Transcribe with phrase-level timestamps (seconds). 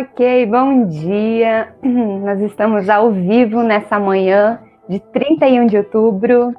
[0.00, 1.74] Ok, bom dia.
[1.84, 4.58] Nós estamos ao vivo nessa manhã
[4.88, 6.54] de 31 de outubro,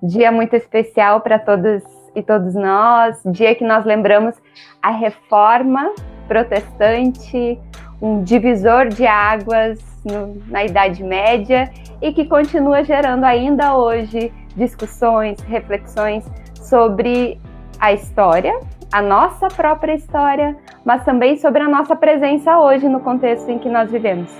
[0.00, 1.82] dia muito especial para todos
[2.14, 4.36] e todos nós, dia que nós lembramos
[4.80, 5.92] a reforma
[6.28, 7.58] protestante,
[8.00, 11.68] um divisor de águas no, na Idade Média
[12.00, 16.24] e que continua gerando ainda hoje discussões, reflexões
[16.54, 17.40] sobre
[17.80, 18.58] a história,
[18.92, 23.68] a nossa própria história, mas também sobre a nossa presença hoje no contexto em que
[23.68, 24.30] nós vivemos.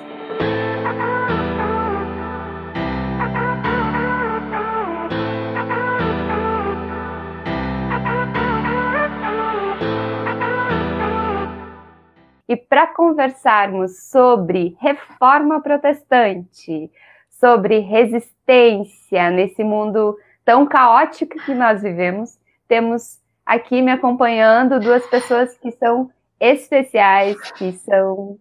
[12.49, 16.91] E para conversarmos sobre reforma protestante,
[17.29, 22.39] sobre resistência nesse mundo tão caótico que nós vivemos,
[22.69, 28.39] temos aqui me acompanhando duas pessoas que são especiais, que são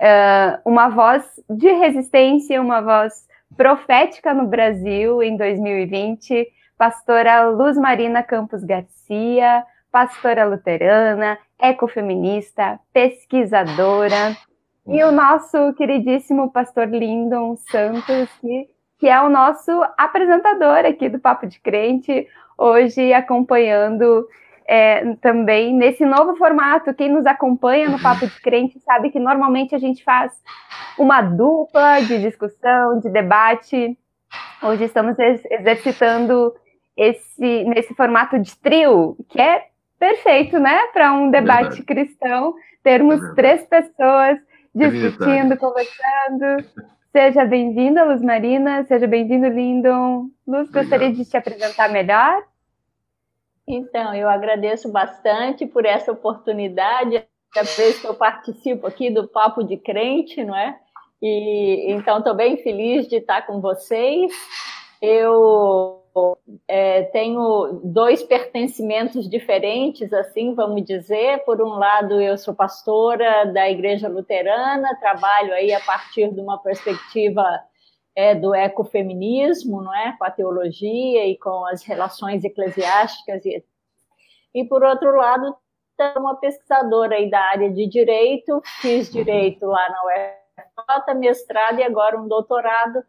[0.00, 8.22] uh, uma voz de resistência, uma voz profética no Brasil em 2020, pastora Luz Marina
[8.22, 14.36] Campos Garcia, pastora luterana, ecofeminista, pesquisadora,
[14.86, 21.18] e o nosso queridíssimo pastor Lindon Santos, que, que é o nosso apresentador aqui do
[21.18, 24.26] Papo de Crente, hoje acompanhando
[24.66, 26.94] é, também nesse novo formato.
[26.94, 30.32] Quem nos acompanha no Papo de Crente sabe que normalmente a gente faz
[30.98, 33.96] uma dupla de discussão, de debate.
[34.62, 36.54] Hoje estamos exercitando
[36.96, 39.66] esse nesse formato de trio, que é
[39.98, 41.82] perfeito, né, para um debate Verdade.
[41.82, 43.36] cristão, termos Verdade.
[43.36, 44.38] três pessoas
[44.74, 46.64] discutindo, conversando.
[47.16, 50.30] Seja bem-vinda, Luz Marina, seja bem-vindo, Lindon.
[50.44, 50.72] Luz, Obrigado.
[50.72, 52.42] gostaria de te apresentar melhor?
[53.68, 57.24] Então, eu agradeço bastante por essa oportunidade,
[57.56, 60.76] a vez que eu participo aqui do Papo de Crente, não é?
[61.22, 64.32] E então estou bem feliz de estar com vocês.
[65.00, 66.03] Eu
[66.68, 71.44] é, tenho dois pertencimentos diferentes, assim, vamos dizer.
[71.44, 76.58] Por um lado, eu sou pastora da Igreja Luterana, trabalho aí a partir de uma
[76.58, 77.44] perspectiva
[78.14, 83.64] é, do ecofeminismo, não é, com a teologia e com as relações eclesiásticas e
[84.54, 85.56] e por outro lado,
[85.96, 91.82] sou uma pesquisadora aí da área de direito, fiz direito lá na UFJ, mestrado e
[91.82, 93.02] agora um doutorado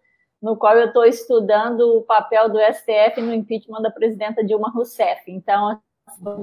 [0.46, 5.24] no qual eu estou estudando o papel do STF no impeachment da presidenta Dilma Rousseff.
[5.28, 5.80] Então,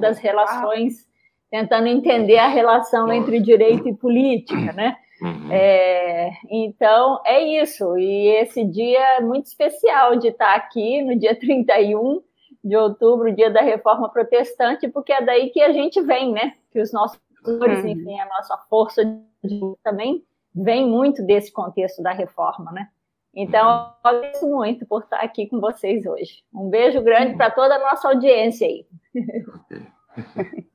[0.00, 1.06] das relações,
[1.48, 4.96] tentando entender a relação entre direito e política, né?
[5.22, 5.52] Uhum.
[5.52, 7.96] É, então, é isso.
[7.96, 12.20] E esse dia é muito especial de estar aqui no dia 31
[12.64, 16.54] de outubro, dia da reforma protestante, porque é daí que a gente vem, né?
[16.72, 17.88] Que os nossos uhum.
[17.88, 19.04] enfim, a nossa força
[19.44, 22.88] de, também vem muito desse contexto da reforma, né?
[23.34, 26.42] Então, eu agradeço muito por estar aqui com vocês hoje.
[26.54, 28.84] Um beijo grande para toda a nossa audiência aí.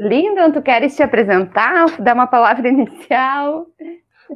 [0.00, 3.66] Lindo, tu queres te apresentar, dar uma palavra inicial?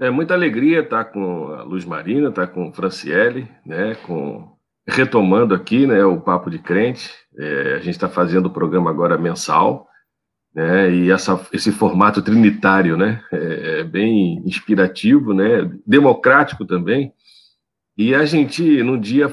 [0.01, 4.51] É muita alegria estar com a Luz Marina, estar com Franciele, né, com
[4.87, 7.11] retomando aqui, né, o papo de crente.
[7.39, 9.87] É, a gente está fazendo o programa agora mensal
[10.55, 10.91] né?
[10.95, 13.23] E essa, esse formato trinitário, né?
[13.33, 15.71] É, é bem inspirativo, né?
[15.87, 17.13] Democrático também.
[17.97, 19.33] E a gente, num dia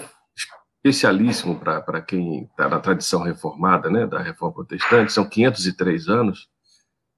[0.82, 4.08] especialíssimo para quem está na tradição reformada, né?
[4.08, 6.48] Da reforma protestante, são 503 anos.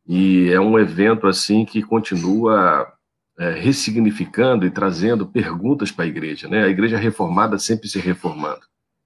[0.08, 2.92] E é um evento assim que continua
[3.38, 6.64] é, ressignificando e trazendo perguntas para a igreja, né?
[6.64, 8.62] A igreja reformada sempre se reformando.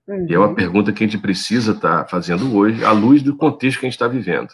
[0.08, 0.28] Uhum.
[0.30, 0.56] E é uma uhum.
[0.56, 3.90] pergunta que a gente precisa estar tá fazendo hoje, à luz do contexto que a
[3.90, 4.54] gente está vivendo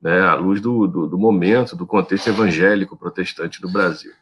[0.00, 4.12] né, à luz do, do, do, momento, do contexto evangélico protestante do Brasil.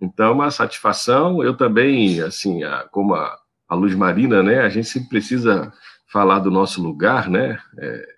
[0.00, 1.42] Então, é uma satisfação.
[1.42, 3.38] Eu também, assim, a, como a,
[3.68, 5.72] a Luz Marina, né, a gente sempre precisa
[6.06, 8.08] falar do nosso lugar, né, é,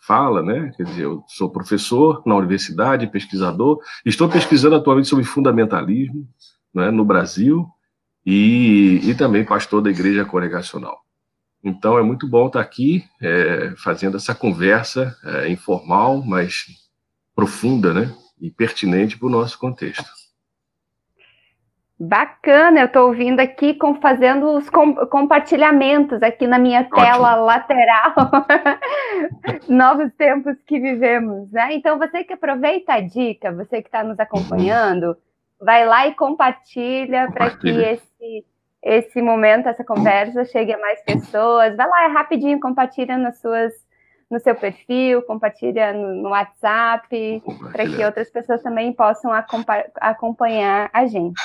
[0.00, 6.26] fala, né, quer dizer, eu sou professor na universidade, pesquisador, estou pesquisando atualmente sobre fundamentalismo
[6.74, 7.66] né, no Brasil
[8.24, 11.03] e, e também pastor da Igreja Congregacional.
[11.64, 16.66] Então é muito bom estar aqui é, fazendo essa conversa é, informal, mas
[17.34, 18.14] profunda, né?
[18.38, 20.04] E pertinente para o nosso contexto.
[21.98, 27.46] Bacana, eu estou ouvindo aqui, com, fazendo os com, compartilhamentos aqui na minha tela Ótimo.
[27.46, 28.14] lateral.
[29.68, 31.72] Novos tempos que vivemos, né?
[31.72, 35.16] Então, você que aproveita a dica, você que está nos acompanhando,
[35.58, 37.32] vai lá e compartilha, compartilha.
[37.32, 38.44] para que esse
[38.84, 41.74] esse momento, essa conversa chegue a mais pessoas.
[41.74, 43.72] Vai lá, é rapidinho, compartilha nas suas,
[44.30, 47.42] no seu perfil, compartilha no, no WhatsApp,
[47.72, 49.32] para que outras pessoas também possam
[50.00, 51.40] acompanhar a gente.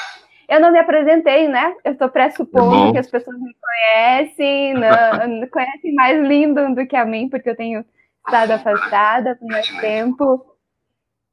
[0.49, 1.75] Eu não me apresentei, né?
[1.83, 7.05] Eu estou pressupondo que as pessoas me conhecem, não, conhecem mais lindo do que a
[7.05, 7.85] mim, porque eu tenho
[8.25, 10.48] estado afastada por mais tempo.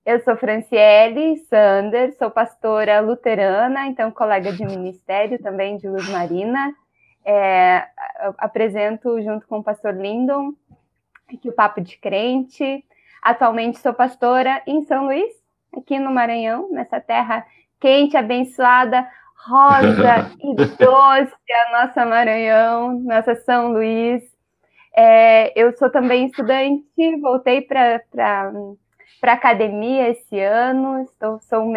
[0.06, 6.72] Eu sou Franciele Sanders, sou pastora luterana, então colega de ministério também de Luz Marina.
[7.24, 7.88] É,
[8.38, 10.52] apresento junto com o pastor Lindon
[11.28, 12.84] aqui o Papo de Crente.
[13.20, 15.34] Atualmente sou pastora em São Luís,
[15.76, 17.44] aqui no Maranhão, nessa terra
[17.80, 19.04] quente, abençoada,
[19.34, 24.22] rosa e doce, a nossa Maranhão, nossa São Luís.
[24.96, 28.00] É, eu sou também estudante, voltei para
[29.20, 31.72] para academia esse ano, estou, sou,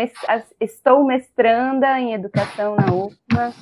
[0.60, 3.54] estou mestranda em educação na UFMA.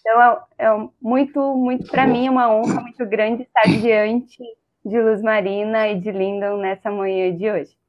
[0.00, 0.22] Então,
[0.58, 4.42] é, é muito, muito para mim, uma honra muito grande estar diante
[4.84, 7.80] de Luz Marina e de Lindon nessa manhã de hoje.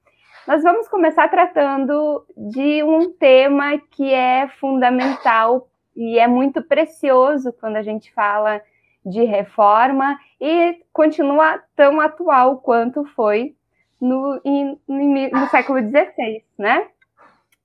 [0.48, 7.76] Nós vamos começar tratando de um tema que é fundamental e é muito precioso quando
[7.76, 8.62] a gente fala
[9.06, 13.56] de reforma e continua tão atual quanto foi
[14.02, 14.42] no,
[14.88, 16.88] no século XVI, né?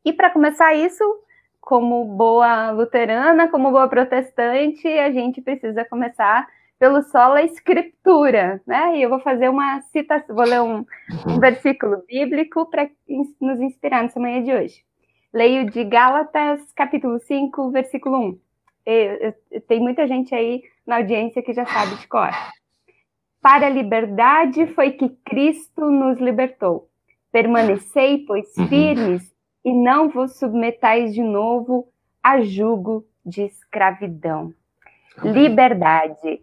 [0.04, 1.02] E para começar isso,
[1.60, 6.46] como boa luterana, como boa protestante, a gente precisa começar
[6.78, 8.96] pelo sola escritura, né?
[8.96, 10.84] E eu vou fazer uma citação, vou ler um,
[11.26, 12.88] um versículo bíblico para
[13.40, 14.84] nos inspirar nessa manhã de hoje.
[15.32, 18.38] Leio de Gálatas, capítulo 5, versículo 1.
[18.86, 22.30] Eu, eu, tem muita gente aí na audiência que já sabe de cor.
[23.46, 26.88] Para a liberdade foi que Cristo nos libertou.
[27.30, 28.66] Permanecei, pois, uhum.
[28.66, 29.32] firmes
[29.64, 31.86] e não vos submetais de novo
[32.20, 34.52] a jugo de escravidão.
[35.22, 36.40] Liberdade.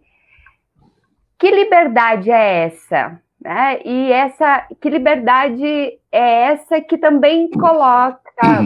[1.38, 3.20] Que liberdade é essa?
[3.38, 3.82] Né?
[3.84, 8.22] E essa, que liberdade é essa que também coloca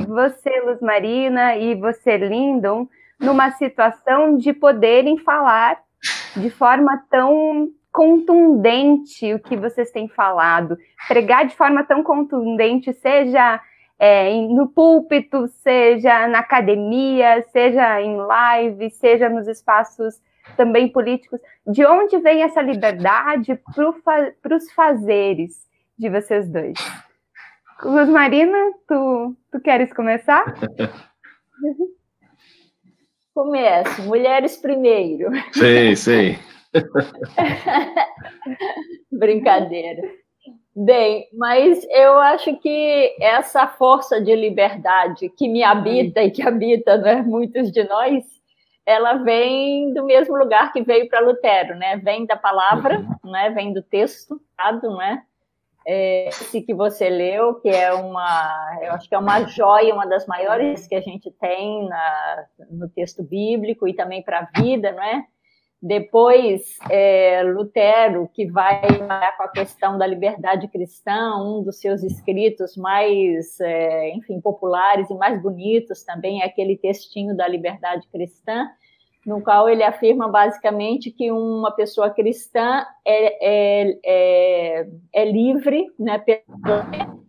[0.06, 2.86] você, Luz Marina, e você, Lindon,
[3.18, 5.80] numa situação de poderem falar
[6.36, 10.78] de forma tão contundente o que vocês têm falado,
[11.08, 13.60] pregar de forma tão contundente, seja
[13.98, 20.22] é, no púlpito, seja na academia, seja em live, seja nos espaços
[20.56, 21.40] também políticos.
[21.66, 25.66] De onde vem essa liberdade para os fazeres
[25.98, 26.78] de vocês dois?
[27.82, 30.54] Luz Marina, tu, tu queres começar?
[33.34, 34.02] Começo.
[34.02, 35.32] Mulheres primeiro.
[35.52, 36.38] Sim, sim.
[39.12, 40.02] Brincadeira.
[40.74, 46.96] Bem, mas eu acho que essa força de liberdade que me habita e que habita
[46.98, 48.24] né, muitos de nós,
[48.86, 51.96] ela vem do mesmo lugar que veio para Lutero, né?
[51.96, 53.50] Vem da palavra, né?
[53.50, 54.40] Vem do texto,
[54.96, 55.22] né?
[55.84, 60.06] É, esse que você leu, que é uma, eu acho que é uma joia, uma
[60.06, 64.92] das maiores que a gente tem na, no texto bíblico e também para a vida,
[64.92, 65.24] não é?
[65.80, 68.82] Depois, é, Lutero, que vai
[69.36, 75.14] com a questão da liberdade cristã, um dos seus escritos mais, é, enfim, populares e
[75.14, 78.68] mais bonitos também é aquele textinho da liberdade cristã,
[79.24, 86.20] no qual ele afirma basicamente que uma pessoa cristã é, é, é, é livre, né,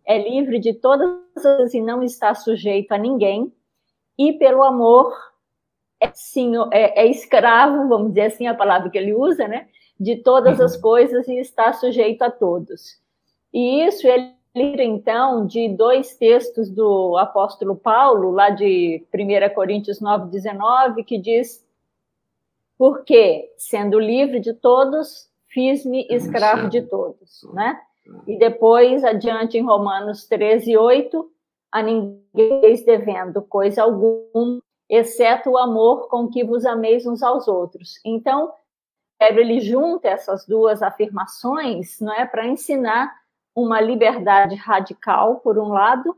[0.07, 3.53] é livre de todas as e não está sujeito a ninguém,
[4.17, 5.13] e pelo amor
[5.99, 9.67] é, sim, é, é, escravo, vamos dizer assim, a palavra que ele usa, né?
[9.99, 10.81] De todas as uhum.
[10.81, 12.97] coisas e está sujeito a todos.
[13.53, 19.99] E isso ele lira, então, de dois textos do apóstolo Paulo, lá de 1 Coríntios
[19.99, 21.65] 9, 19, que diz:
[22.77, 27.79] Porque, sendo livre de todos, fiz-me escravo de todos, né?
[28.25, 31.29] E depois, adiante em Romanos 13, 8,
[31.71, 37.99] a ninguém devendo coisa alguma, exceto o amor com que vos ameis uns aos outros.
[38.03, 38.51] Então,
[39.19, 43.13] ele junta essas duas afirmações, não é, para ensinar
[43.55, 46.15] uma liberdade radical por um lado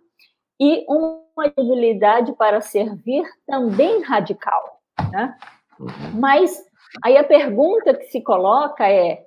[0.60, 4.80] e uma habilidade para servir também radical,
[5.12, 5.36] né?
[5.80, 6.20] Uhum.
[6.20, 6.64] Mas
[7.04, 9.26] aí a pergunta que se coloca é: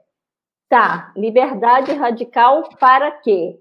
[0.68, 3.58] tá, liberdade radical para quê?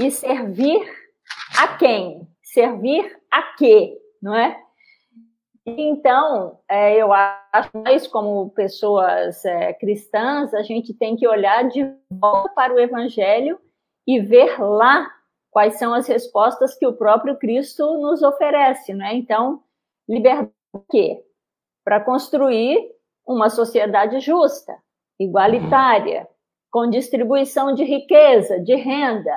[0.00, 0.90] E servir
[1.58, 2.26] a quem?
[2.42, 4.58] Servir a quê, não é?
[5.66, 11.68] Então, é, eu acho que nós, como pessoas é, cristãs, a gente tem que olhar
[11.68, 13.58] de volta para o Evangelho
[14.06, 15.10] e ver lá
[15.50, 19.14] quais são as respostas que o próprio Cristo nos oferece, né?
[19.14, 19.62] Então,
[20.08, 20.52] liberdade
[20.90, 21.24] quê?
[21.84, 22.78] Para construir
[23.26, 24.76] uma sociedade justa,
[25.18, 26.28] igualitária,
[26.70, 29.34] com distribuição de riqueza, de renda,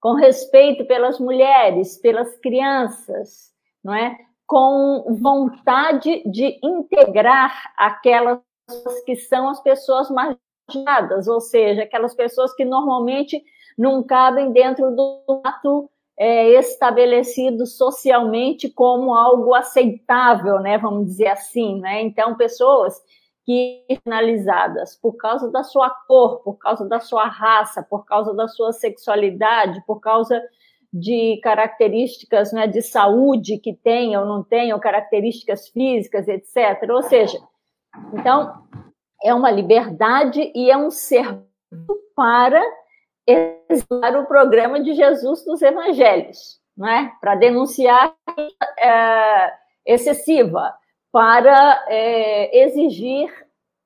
[0.00, 4.16] com respeito pelas mulheres, pelas crianças, não é?
[4.52, 8.38] Com vontade de integrar aquelas
[9.06, 13.42] que são as pessoas marginadas, ou seja, aquelas pessoas que normalmente
[13.78, 20.76] não cabem dentro do ato é, estabelecido socialmente como algo aceitável, né?
[20.76, 22.02] Vamos dizer assim, né?
[22.02, 23.00] Então, pessoas
[23.46, 28.46] que finalizadas por causa da sua cor, por causa da sua raça, por causa da
[28.48, 30.42] sua sexualidade, por causa
[30.92, 36.88] de características né, de saúde que tenham ou não tenham, características físicas, etc.
[36.90, 37.38] Ou seja,
[38.12, 38.62] então,
[39.22, 41.46] é uma liberdade e é um serviço
[42.14, 42.62] para
[43.26, 47.10] executar o programa de Jesus dos evangelhos, é?
[47.20, 48.14] para denunciar
[48.78, 49.52] é,
[49.86, 50.74] excessiva,
[51.10, 53.30] para é, exigir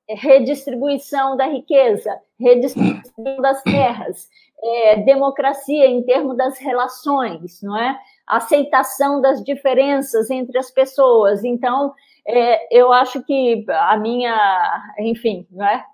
[0.09, 4.29] redistribuição da riqueza, redistribuição das terras,
[4.63, 7.99] é, democracia em termos das relações, não é?
[8.27, 11.45] Aceitação das diferenças entre as pessoas.
[11.45, 11.95] Então,
[12.27, 15.85] é, eu acho que a minha, enfim, não é?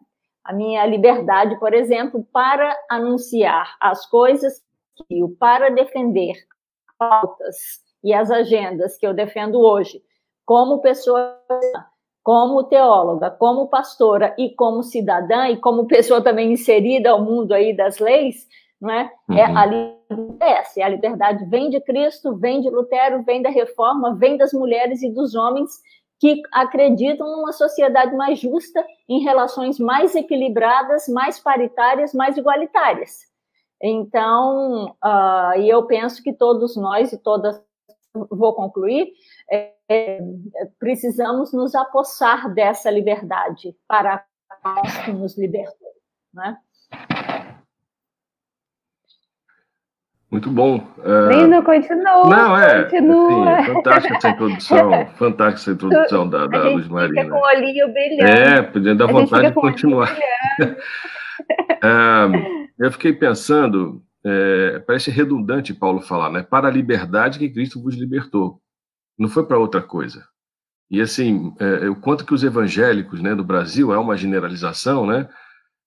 [0.45, 4.62] A minha liberdade, por exemplo, para anunciar as coisas
[4.97, 6.35] que eu, para defender
[6.99, 10.02] pautas e as agendas que eu defendo hoje,
[10.45, 11.38] como pessoa,
[12.23, 17.76] como teóloga, como pastora e como cidadã e como pessoa também inserida ao mundo aí
[17.76, 18.47] das leis,
[18.81, 19.11] não é?
[19.31, 19.38] é uhum.
[19.38, 24.37] É a liberdade, a liberdade vem de Cristo, vem de Lutero, vem da Reforma, vem
[24.37, 25.71] das mulheres e dos homens
[26.23, 33.23] que acreditam numa sociedade mais justa, em relações mais equilibradas, mais paritárias, mais igualitárias.
[33.83, 37.61] Então, uh, e eu penso que todos nós e todas,
[38.31, 39.12] vou concluir,
[39.52, 40.18] é, é,
[40.78, 44.25] precisamos nos apossar dessa liberdade para
[44.64, 45.88] nós que nos libertou,
[46.32, 46.56] né?
[50.30, 50.78] Muito bom.
[50.97, 51.62] Uh...
[51.62, 52.25] continua.
[52.26, 52.85] Não, é.
[52.85, 53.59] Continua.
[53.59, 55.06] Assim, fantástica essa introdução.
[55.16, 57.21] fantástica essa introdução da, da Luz Marina.
[57.21, 58.30] Fica com o olhinho brilhando.
[58.30, 60.16] É, podia dar vontade de continuar.
[60.62, 60.73] uh,
[62.80, 66.42] eu fiquei pensando, é, parece redundante Paulo falar, né?
[66.42, 68.62] Para a liberdade que Cristo vos libertou.
[69.23, 70.26] Não foi para outra coisa.
[70.91, 75.29] E assim, é, o quanto que os evangélicos né, do Brasil, é uma generalização, né?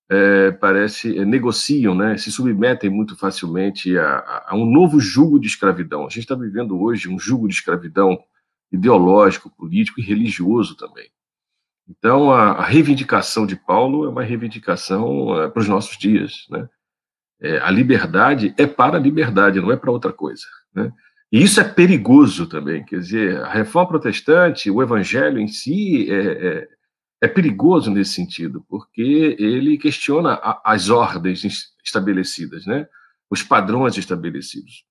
[0.09, 5.47] é, parece, é, negociam, né, se submetem muito facilmente a, a, um novo jugo de
[5.47, 6.05] escravidão.
[6.05, 8.17] A gente está vivendo hoje um jugo de escravidão
[8.71, 11.09] ideológico, político e religioso também.
[11.87, 16.45] Então, a, a reivindicação de Paulo é uma reivindicação é, para os nossos dias.
[16.49, 16.67] Né?
[17.41, 20.45] É, a liberdade é para a liberdade, não é para outra coisa.
[20.73, 20.91] Né?
[21.35, 26.47] E isso é perigoso também, quer dizer, a reforma protestante, o evangelho em si, é,
[26.47, 26.67] é
[27.21, 31.43] é perigoso nesse sentido, porque ele questiona a, as ordens
[31.83, 32.87] estabelecidas, né?
[33.29, 34.85] os padrões estabelecidos.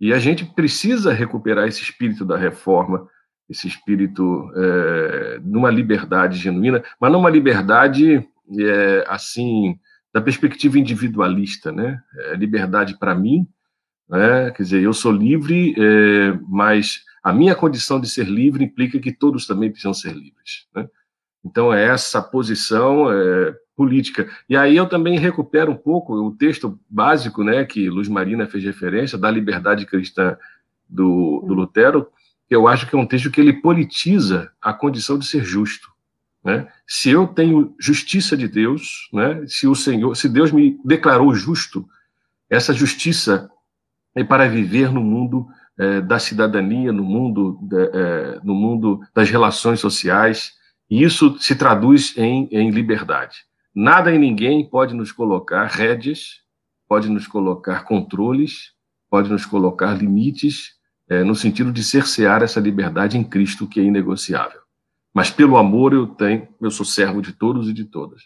[0.00, 3.06] E a gente precisa recuperar esse espírito da reforma,
[3.48, 8.16] esse espírito é, numa liberdade genuína, mas não uma liberdade
[8.58, 9.78] é, assim
[10.12, 12.00] da perspectiva individualista, né?
[12.26, 13.46] É liberdade para mim,
[14.08, 14.50] né?
[14.50, 19.12] Quer dizer, eu sou livre, é, mas a minha condição de ser livre implica que
[19.12, 20.88] todos também precisam ser livres, né?
[21.44, 24.28] Então, é essa posição é, política.
[24.48, 28.62] E aí eu também recupero um pouco o texto básico né, que Luz Marina fez
[28.62, 30.36] referência, da liberdade cristã
[30.88, 32.06] do, do Lutero,
[32.48, 35.90] que eu acho que é um texto que ele politiza a condição de ser justo.
[36.44, 36.68] Né?
[36.86, 41.88] Se eu tenho justiça de Deus, né, se o Senhor, se Deus me declarou justo,
[42.50, 43.50] essa justiça
[44.14, 45.46] é para viver no mundo
[45.78, 50.52] é, da cidadania, no mundo, é, no mundo das relações sociais,
[50.90, 53.38] e isso se traduz em, em liberdade.
[53.74, 56.42] Nada e ninguém pode nos colocar rédeas,
[56.86, 58.72] pode nos colocar controles,
[59.08, 60.72] pode nos colocar limites,
[61.08, 64.60] é, no sentido de cercear essa liberdade em Cristo que é inegociável.
[65.14, 68.22] Mas pelo amor eu tenho, eu sou servo de todos e de todas.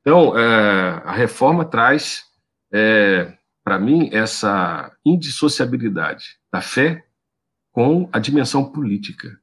[0.00, 2.24] Então, a reforma traz,
[3.64, 7.04] para mim, essa indissociabilidade da fé
[7.70, 9.38] com a dimensão política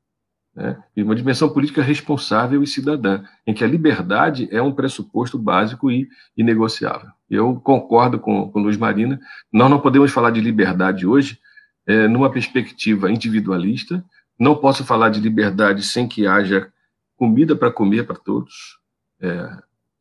[0.56, 5.38] né, e uma dimensão política responsável e cidadã, em que a liberdade é um pressuposto
[5.38, 7.10] básico e inegociável.
[7.30, 9.20] Eu concordo com, com Luiz Marina,
[9.52, 11.40] nós não podemos falar de liberdade hoje
[11.88, 14.04] é, numa perspectiva individualista,
[14.38, 16.72] não posso falar de liberdade sem que haja
[17.16, 18.80] comida para comer para todos,
[19.22, 19.50] é,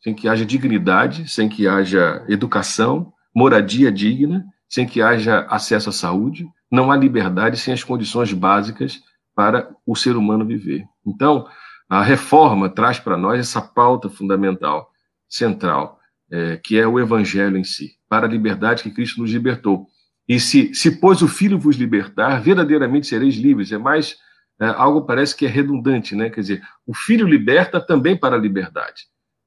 [0.00, 5.92] sem que haja dignidade, sem que haja educação, moradia digna, sem que haja acesso à
[5.92, 9.00] saúde, não há liberdade sem as condições básicas
[9.32, 10.84] para o ser humano viver.
[11.06, 11.46] Então,
[11.88, 14.90] a reforma traz para nós essa pauta fundamental,
[15.28, 15.96] central.
[16.30, 19.86] é, que é o Evangelho em si, para a liberdade que Cristo nos libertou.
[20.28, 23.72] E se, se pois o Filho vos libertar, verdadeiramente sereis livres.
[23.72, 24.16] É mais
[24.60, 26.28] é, algo parece que é redundante, né?
[26.28, 29.04] Quer dizer, o Filho liberta também para a liberdade.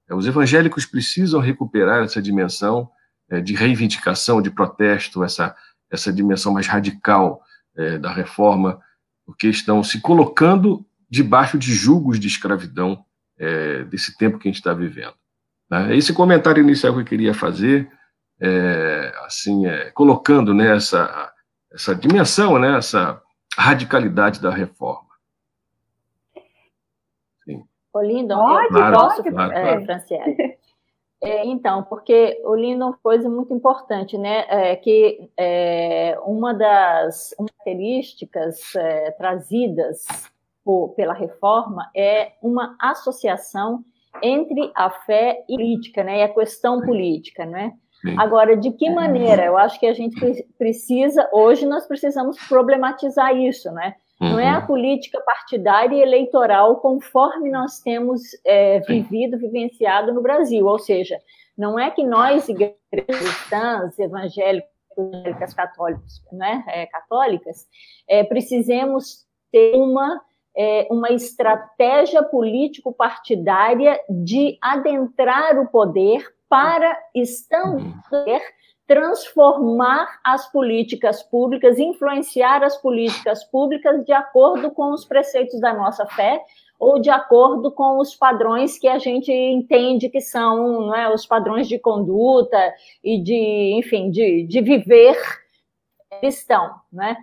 [0.09, 2.89] É, os evangélicos precisam recuperar essa dimensão
[3.39, 5.55] de reivindicação, de protesto, essa,
[5.89, 7.41] essa dimensão mais radical
[7.77, 8.81] é, da reforma,
[9.25, 13.05] porque estão se colocando debaixo de julgos de escravidão
[13.37, 15.13] é, desse tempo que a gente está vivendo.
[15.69, 15.95] Né?
[15.95, 17.89] Esse comentário inicial que eu queria fazer,
[18.39, 21.31] é, assim, é, colocando né, essa,
[21.71, 23.21] essa dimensão, né, essa
[23.57, 25.09] radicalidade da reforma.
[27.43, 27.63] Sim.
[27.93, 30.03] Olinda, eu claro, posso, claro, é, claro.
[30.11, 30.57] É,
[31.45, 34.45] então, porque o Lindo é uma coisa muito importante, né?
[34.49, 40.05] É, que é, uma das características é, trazidas
[40.63, 43.83] por, pela reforma é uma associação
[44.21, 46.19] entre a fé e a política, né?
[46.19, 47.73] E a questão política, né?
[48.17, 49.45] Agora, de que maneira?
[49.45, 53.95] Eu acho que a gente precisa, hoje nós precisamos problematizar isso, né?
[54.21, 54.67] Não é a uhum.
[54.67, 60.67] política partidária e eleitoral conforme nós temos é, vivido, vivenciado no Brasil.
[60.67, 61.19] Ou seja,
[61.57, 67.67] não é que nós, igrejas cristãs, evangélicas, católicos, né, é, católicas,
[68.07, 70.21] é, precisemos ter uma,
[70.55, 78.01] é, uma estratégia político-partidária de adentrar o poder para, estando no uhum.
[78.09, 78.41] poder,
[78.91, 86.05] transformar as políticas públicas, influenciar as políticas públicas de acordo com os preceitos da nossa
[86.07, 86.43] fé
[86.77, 91.69] ou de acordo com os padrões que a gente entende que são é, os padrões
[91.69, 92.57] de conduta
[93.01, 95.17] e de, enfim, de, de viver
[96.19, 97.15] cristão, né?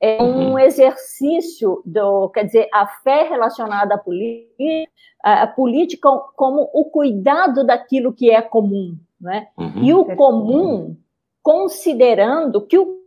[0.00, 0.58] É um uhum.
[0.58, 4.90] exercício do, quer dizer, a fé relacionada à política,
[5.22, 9.48] a política como o cuidado daquilo que é comum, né?
[9.56, 9.82] Uhum.
[9.82, 10.96] E o comum,
[11.42, 12.98] considerando que o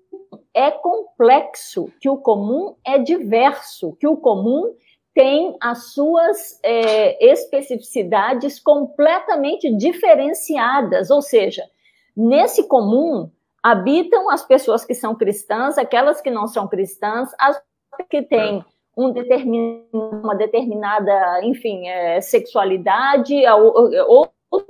[0.54, 4.74] é complexo, que o comum é diverso, que o comum
[5.14, 11.64] tem as suas é, especificidades completamente diferenciadas, ou seja,
[12.16, 13.30] nesse comum
[13.62, 17.62] habitam as pessoas que são cristãs, aquelas que não são cristãs, as
[18.10, 18.64] que têm
[18.98, 24.30] um determin, uma determinada, enfim, é, sexualidade, ou, ou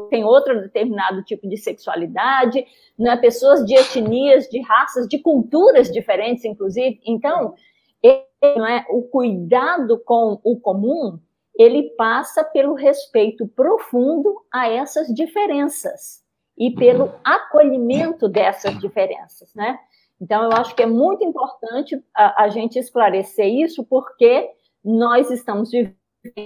[0.10, 2.66] tem outro determinado tipo de sexualidade,
[2.98, 3.18] né?
[3.18, 7.02] pessoas de etnias, de raças, de culturas diferentes, inclusive.
[7.06, 7.56] Então,
[8.04, 11.20] ele, é, o cuidado com o comum,
[11.56, 16.22] ele passa pelo respeito profundo a essas diferenças
[16.58, 19.80] e pelo acolhimento dessas diferenças, né?
[20.20, 24.52] Então, eu acho que é muito importante a, a gente esclarecer isso, porque
[24.84, 25.96] nós estamos vivendo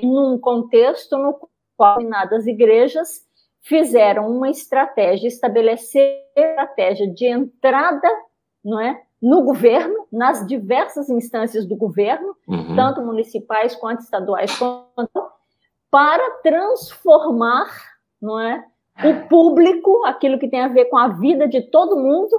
[0.01, 1.37] num contexto no
[1.75, 3.24] qual determinadas igrejas
[3.65, 8.07] fizeram uma estratégia, estabelecer estratégia de entrada,
[8.63, 12.75] não é, no governo, nas diversas instâncias do governo, uhum.
[12.75, 15.31] tanto municipais quanto estaduais, quanto,
[15.89, 17.67] para transformar,
[18.21, 18.63] não é,
[19.03, 22.29] o público, aquilo que tem a ver com a vida de todo mundo,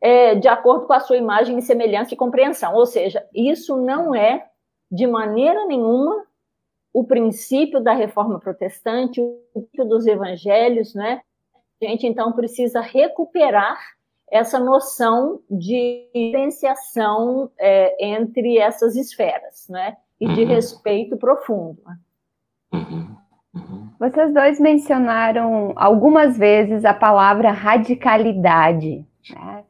[0.00, 2.74] é, de acordo com a sua imagem e semelhança e compreensão.
[2.74, 4.44] Ou seja, isso não é
[4.90, 6.24] de maneira nenhuma
[6.92, 11.20] o princípio da reforma protestante, o princípio dos evangelhos, né?
[11.82, 13.78] A gente então precisa recuperar
[14.30, 19.96] essa noção de diferenciação é, entre essas esferas, né?
[20.20, 20.48] E de uhum.
[20.48, 21.82] respeito profundo.
[22.72, 23.16] Uhum.
[23.54, 23.90] Uhum.
[23.98, 29.04] Vocês dois mencionaram algumas vezes a palavra radicalidade.
[29.30, 29.64] Né?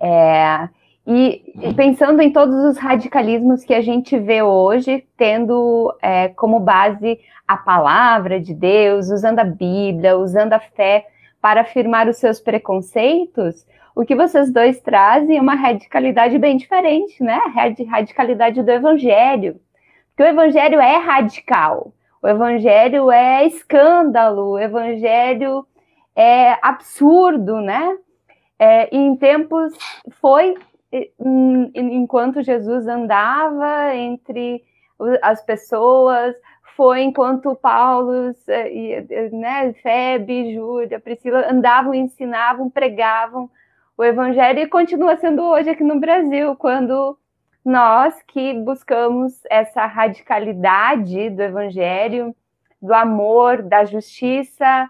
[0.00, 0.68] É,
[1.10, 7.18] e, pensando em todos os radicalismos que a gente vê hoje, tendo é, como base
[7.46, 11.06] a palavra de Deus, usando a Bíblia, usando a fé
[11.40, 13.66] para afirmar os seus preconceitos,
[13.96, 17.40] o que vocês dois trazem é uma radicalidade bem diferente, né?
[17.42, 19.58] A radicalidade do Evangelho.
[20.10, 21.90] Porque o Evangelho é radical,
[22.22, 25.66] o Evangelho é escândalo, o Evangelho
[26.14, 27.96] é absurdo, né?
[28.58, 29.72] É, em tempos
[30.20, 30.54] foi
[31.74, 34.64] enquanto Jesus andava entre
[35.22, 36.34] as pessoas,
[36.76, 43.50] foi enquanto Paulo, eh, né, Febe, Júlia, Priscila andavam, ensinavam, pregavam
[43.96, 47.18] o evangelho e continua sendo hoje aqui no Brasil, quando
[47.64, 52.34] nós que buscamos essa radicalidade do evangelho,
[52.80, 54.88] do amor, da justiça,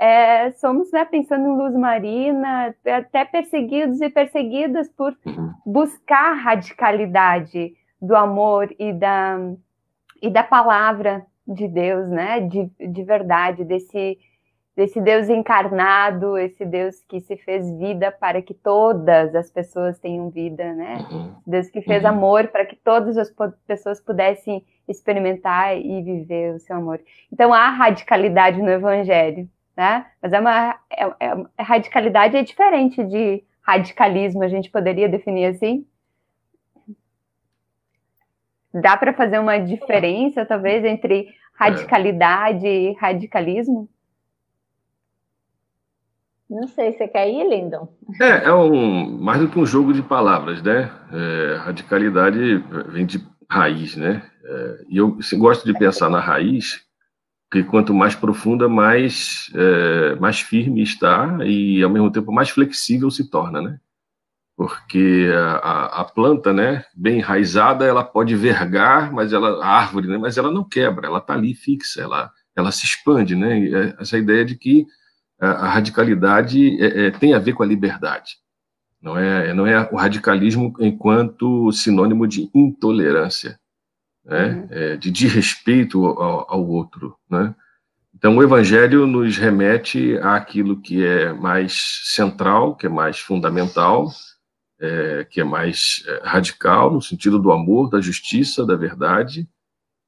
[0.00, 5.52] é, somos, né, pensando em luz marina, até perseguidos e perseguidas por uhum.
[5.66, 9.38] buscar radicalidade do amor e da,
[10.22, 14.18] e da palavra de Deus, né, de, de verdade, desse,
[14.74, 20.30] desse Deus encarnado, esse Deus que se fez vida para que todas as pessoas tenham
[20.30, 21.06] vida, né?
[21.10, 21.34] Uhum.
[21.46, 22.08] Deus que fez uhum.
[22.08, 23.30] amor para que todas as
[23.66, 27.00] pessoas pudessem experimentar e viver o seu amor.
[27.30, 29.46] Então há radicalidade no Evangelho,
[29.80, 30.04] né?
[30.20, 35.86] Mas é uma é, é, radicalidade é diferente de radicalismo, a gente poderia definir assim?
[38.74, 43.88] Dá para fazer uma diferença, talvez, entre radicalidade e radicalismo?
[46.48, 47.88] Não sei, você quer ir, Lindon?
[48.20, 50.90] É, é um, mais do que um jogo de palavras, né?
[51.10, 54.22] É, radicalidade vem de raiz, né?
[54.44, 56.84] É, e eu gosto de pensar na raiz,
[57.50, 63.10] que quanto mais profunda, mais, é, mais firme está e, ao mesmo tempo, mais flexível
[63.10, 63.80] se torna, né?
[64.56, 65.30] Porque
[65.62, 70.36] a, a, planta, né, bem enraizada, ela pode vergar, mas ela, a árvore, né, mas
[70.36, 73.66] ela não quebra, ela está ali fixa, ela, ela se expande, né?
[73.68, 74.86] É essa ideia de que
[75.40, 78.36] a radicalidade é, é, tem a ver com a liberdade.
[79.00, 83.58] Não é, não é o radicalismo enquanto sinônimo de intolerância,
[84.24, 84.48] né?
[84.48, 84.68] Uhum.
[84.70, 87.16] É, de desrespeito ao, ao, outro.
[87.28, 87.54] Né?
[88.14, 94.08] Então, o Evangelho nos remete àquilo que é mais central, que é mais fundamental,
[94.80, 99.48] é, que é mais é, radical, no sentido do amor, da justiça, da verdade,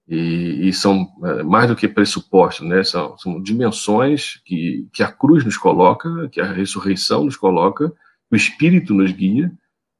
[0.08, 2.82] e, e, são é, mais do que pressupostos, né?
[2.82, 7.92] São, são, dimensões que, que a cruz nos coloca, que a ressurreição nos coloca,
[8.30, 9.52] o Espírito nos guia,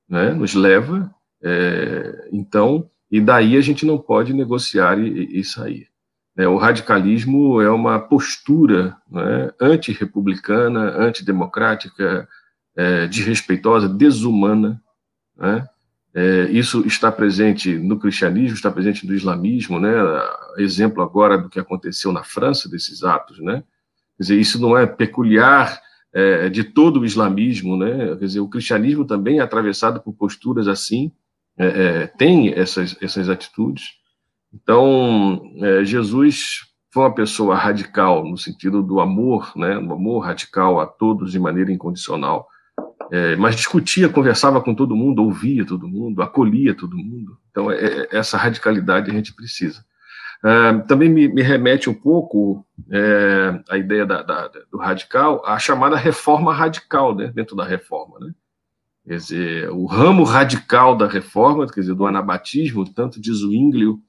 [0.08, 0.32] né?
[0.32, 1.14] Nos leva.
[1.42, 5.86] É, então, e daí a gente não pode negociar e, e sair.
[6.34, 12.26] É, o radicalismo é uma postura né, antirrepublicana, antidemocrática,
[12.74, 14.82] é, desrespeitosa, desumana,
[15.36, 15.68] né?
[16.14, 19.92] É, isso está presente no cristianismo, está presente no islamismo, né?
[20.58, 23.62] Exemplo agora do que aconteceu na França desses atos, né?
[24.16, 25.80] Quer dizer, isso não é peculiar
[26.12, 28.08] é, de todo o islamismo, né?
[28.16, 31.10] Quer dizer, o cristianismo também é atravessado por posturas assim,
[31.58, 33.84] é, é tem essas essas atitudes.
[34.52, 36.60] Então, é, Jesus
[36.92, 39.74] foi uma pessoa radical no sentido do amor, né?
[39.80, 42.46] Do amor radical a todos de maneira incondicional
[43.12, 47.36] é, mas discutia, conversava com todo mundo, ouvia todo mundo, acolhia todo mundo.
[47.50, 49.84] Então, é, é essa radicalidade a gente precisa.
[50.42, 52.66] É, também me, me, remete um pouco
[53.68, 58.18] a ideia da, da, do radical, a chamada reforma radical, né, dentro da reforma.
[58.18, 58.32] Né?
[59.06, 64.00] Quer dizer, o ramo radical da reforma, quer dizer, do anabatismo, tanto de Zwinglio,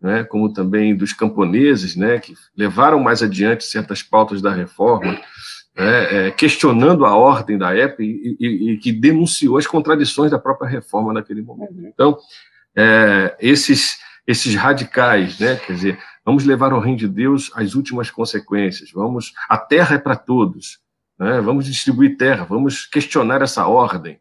[0.00, 5.20] né, como também dos camponeses, né, que levaram mais adiante certas pautas da reforma,
[5.76, 10.38] é, é, questionando a ordem da época e, e, e, que denunciou as contradições da
[10.38, 11.74] própria reforma naquele momento.
[11.74, 11.86] Uhum.
[11.86, 12.18] Então,
[12.74, 18.10] é, esses, esses radicais, né, quer dizer, vamos levar ao reino de Deus as últimas
[18.10, 20.78] consequências, vamos, a terra é para todos,
[21.18, 24.18] né, vamos distribuir terra, vamos questionar essa ordem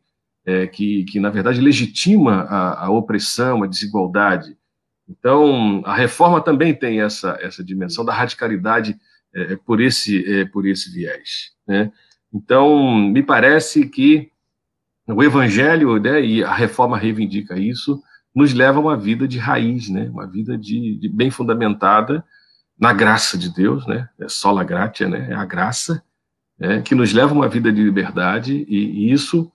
[0.48, 4.58] é, que, que, na verdade, legitima a, a opressão, a desigualdade.
[5.08, 8.98] Então, a reforma também tem essa, essa dimensão da radicalidade
[9.36, 11.52] é, por, esse, é, por esse viés.
[11.68, 11.92] Né?
[12.34, 14.32] Então, me parece que
[15.06, 18.02] o Evangelho né, e a reforma reivindica isso,
[18.34, 22.24] nos leva a uma vida de raiz, né, uma vida de, de bem fundamentada
[22.80, 26.04] na graça de Deus, né, é sola gratia, né, é a graça,
[26.60, 29.52] né, que nos leva a uma vida de liberdade, e, e isso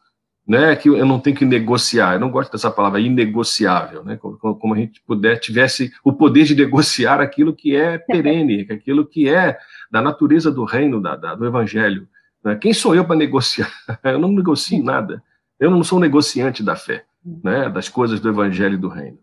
[0.53, 4.37] né, que eu não tenho que negociar, eu não gosto dessa palavra inegociável, né, como,
[4.37, 9.31] como, a gente puder, tivesse o poder de negociar aquilo que é perene, aquilo que
[9.31, 9.59] é
[9.91, 12.07] da natureza do reino, da, da do evangelho.
[12.45, 12.55] Né?
[12.57, 13.73] Quem sou eu para negociar?
[14.05, 15.23] Eu não negocio nada,
[15.59, 19.19] eu não sou um negociante da fé, né, das coisas do evangelho e do reino.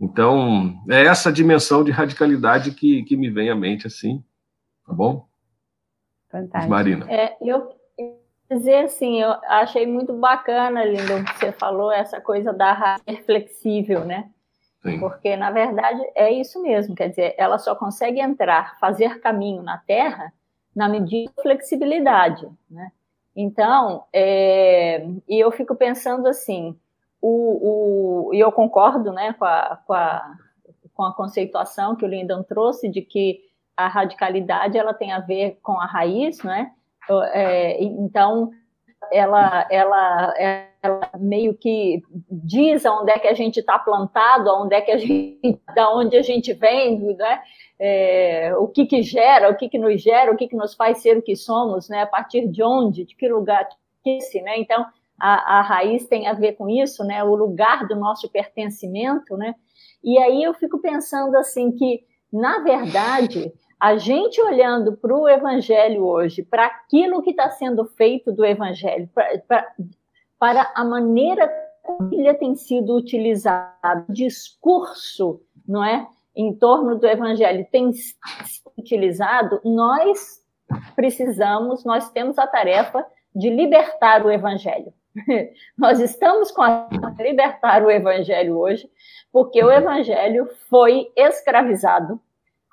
[0.00, 4.22] Então, é essa dimensão de radicalidade que, que me vem à mente, assim,
[4.86, 5.26] tá bom?
[6.30, 6.70] Fantástico.
[6.70, 7.06] Marina.
[7.10, 7.68] É, eu,
[8.50, 14.04] dizer assim, eu achei muito bacana, Lindo, que você falou, essa coisa da raça flexível,
[14.04, 14.30] né?
[14.82, 15.00] Sim.
[15.00, 19.78] Porque, na verdade, é isso mesmo, quer dizer, ela só consegue entrar, fazer caminho na
[19.78, 20.32] Terra
[20.74, 22.92] na medida de flexibilidade, né?
[23.34, 26.76] Então, é, e eu fico pensando assim,
[27.20, 30.36] o, o, e eu concordo né, com, a, com, a,
[30.94, 33.40] com a conceituação que o Lindon trouxe de que
[33.76, 36.72] a radicalidade ela tem a ver com a raiz, né?
[37.32, 38.50] É, então,
[39.12, 40.34] ela, ela,
[40.82, 44.98] ela meio que diz aonde é que a gente está plantado, aonde é que a
[44.98, 47.40] gente, da onde a gente vem, né?
[47.80, 50.98] É, o que que gera, o que que nos gera, o que que nos faz
[50.98, 52.02] ser o que somos, né?
[52.02, 53.68] A partir de onde, de que lugar,
[54.02, 54.58] que esse, né?
[54.58, 54.84] Então
[55.18, 57.22] a, a raiz tem a ver com isso, né?
[57.22, 59.54] O lugar do nosso pertencimento, né?
[60.02, 66.04] E aí eu fico pensando assim que na verdade A gente olhando para o Evangelho
[66.04, 69.08] hoje, para aquilo que está sendo feito do Evangelho,
[70.38, 71.48] para a maneira
[71.82, 78.72] como ele tem sido utilizado, o discurso, não é, em torno do Evangelho tem sido
[78.76, 80.44] utilizado, nós
[80.94, 84.92] precisamos, nós temos a tarefa de libertar o Evangelho.
[85.76, 86.88] Nós estamos com a
[87.18, 88.88] libertar o Evangelho hoje,
[89.32, 92.20] porque o Evangelho foi escravizado,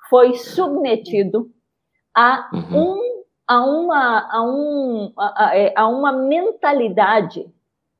[0.08, 1.50] foi submetido
[2.14, 2.82] a uhum.
[2.82, 3.16] um
[3.46, 7.46] a uma a um a, a é, uma mentalidade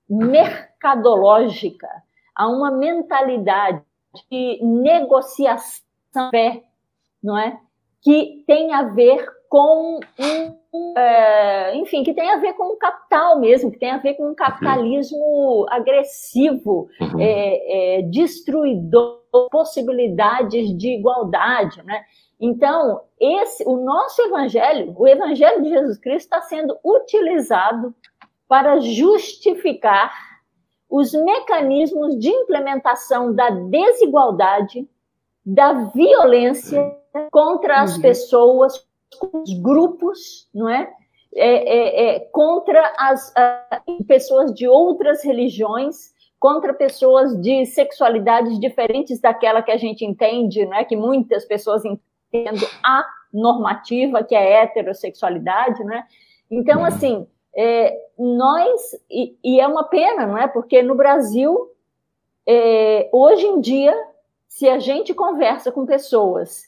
[0.09, 1.89] mercadológica,
[2.35, 3.83] a uma mentalidade
[4.31, 5.83] de negociação,
[7.23, 7.61] não é?
[8.01, 10.57] Que tem a ver com um,
[10.97, 14.31] é, enfim, que tem a ver com o capital mesmo, que tem a ver com
[14.31, 17.21] um capitalismo agressivo, uhum.
[17.21, 22.03] é, é, destruidor, possibilidades de igualdade, né?
[22.41, 27.95] Então, esse, o nosso evangelho, o evangelho de Jesus Cristo está sendo utilizado
[28.49, 30.13] para justificar
[30.89, 34.89] os mecanismos de implementação da desigualdade,
[35.45, 36.97] da violência
[37.31, 38.03] contra as uhum.
[38.03, 38.87] pessoas,
[39.63, 40.93] grupos, não é?
[41.35, 43.33] É, é, é, contra as
[44.09, 50.75] pessoas de outras religiões, contra pessoas de sexualidades diferentes daquela que a gente entende, não
[50.75, 50.85] é?
[50.85, 55.85] que muitas pessoas entendem a normativa, que é a heterossexualidade.
[55.85, 56.07] Não é?
[56.51, 60.47] Então, assim, é, nós, e, e, é uma pena, não é?
[60.49, 61.71] Porque no Brasil,
[62.47, 63.95] é, hoje em dia,
[64.49, 66.65] se a gente conversa com pessoas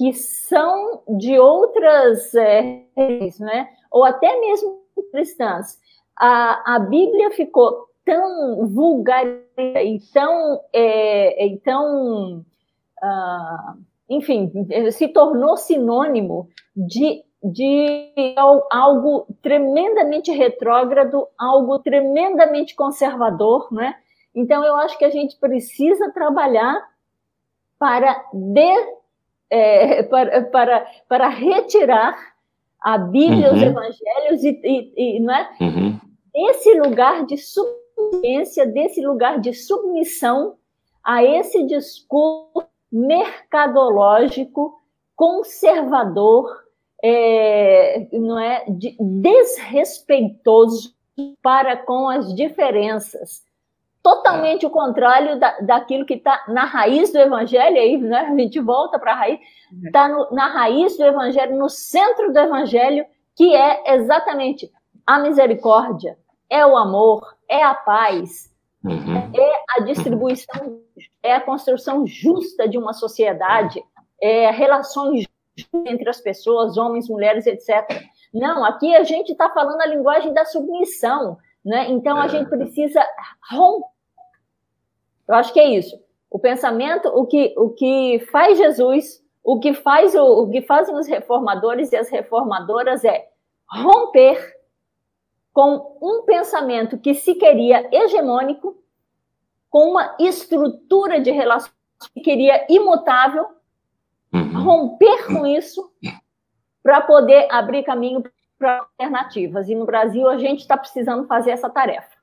[0.00, 2.86] que são de outras é,
[3.38, 3.68] né?
[3.92, 4.80] ou até mesmo
[5.12, 5.78] cristãs,
[6.18, 9.26] a, a Bíblia ficou tão vulgar
[9.58, 12.38] e tão, é, e tão
[13.02, 14.50] uh, enfim,
[14.90, 18.14] se tornou sinônimo de, de
[18.70, 23.96] algo tremendamente retrógrado, algo tremendamente conservador, né?
[24.34, 26.88] Então, eu acho que a gente precisa trabalhar
[27.78, 28.99] para de,
[29.50, 32.16] é, para, para, para retirar
[32.80, 33.56] a Bíblia, uhum.
[33.56, 35.50] os Evangelhos e, e, e não é?
[35.60, 35.98] Uhum.
[36.34, 40.54] esse lugar de submissão, desse lugar de submissão
[41.04, 44.80] a esse discurso mercadológico
[45.14, 46.64] conservador,
[47.02, 50.94] é, não é, de, desrespeitoso
[51.42, 53.42] para com as diferenças
[54.02, 58.58] totalmente o contrário da, daquilo que está na raiz do evangelho, aí né, a gente
[58.60, 59.40] volta para a raiz,
[59.84, 63.04] está na raiz do evangelho, no centro do evangelho,
[63.36, 64.70] que é exatamente
[65.06, 66.16] a misericórdia,
[66.48, 68.50] é o amor, é a paz,
[68.84, 69.30] uhum.
[69.34, 70.80] é a distribuição,
[71.22, 73.82] é a construção justa de uma sociedade,
[74.20, 75.26] é relações
[75.86, 78.08] entre as pessoas, homens, mulheres, etc.
[78.32, 81.90] Não, aqui a gente está falando a linguagem da submissão, né?
[81.90, 82.28] Então a é.
[82.28, 83.04] gente precisa
[83.50, 83.86] romper.
[85.28, 85.96] Eu acho que é isso.
[86.30, 90.94] O pensamento, o que, o que faz Jesus, o que faz o, o que fazem
[90.94, 93.28] os reformadores e as reformadoras é
[93.68, 94.60] romper
[95.52, 98.76] com um pensamento que se queria hegemônico,
[99.68, 101.72] com uma estrutura de relações
[102.14, 103.46] que queria imutável,
[104.32, 104.62] uhum.
[104.62, 105.92] romper com isso
[106.82, 108.32] para poder abrir caminho para
[108.68, 109.68] alternativas.
[109.68, 112.20] E no Brasil a gente está precisando fazer essa tarefa.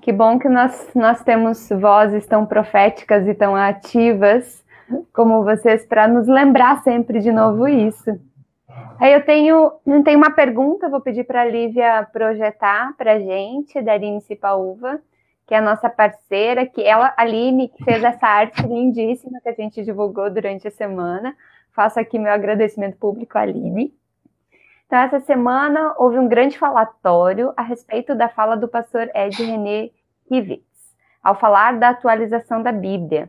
[0.00, 4.64] Que bom que nós, nós temos vozes tão proféticas e tão ativas
[5.12, 8.18] como vocês para nos lembrar sempre de novo isso.
[9.00, 9.72] Aí eu tenho,
[10.04, 15.00] tenho uma pergunta, vou pedir para a Lívia projetar para a gente, da Aline Cipaúva,
[15.46, 19.48] que é a nossa parceira, que ela, a Aline, que fez essa arte lindíssima que
[19.48, 21.36] a gente divulgou durante a semana.
[21.72, 23.94] Faço aqui meu agradecimento público à Aline.
[24.86, 29.90] Então, essa semana houve um grande falatório a respeito da fala do pastor Ed René
[30.28, 33.28] Kivitz, ao falar da atualização da Bíblia.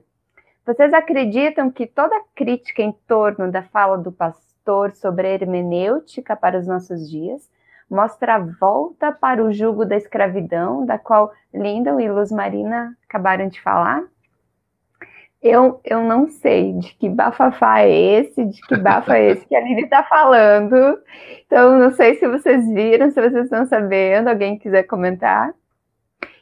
[0.63, 6.59] Vocês acreditam que toda crítica em torno da fala do pastor sobre a hermenêutica para
[6.59, 7.49] os nossos dias
[7.89, 13.47] mostra a volta para o jugo da escravidão, da qual Lindon e Luz Marina acabaram
[13.47, 14.03] de falar?
[15.47, 19.55] Eu, eu não sei de que bafafá é esse, de que bafa é esse que
[19.55, 20.99] a Lili está falando.
[21.45, 25.53] Então, não sei se vocês viram, se vocês estão sabendo, alguém quiser comentar.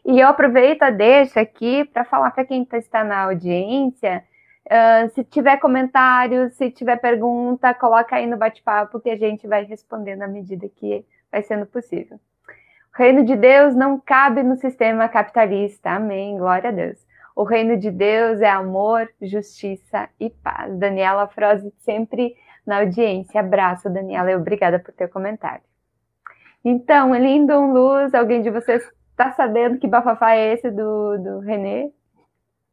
[0.05, 4.23] E eu aproveito a deixa aqui para falar para quem tá, está na audiência,
[4.65, 9.63] uh, se tiver comentários, se tiver pergunta, coloca aí no bate-papo que a gente vai
[9.63, 12.19] respondendo à medida que vai sendo possível.
[12.93, 15.91] O reino de Deus não cabe no sistema capitalista.
[15.91, 16.37] Amém.
[16.37, 17.04] Glória a Deus.
[17.35, 20.73] O reino de Deus é amor, justiça e paz.
[20.77, 22.33] Daniela Froze sempre
[22.65, 23.41] na audiência.
[23.41, 25.63] Abraço, Daniela, e obrigada por ter comentário.
[26.63, 31.91] Então, Lindon Luz, alguém de vocês está sabendo que bafafá é esse do, do Renê?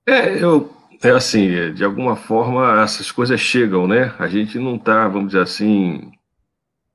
[0.07, 0.71] É, eu,
[1.03, 4.15] é assim, de alguma forma essas coisas chegam, né?
[4.19, 6.11] A gente não está, vamos dizer assim,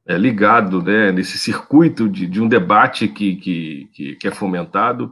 [0.07, 5.11] é, ligado né, nesse circuito de, de um debate que, que, que, que é fomentado,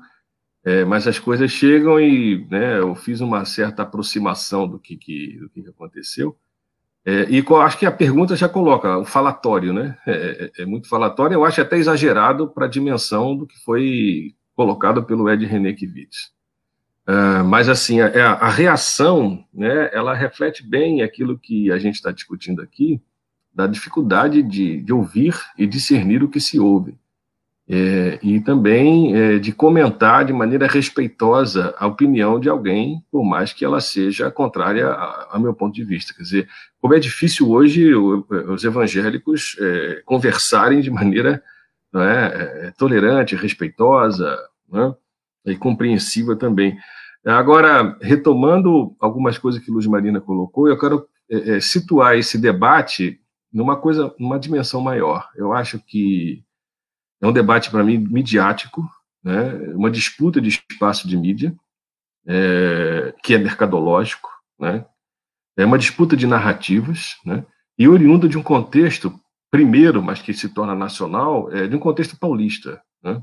[0.66, 5.38] é, mas as coisas chegam e né, eu fiz uma certa aproximação do que, que,
[5.40, 6.36] do que aconteceu.
[7.06, 9.96] É, e acho que a pergunta já coloca o falatório, né?
[10.08, 14.34] É, é, é muito falatório, eu acho até exagerado para a dimensão do que foi
[14.56, 16.34] colocado pelo Ed René Kivitz.
[17.08, 22.12] Uh, mas assim, a, a, reação, né, ela reflete bem aquilo que a gente está
[22.12, 23.00] discutindo aqui,
[23.54, 26.98] da dificuldade de, de, ouvir e discernir o que se ouve.
[27.68, 33.54] É, e também é, de comentar de maneira respeitosa a opinião de alguém, por mais
[33.54, 36.14] que ela seja contrária ao meu ponto de vista.
[36.14, 36.48] Quer dizer,
[36.80, 41.42] como é difícil hoje os evangélicos é, conversarem de maneira
[41.96, 44.38] é, é, tolerante, respeitosa
[44.70, 44.94] né,
[45.48, 46.78] e compreensiva também.
[47.26, 53.20] Agora, retomando algumas coisas que Luz Marina colocou, eu quero é, situar esse debate
[53.52, 55.28] numa coisa, numa dimensão maior.
[55.36, 56.45] Eu acho que
[57.22, 58.88] é um debate, para mim, midiático,
[59.24, 59.54] né?
[59.74, 61.56] uma disputa de espaço de mídia,
[62.28, 64.86] é, que é mercadológico, né?
[65.58, 67.46] é uma disputa de narrativas, né?
[67.78, 69.14] e oriunda de um contexto,
[69.50, 72.82] primeiro, mas que se torna nacional, é, de um contexto paulista.
[73.02, 73.22] Né?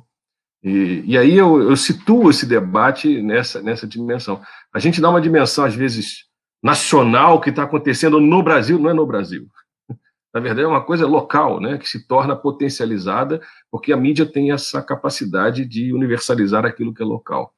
[0.63, 4.41] E, e, aí eu, eu, situo esse debate nessa, nessa dimensão.
[4.73, 6.25] A gente dá uma dimensão, às vezes,
[6.63, 9.49] nacional que está acontecendo no Brasil, não é no Brasil
[10.33, 13.41] na verdade, é uma coisa local, né, que se torna potencializada,
[13.71, 17.55] porque a mídia tem essa capacidade de universalizar aquilo que é local.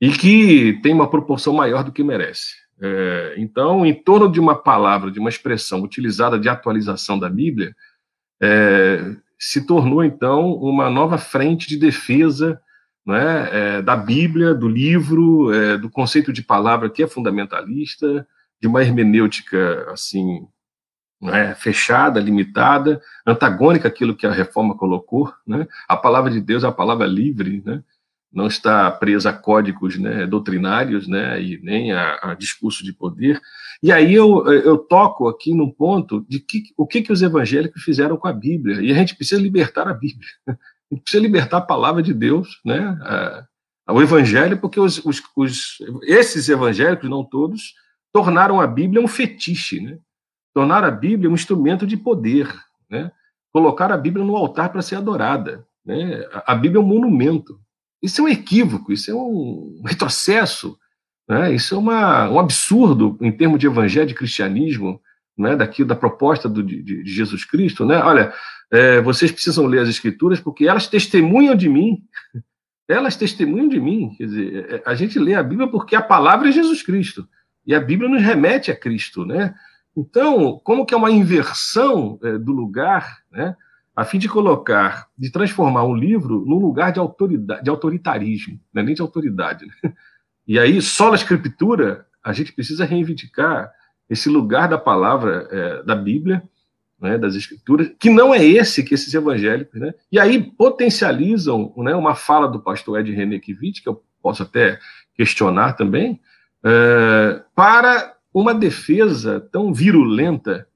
[0.00, 2.54] E que tem uma proporção maior do que merece.
[2.82, 7.74] É, então, em torno de uma palavra, de uma expressão utilizada de atualização da Bíblia,
[8.42, 12.60] é, se tornou, então, uma nova frente de defesa
[13.06, 18.26] né, é, da Bíblia, do livro, é, do conceito de palavra que é fundamentalista,
[18.60, 20.46] de uma hermenêutica, assim,
[21.20, 25.32] né, fechada, limitada, antagônica àquilo que a reforma colocou.
[25.46, 25.66] Né?
[25.88, 27.82] A palavra de Deus é a palavra livre, né?
[28.32, 33.40] não está presa a códigos né, doutrinários né, e nem a, a, discurso de poder.
[33.82, 37.82] E aí eu, eu toco aqui num ponto de que, o que, que os evangélicos
[37.82, 38.80] fizeram com a Bíblia.
[38.80, 40.28] E a gente precisa libertar a Bíblia.
[40.90, 42.98] A gente precisa libertar a palavra de Deus, né,
[43.88, 47.74] o evangelho, porque os, os, os, esses evangélicos, não todos,
[48.12, 49.98] tornaram a Bíblia um fetiche, né?
[50.54, 52.52] Tornar a Bíblia um instrumento de poder,
[52.88, 53.10] né?
[53.52, 55.66] colocar a Bíblia no altar para ser adorada.
[55.84, 56.24] Né?
[56.46, 57.60] A Bíblia é um monumento.
[58.02, 60.78] Isso é um equívoco, isso é um retrocesso,
[61.28, 61.52] né?
[61.54, 65.00] isso é uma, um absurdo em termos de evangelho, de cristianismo,
[65.40, 65.56] né?
[65.56, 67.84] Da proposta do, de, de, Jesus Cristo.
[67.84, 67.96] Né?
[67.98, 68.32] Olha,
[68.70, 72.02] é, vocês precisam ler as Escrituras porque elas testemunham de mim.
[72.88, 74.16] Elas testemunham de mim.
[74.18, 77.24] Quer dizer, é, a gente lê a Bíblia porque a palavra é Jesus Cristo.
[77.64, 79.54] E a Bíblia nos remete a Cristo, né?
[80.00, 83.54] Então, como que é uma inversão é, do lugar, né,
[83.94, 88.82] a fim de colocar, de transformar um livro num lugar de, autoridade, de autoritarismo, né,
[88.82, 89.66] nem de autoridade.
[89.66, 89.92] Né?
[90.48, 93.70] E aí, só na escritura, a gente precisa reivindicar
[94.08, 96.42] esse lugar da palavra é, da Bíblia,
[96.98, 101.94] né, das escrituras, que não é esse que esses evangélicos, né, e aí potencializam né,
[101.94, 104.78] uma fala do pastor Ed René Kivitz, que eu posso até
[105.14, 106.18] questionar também,
[106.64, 110.66] é, para uma defesa tão virulenta,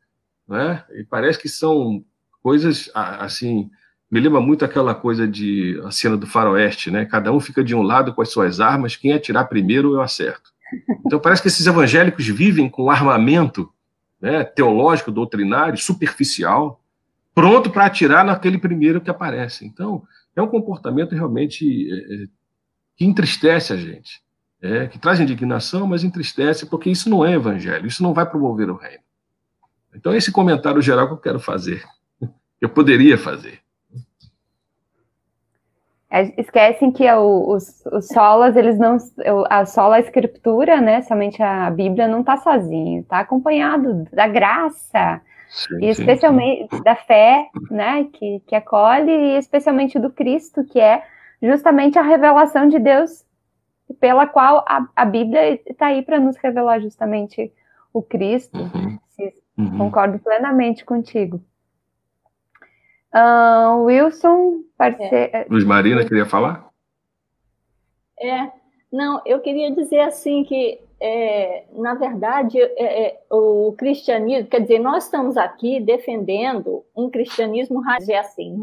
[0.49, 0.85] né?
[0.93, 2.05] E parece que são
[2.43, 3.71] coisas assim.
[4.11, 7.05] Me lembra muito aquela coisa de a cena do faroeste, né?
[7.05, 10.53] Cada um fica de um lado com as suas armas, quem atirar primeiro eu acerto.
[11.07, 13.73] Então parece que esses evangélicos vivem com armamento
[14.21, 16.83] né, teológico, doutrinário, superficial,
[17.35, 19.65] pronto para atirar naquele primeiro que aparece.
[19.67, 20.03] Então
[20.35, 22.27] é um comportamento realmente é,
[22.97, 24.25] que entristece a gente
[24.65, 28.71] é, que traz indignação, mas entristece, porque isso não é evangelho, isso não vai promover
[28.71, 29.05] o reino.
[29.95, 31.85] Então, esse comentário geral que eu quero fazer,
[32.59, 33.61] eu poderia fazer.
[36.11, 38.97] É, esquecem que os, os solas, eles não.
[39.51, 41.03] A sola a escritura, né?
[41.03, 45.21] Somente a Bíblia não está sozinho, está acompanhado da graça.
[45.51, 46.83] Sim, e especialmente sim.
[46.83, 51.05] da fé, né, que, que acolhe, e especialmente do Cristo, que é
[51.41, 53.25] justamente a revelação de Deus
[54.01, 57.53] pela qual a, a Bíblia está aí para nos revelar justamente
[57.93, 58.59] o Cristo.
[58.59, 58.99] Uhum.
[59.57, 59.79] Uhum.
[59.79, 61.41] Concordo plenamente contigo.
[63.15, 65.15] Uh, Wilson, parceiro.
[65.15, 65.47] É.
[65.49, 66.69] Luz Marina, queria falar?
[68.21, 68.51] É.
[68.91, 74.79] Não, eu queria dizer assim que, é, na verdade, é, é, o cristianismo, quer dizer,
[74.79, 78.55] nós estamos aqui defendendo um cristianismo radical, assim,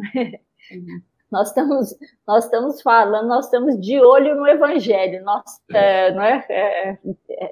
[0.71, 1.01] uhum.
[1.31, 1.95] Nós estamos,
[2.27, 6.97] nós estamos falando, nós estamos de olho no Evangelho, nós é, não é, é,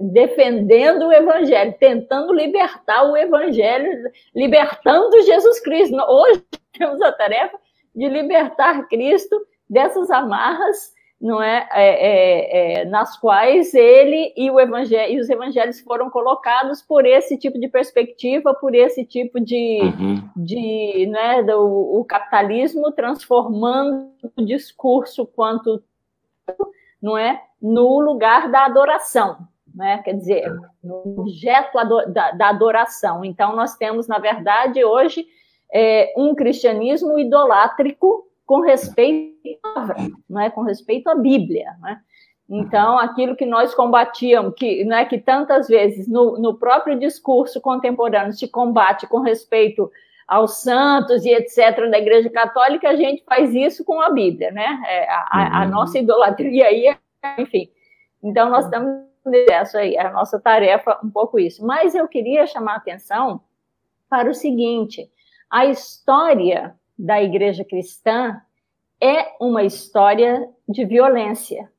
[0.02, 5.96] defendendo o Evangelho, tentando libertar o Evangelho, libertando Jesus Cristo.
[5.96, 6.44] Hoje
[6.78, 7.58] temos a tarefa
[7.96, 14.60] de libertar Cristo dessas amarras não é, é, é, é, nas quais ele e, o
[14.60, 19.82] evangelho, e os evangelhos foram colocados por esse tipo de perspectiva, por esse tipo de,
[19.82, 20.30] uhum.
[20.38, 25.84] de né, do, o capitalismo transformando o discurso quanto
[27.02, 29.40] não é no lugar da adoração,
[29.76, 30.02] né?
[30.04, 33.26] Quer dizer, no objeto da, da adoração.
[33.26, 35.26] Então nós temos na verdade hoje
[35.74, 39.96] é, um cristianismo idolátrico com respeito à
[40.28, 40.50] não é?
[40.50, 41.68] com respeito à Bíblia.
[41.84, 42.02] Né?
[42.50, 48.34] Então, aquilo que nós combatíamos, que, é que tantas vezes no, no próprio discurso contemporâneo
[48.34, 49.92] se combate com respeito
[50.28, 51.92] aos santos e etc.
[51.92, 54.82] da Igreja Católica, a gente faz isso com a Bíblia, né?
[54.88, 55.70] É, a, a, uhum.
[55.70, 56.98] nossa idolatria aí, é,
[57.40, 57.70] enfim.
[58.24, 61.64] Então, nós estamos nessa aí, a nossa tarefa, um pouco isso.
[61.64, 63.42] Mas eu queria chamar a atenção
[64.10, 65.08] para o seguinte:
[65.52, 68.42] a história da igreja cristã
[69.02, 71.72] é uma história de violência.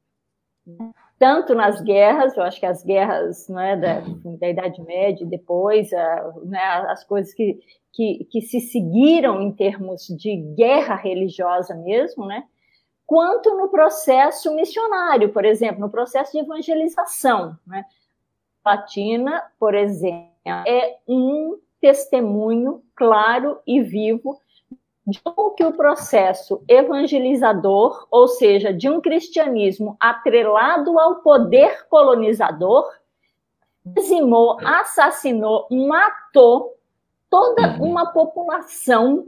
[1.18, 4.00] Tanto nas guerras, eu acho que as guerras né, da,
[4.38, 7.60] da Idade Média, depois, a, né, as coisas que,
[7.92, 12.44] que, que se seguiram em termos de guerra religiosa mesmo, né?
[13.10, 17.58] quanto no processo missionário, por exemplo, no processo de evangelização.
[17.66, 17.84] Né?
[18.64, 20.30] Latina, por exemplo,
[20.64, 24.40] é um testemunho claro e vivo
[25.06, 32.88] de como que o processo evangelizador, ou seja, de um cristianismo atrelado ao poder colonizador,
[33.84, 36.76] dizimou, assassinou, matou
[37.28, 37.90] toda uhum.
[37.90, 39.26] uma população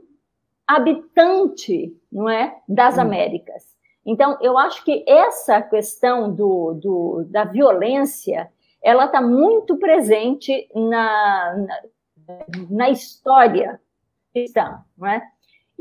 [0.66, 3.02] habitante, não é, das uhum.
[3.02, 3.72] Américas.
[4.04, 8.50] Então, eu acho que essa questão do, do da violência,
[8.82, 11.80] ela está muito presente na, na
[12.70, 13.80] na história
[14.32, 15.22] cristã, não é?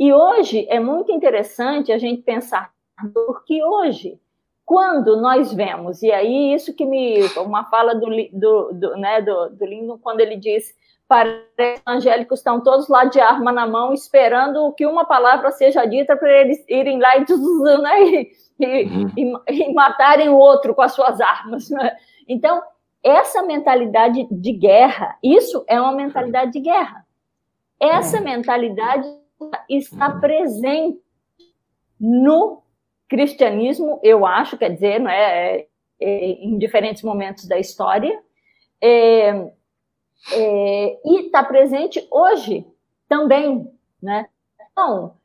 [0.01, 2.71] E hoje é muito interessante a gente pensar,
[3.13, 4.19] porque hoje,
[4.65, 7.21] quando nós vemos, e aí isso que me.
[7.37, 10.73] Uma fala do, do, do, né, do, do Lindo, quando ele diz:
[11.07, 15.85] para os angélicos estão todos lá de arma na mão, esperando que uma palavra seja
[15.85, 17.25] dita para eles irem lá e,
[17.77, 19.11] né, e, uhum.
[19.47, 21.69] e, e, matarem o outro com as suas armas.
[21.69, 21.95] Né?
[22.27, 22.59] Então,
[23.03, 27.05] essa mentalidade de guerra, isso é uma mentalidade de guerra.
[27.79, 28.21] Essa é.
[28.21, 29.20] mentalidade
[29.69, 31.01] está presente
[31.99, 32.63] no
[33.07, 35.67] cristianismo, eu acho, quer dizer, não é, é,
[35.99, 38.21] é em diferentes momentos da história,
[38.81, 39.51] é,
[40.33, 42.65] é, e está presente hoje
[43.07, 43.69] também,
[44.01, 44.27] né?
[44.71, 45.15] Então,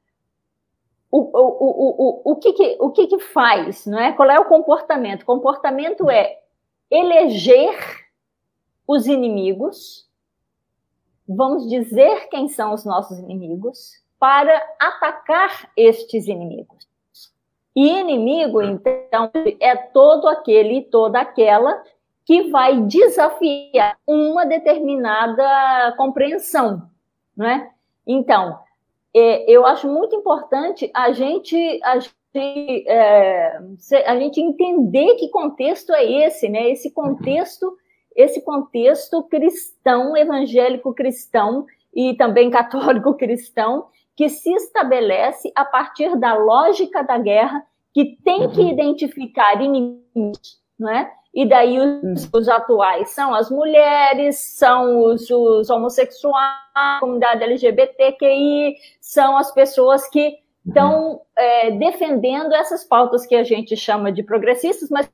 [1.11, 4.13] o, o, o, o, o, que, que, o que, que faz, não é?
[4.13, 5.23] Qual é o comportamento?
[5.23, 6.41] O comportamento é
[6.91, 8.07] eleger
[8.87, 10.09] os inimigos,
[11.27, 16.87] vamos dizer quem são os nossos inimigos, para atacar estes inimigos.
[17.75, 21.83] E inimigo, então, é todo aquele e toda aquela
[22.25, 26.91] que vai desafiar uma determinada compreensão,
[27.37, 27.71] não é?
[28.07, 28.59] Então,
[29.15, 31.99] é, eu acho muito importante a gente, a
[32.39, 33.59] é,
[34.07, 36.71] a gente entender que contexto é esse, né?
[36.71, 37.77] Esse contexto,
[38.15, 43.87] esse contexto cristão, evangélico cristão e também católico cristão,
[44.17, 47.63] que se estabelece a partir da lógica da guerra,
[47.93, 48.69] que tem que uhum.
[48.71, 51.13] identificar inimigos, não é?
[51.35, 52.31] E daí os, uhum.
[52.33, 60.09] os, atuais são as mulheres, são os, os homossexuais, a comunidade LGBTQI, são as pessoas
[60.09, 65.11] que estão é, defendendo essas pautas que a gente chama de progressistas, mas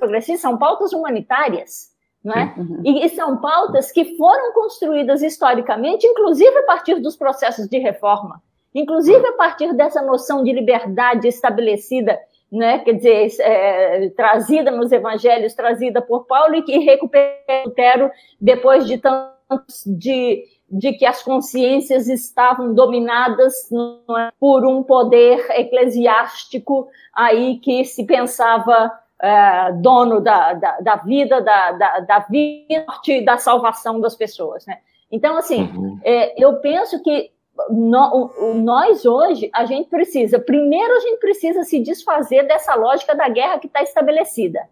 [0.00, 1.89] progressistas são pautas humanitárias,
[2.26, 2.52] é?
[2.58, 2.82] Uhum.
[2.84, 8.42] E, são pautas que foram construídas historicamente, inclusive a partir dos processos de reforma,
[8.74, 12.18] inclusive a partir dessa noção de liberdade estabelecida,
[12.52, 12.80] né?
[12.80, 18.10] Quer dizer, é, trazida nos evangelhos, trazida por Paulo e que recupera Lutero
[18.40, 26.88] depois de tantos de de que as consciências estavam dominadas é, por um poder eclesiástico
[27.12, 33.24] aí que se pensava é, dono da, da, da, vida, da, da, da vida e
[33.24, 34.78] da salvação das pessoas, né?
[35.10, 35.98] Então, assim, uhum.
[36.02, 37.30] é, eu penso que
[37.68, 43.28] no, nós hoje, a gente precisa, primeiro a gente precisa se desfazer dessa lógica da
[43.28, 44.68] guerra que está estabelecida.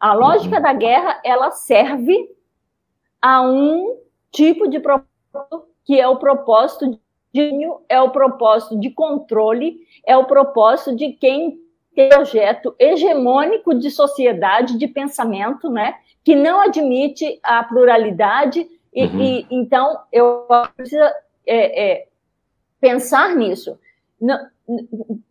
[0.00, 0.62] A lógica uhum.
[0.62, 2.28] da guerra, ela serve
[3.20, 3.96] a um
[4.32, 7.00] tipo de propósito que é o propósito de
[7.88, 11.58] é o propósito de controle, é o propósito de quem
[11.94, 19.20] projeto hegemônico de sociedade, de pensamento, né, que não admite a pluralidade e, uhum.
[19.20, 21.02] e então eu preciso
[21.46, 22.08] é, é,
[22.80, 23.78] pensar nisso.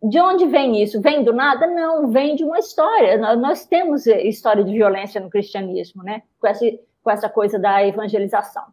[0.04, 1.00] De onde vem isso?
[1.00, 1.66] Vem do nada?
[1.68, 3.18] Não, vem de uma história.
[3.38, 6.24] Nós temos é, história de violência no cristianismo, né?
[6.40, 6.66] Com essa,
[7.02, 8.66] com essa coisa da evangelização.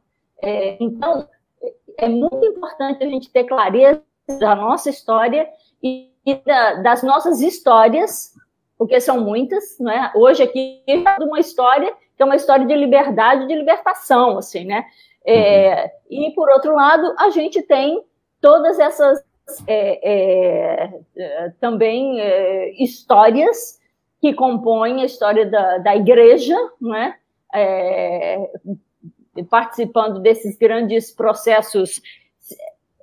[0.43, 1.29] É, então,
[1.97, 4.03] é muito importante a gente ter clareza
[4.41, 5.49] da nossa história
[5.83, 8.35] e, e da, das nossas histórias,
[8.77, 10.13] porque são muitas, não é?
[10.15, 14.85] Hoje aqui é uma história que é uma história de liberdade, de libertação, assim, né?
[15.25, 15.91] É, uhum.
[16.11, 18.03] E por outro lado, a gente tem
[18.41, 19.25] todas essas
[19.67, 20.11] é,
[20.87, 23.79] é, é também é, histórias
[24.21, 27.17] que compõem a história da, da igreja, não é?
[27.55, 28.51] é
[29.49, 32.03] participando desses grandes processos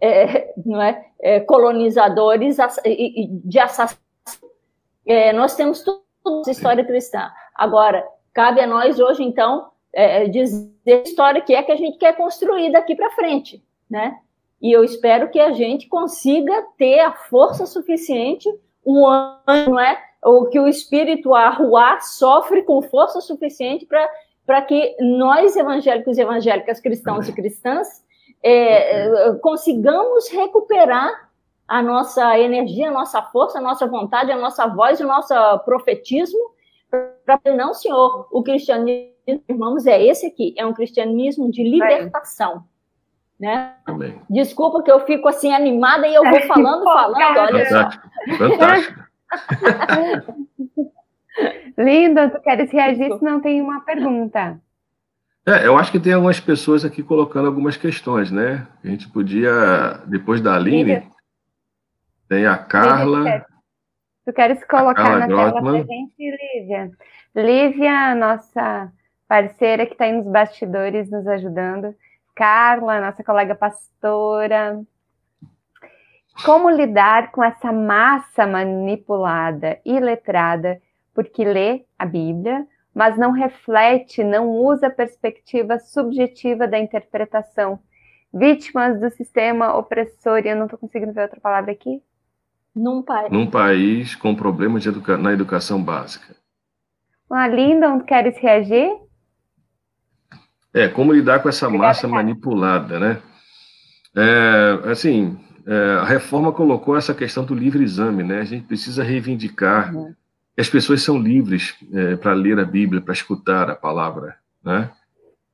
[0.05, 4.03] é, não é, é, colonizadores e de assassinato.
[5.05, 6.01] É, nós temos toda
[6.41, 7.29] essa história cristã.
[7.53, 11.97] Agora, cabe a nós hoje, então, é, dizer a história que é que a gente
[11.97, 14.17] quer construir daqui para frente, né?
[14.61, 18.49] E eu espero que a gente consiga ter a força suficiente,
[18.83, 20.01] o ano, é?
[20.23, 26.79] ou que o espírito arruar sofre com força suficiente para que nós, evangélicos e evangélicas,
[26.79, 28.03] cristãos e cristãs,
[28.45, 31.31] é, consigamos recuperar
[31.67, 35.33] a nossa energia, a nossa força, a nossa vontade, a nossa voz, o nosso
[35.65, 36.39] profetismo,
[37.25, 39.11] para não, senhor, o cristianismo,
[39.49, 42.63] irmãos, é esse aqui, é um cristianismo de libertação.
[43.39, 43.73] Né?
[43.85, 44.21] Amém.
[44.29, 47.89] Desculpa que eu fico assim animada e eu vou falando, falando, olha só.
[48.37, 49.05] Fantástico.
[51.77, 54.61] Linda, tu queres reagir se não tem uma pergunta?
[55.47, 58.67] É, eu acho que tem algumas pessoas aqui colocando algumas questões, né?
[58.83, 61.07] A gente podia, depois da Aline,
[62.27, 63.45] tem a Carla.
[64.25, 65.53] Tu queres colocar na Grossman.
[65.53, 66.91] tela pra gente, Lívia?
[67.35, 68.91] Lívia, nossa
[69.27, 71.93] parceira que está aí nos bastidores nos ajudando.
[72.33, 74.81] Carla, nossa colega pastora.
[76.43, 80.81] Como lidar com essa massa manipulada e letrada
[81.13, 87.77] porque lê a Bíblia, mas não reflete, não usa a perspectiva subjetiva da interpretação.
[88.33, 92.01] Vítimas do sistema opressor, e eu não estou conseguindo ver outra palavra aqui.
[92.73, 93.31] Num país.
[93.31, 96.35] Num país com problemas educa na educação básica.
[97.29, 98.89] Ah, Linda, queres reagir?
[100.73, 102.13] É, como lidar com essa Obrigada, massa cara.
[102.13, 103.21] manipulada, né?
[104.15, 108.39] É, assim, é, a reforma colocou essa questão do livre exame, né?
[108.39, 110.13] A gente precisa reivindicar uhum
[110.57, 114.89] as pessoas são livres é, para ler a Bíblia, para escutar a palavra, né?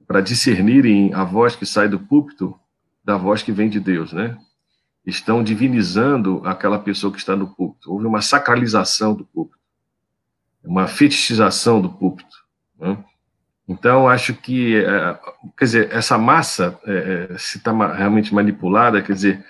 [0.07, 2.59] para discernirem a voz que sai do púlpito
[3.03, 4.37] da voz que vem de Deus, né?
[5.05, 7.91] Estão divinizando aquela pessoa que está no púlpito.
[7.91, 9.57] Houve uma sacralização do púlpito,
[10.63, 12.35] uma fetichização do púlpito.
[12.79, 12.97] Né?
[13.67, 15.19] Então, acho que, é,
[15.57, 19.45] quer dizer, essa massa, é, é se está realmente manipulada, quer dizer,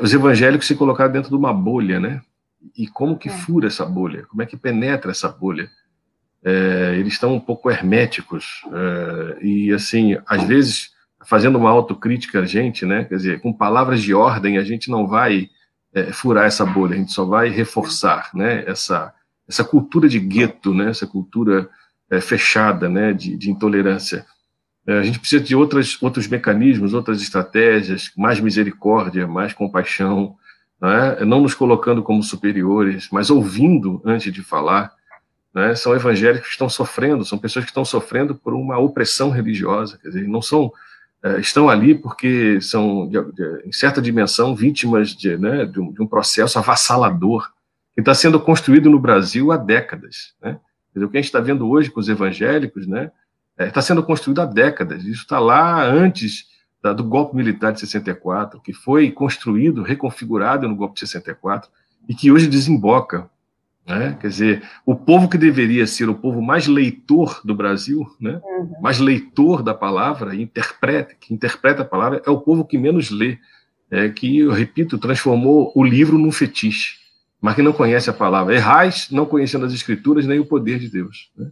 [0.00, 2.20] os evangélicos se colocaram dentro de uma bolha, né?
[2.76, 3.32] E como que é.
[3.32, 5.68] fura essa bolha, como é que penetra essa bolha.
[6.42, 10.90] É, eles estão um pouco herméticos é, e assim, às vezes
[11.26, 13.04] fazendo uma autocrítica a gente, né?
[13.04, 15.50] Quer dizer, com palavras de ordem a gente não vai
[15.92, 18.64] é, furar essa bolha, a gente só vai reforçar, né?
[18.66, 19.14] Essa
[19.46, 20.90] essa cultura de gueto, né?
[20.90, 21.68] Essa cultura
[22.08, 23.12] é, fechada, né?
[23.12, 24.24] De, de intolerância.
[24.86, 30.36] É, a gente precisa de outras, outros mecanismos, outras estratégias, mais misericórdia, mais compaixão,
[30.80, 31.24] né?
[31.24, 34.92] não nos colocando como superiores, mas ouvindo antes de falar.
[35.52, 35.74] Né?
[35.74, 40.08] São evangélicos que estão sofrendo, são pessoas que estão sofrendo por uma opressão religiosa, quer
[40.08, 40.72] dizer, não são
[41.22, 43.10] é, estão ali porque são,
[43.64, 47.50] em certa dimensão, vítimas de, né, de, um, processo avassalador
[47.94, 50.34] que está sendo construído no Brasil há décadas.
[50.40, 50.58] Né?
[50.96, 53.10] O que a gente está vendo hoje com os evangélicos né,
[53.52, 55.04] está é, tá sendo construído há décadas.
[55.04, 56.46] Isso está lá antes
[56.82, 61.70] da, do golpe militar de 64, que foi construído, reconfigurado no golpe de 64,
[62.08, 63.30] e que hoje desemboca.
[63.86, 64.16] Né?
[64.20, 68.40] Quer dizer, o povo que deveria ser o povo mais leitor do Brasil, né?
[68.44, 68.80] Uhum.
[68.80, 73.38] mais leitor da palavra, interpreta, que interpreta a palavra, é o povo que menos lê,
[73.90, 76.98] é, que, eu repito, transformou o livro num fetiche,
[77.40, 78.54] mas que não conhece a palavra.
[78.54, 81.30] Errais não conhecendo as escrituras nem o poder de Deus.
[81.36, 81.50] Né?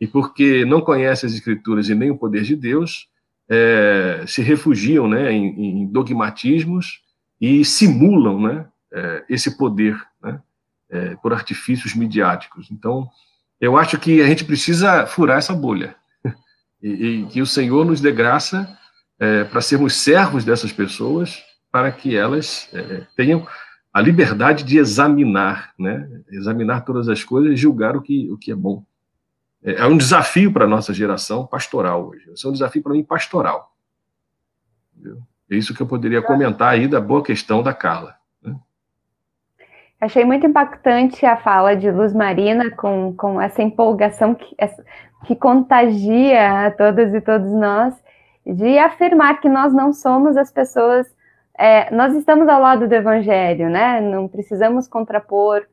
[0.00, 3.08] E porque não conhece as escrituras e nem o poder de Deus,
[3.48, 7.00] é, se refugiam né, em, em, dogmatismos
[7.40, 10.40] e simulam né, é, esse poder né,
[10.90, 12.70] é, por artifícios midiáticos.
[12.70, 13.08] Então,
[13.60, 15.94] eu acho que a gente precisa furar essa bolha.
[16.82, 18.68] E, e que o Senhor nos dê graça
[19.18, 21.42] é, para sermos servos dessas pessoas,
[21.72, 23.46] para que elas é, tenham
[23.92, 26.06] a liberdade de examinar, né?
[26.30, 28.84] examinar todas as coisas e julgar o que, o que é bom.
[29.66, 32.30] É, é um desafio para a nossa geração pastoral hoje.
[32.32, 33.72] Esse é um desafio para mim pastoral.
[34.94, 35.18] Entendeu?
[35.50, 38.14] É isso que eu poderia comentar aí da boa questão da Carla.
[38.40, 38.54] Né?
[40.00, 44.56] Achei muito impactante a fala de Luz Marina com, com essa empolgação que,
[45.24, 47.94] que contagia a todas e todos nós
[48.46, 51.12] de afirmar que nós não somos as pessoas,
[51.58, 54.00] é, nós estamos ao lado do Evangelho, né?
[54.00, 55.66] Não precisamos contrapor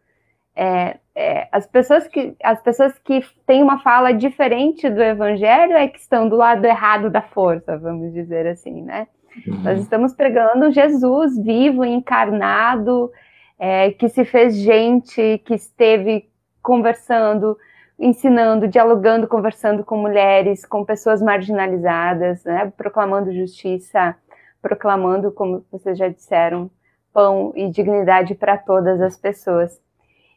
[0.56, 5.88] é, é, as pessoas que as pessoas que têm uma fala diferente do Evangelho é
[5.88, 9.07] que estão do lado errado da força, vamos dizer assim, né?
[9.47, 9.61] Uhum.
[9.64, 13.11] Nós estamos pregando Jesus vivo, encarnado,
[13.59, 16.30] é, que se fez gente, que esteve
[16.61, 17.57] conversando,
[17.99, 24.16] ensinando, dialogando, conversando com mulheres, com pessoas marginalizadas, né, proclamando justiça,
[24.61, 26.72] proclamando, como vocês já disseram,
[27.14, 29.83] pão e dignidade para todas as pessoas.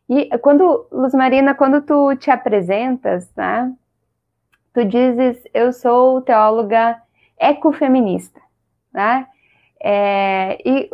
[0.09, 3.73] E quando, Luz Marina, quando tu te apresentas, né,
[4.73, 7.01] tu dizes, eu sou teóloga
[7.39, 8.41] ecofeminista,
[8.93, 9.27] né,
[9.83, 10.89] é, e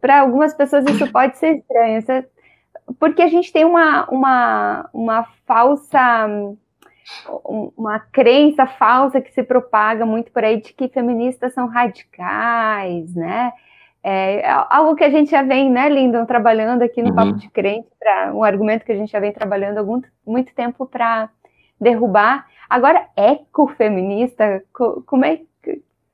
[0.00, 2.02] para algumas pessoas isso pode ser estranho,
[2.98, 6.28] porque a gente tem uma, uma, uma falsa,
[7.76, 13.52] uma crença falsa que se propaga muito por aí de que feministas são radicais, né?
[14.08, 17.14] É algo que a gente já vem, né, Lindon, trabalhando aqui no uhum.
[17.16, 20.54] Papo de Crente, para um argumento que a gente já vem trabalhando há algum, muito
[20.54, 21.28] tempo para
[21.80, 22.46] derrubar.
[22.70, 25.40] Agora, ecofeminista, como é,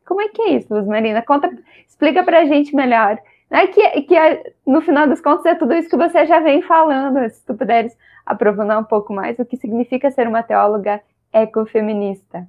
[0.07, 1.21] como é que é isso, Luz Marina?
[1.21, 1.51] Conta,
[1.87, 3.19] explica para a gente melhor.
[3.51, 3.67] Né?
[3.67, 7.29] Que, que é, no final das contas é tudo isso que você já vem falando,
[7.29, 12.49] se tu puderes aprofundar um pouco mais o que significa ser uma teóloga ecofeminista.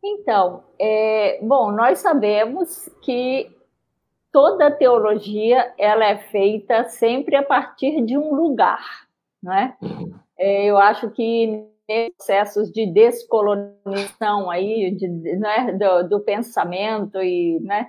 [0.00, 3.50] Então, é, bom, nós sabemos que
[4.32, 9.06] toda teologia ela é feita sempre a partir de um lugar,
[9.42, 9.76] não é?
[10.38, 11.70] é eu acho que
[12.16, 17.88] processos de descolonização aí de, né, do, do pensamento e né,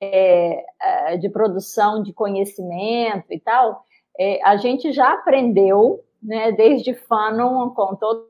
[0.00, 3.84] é, é, de produção de conhecimento e tal,
[4.18, 8.29] é, a gente já aprendeu, né, desde Fanon, com todos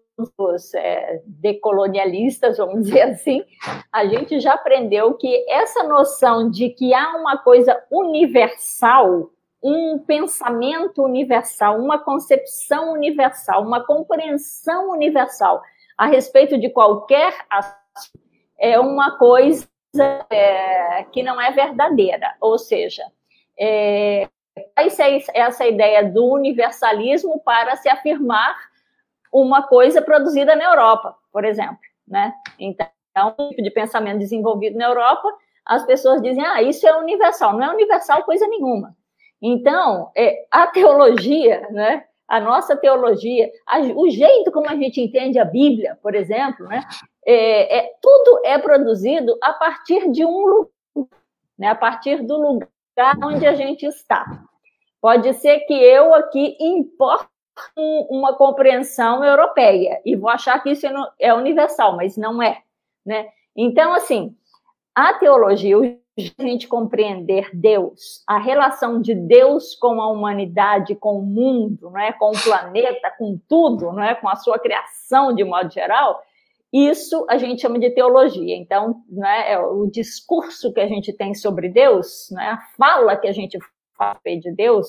[0.75, 3.45] é, decolonialistas, vamos dizer assim,
[3.93, 9.31] a gente já aprendeu que essa noção de que há uma coisa universal,
[9.63, 15.63] um pensamento universal, uma concepção universal, uma compreensão universal
[15.97, 17.79] a respeito de qualquer assunto,
[18.59, 19.69] é uma coisa
[20.31, 23.05] é, que não é verdadeira, ou seja,
[23.59, 24.29] é,
[24.77, 25.05] essa,
[25.35, 28.70] essa ideia do universalismo para se afirmar
[29.33, 32.33] uma coisa produzida na Europa, por exemplo, né?
[32.59, 32.91] Então,
[33.39, 35.29] um tipo de pensamento desenvolvido na Europa,
[35.65, 37.53] as pessoas dizem, ah, isso é universal.
[37.53, 38.97] Não é universal coisa nenhuma.
[39.41, 42.05] Então, é, a teologia, né?
[42.27, 46.85] A nossa teologia, a, o jeito como a gente entende a Bíblia, por exemplo, né?
[47.27, 50.71] é, é, tudo é produzido a partir de um lugar,
[51.59, 54.45] né, a partir do lugar onde a gente está.
[55.01, 57.30] Pode ser que eu aqui importe
[57.77, 60.87] uma compreensão europeia e vou achar que isso
[61.19, 62.63] é universal, mas não é.
[63.05, 63.29] Né?
[63.57, 64.37] Então, assim,
[64.95, 65.77] a teologia,
[66.39, 72.13] a gente compreender Deus, a relação de Deus com a humanidade, com o mundo, né,
[72.13, 76.21] com o planeta, com tudo, né, com a sua criação de modo geral,
[76.73, 78.57] isso a gente chama de teologia.
[78.57, 83.27] Então, né, é o discurso que a gente tem sobre Deus, né, a fala que
[83.27, 83.59] a gente
[83.97, 84.89] faz de Deus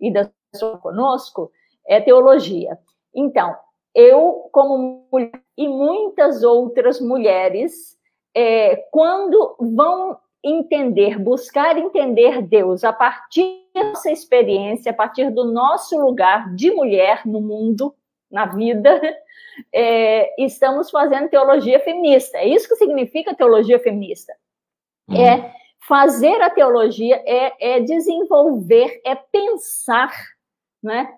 [0.00, 1.50] e da sua conosco,
[1.88, 2.78] é teologia.
[3.14, 3.56] Então,
[3.94, 7.98] eu, como mulher, e muitas outras mulheres,
[8.34, 15.98] é, quando vão entender, buscar entender Deus a partir dessa experiência, a partir do nosso
[15.98, 17.94] lugar de mulher no mundo,
[18.30, 19.00] na vida,
[19.72, 22.38] é, estamos fazendo teologia feminista.
[22.38, 24.32] É isso que significa teologia feminista.
[25.08, 25.16] Uhum.
[25.16, 25.54] É
[25.88, 30.12] fazer a teologia, é, é desenvolver, é pensar,
[30.82, 31.14] né?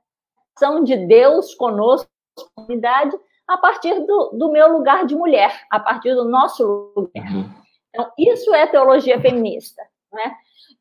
[0.57, 2.09] Ação de Deus conosco,
[2.55, 3.16] comunidade,
[3.48, 7.32] a partir do, do, meu lugar de mulher, a partir do nosso lugar.
[7.32, 7.51] Uhum.
[7.88, 9.82] Então, isso é teologia feminista.
[10.12, 10.34] Né?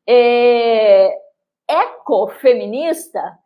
[0.06, 1.18] É,
[1.68, 3.38] ecofeminista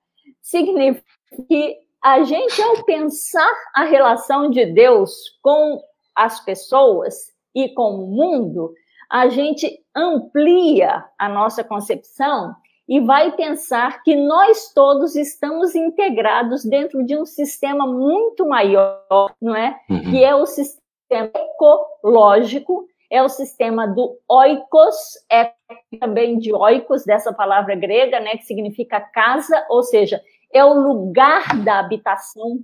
[0.43, 1.05] significa
[1.49, 5.83] que a gente, ao pensar a relação de Deus com
[6.15, 8.75] as pessoas e com o mundo,
[9.11, 12.55] a gente amplia a nossa concepção
[12.89, 19.57] e vai pensar que nós todos estamos integrados dentro de um sistema muito maior, não
[19.57, 19.79] é?
[19.89, 20.11] Uhum.
[20.11, 24.97] Que é o sistema ecológico, é o sistema do oikos,
[25.31, 25.53] é
[25.99, 30.21] também de oikos, dessa palavra grega, né, que significa casa, ou seja,
[30.53, 32.59] é o lugar da habitação,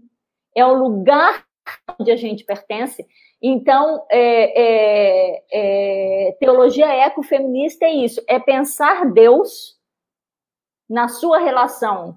[0.54, 1.44] é o lugar
[1.98, 3.06] onde a gente pertence.
[3.42, 9.79] Então, é, é, é, teologia ecofeminista é isso, é pensar Deus
[10.90, 12.16] na sua relação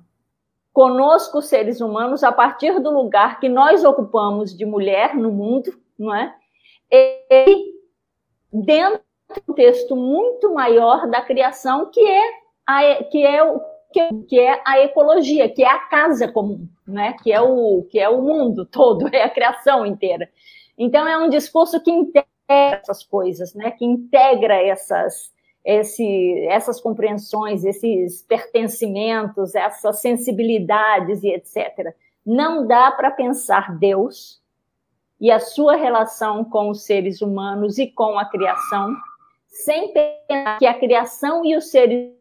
[0.74, 6.14] conosco, seres humanos, a partir do lugar que nós ocupamos de mulher no mundo, não
[6.14, 6.36] é?
[6.92, 7.72] E
[8.52, 12.32] dentro de um contexto muito maior da criação, que é
[12.66, 13.62] a, que é o
[14.28, 17.14] que é a ecologia, que é a casa comum, né?
[17.22, 20.28] Que é o que é o mundo todo, é a criação inteira.
[20.76, 23.70] Então é um discurso que integra essas coisas, né?
[23.70, 25.32] Que integra essas
[25.64, 31.96] esse, essas compreensões, esses pertencimentos, essas sensibilidades e etc.
[32.26, 34.42] Não dá para pensar Deus
[35.20, 38.94] e a sua relação com os seres humanos e com a criação
[39.48, 42.12] sem pensar que a criação e os seres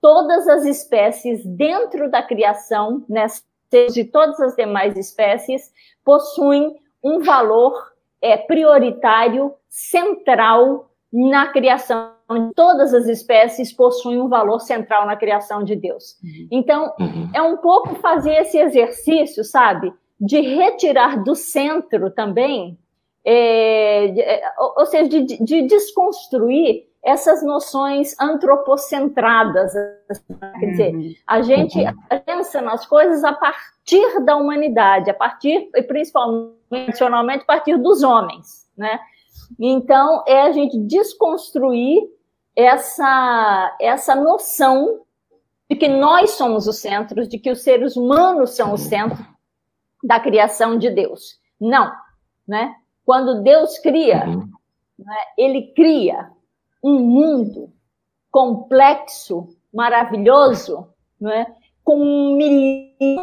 [0.00, 3.26] todas as espécies dentro da criação, né,
[3.92, 5.72] de todas as demais espécies,
[6.04, 12.12] possuem um valor é, prioritário, central na criação.
[12.54, 16.18] Todas as espécies possuem um valor central na criação de Deus.
[16.22, 16.48] Uhum.
[16.50, 17.30] Então, uhum.
[17.34, 19.92] é um pouco fazer esse exercício, sabe?
[20.20, 22.78] De retirar do centro também,
[23.24, 24.42] é, é
[24.76, 29.72] ou seja, de, de desconstruir essas noções antropocentradas.
[30.60, 31.14] Quer dizer, uhum.
[31.26, 31.78] a gente
[32.24, 38.68] pensa nas coisas a partir da humanidade, a partir, e principalmente, a partir dos homens,
[38.76, 39.00] né?
[39.58, 42.02] Então, é a gente desconstruir
[42.56, 45.02] essa, essa noção
[45.68, 49.24] de que nós somos o centro, de que os seres humanos são o centro
[50.02, 51.40] da criação de Deus.
[51.60, 51.90] Não,
[52.46, 52.74] né?
[53.04, 54.48] Quando Deus cria, uhum.
[54.98, 56.30] né, ele cria
[56.82, 57.72] um mundo
[58.30, 60.88] complexo, maravilhoso,
[61.20, 61.46] né,
[61.84, 62.36] com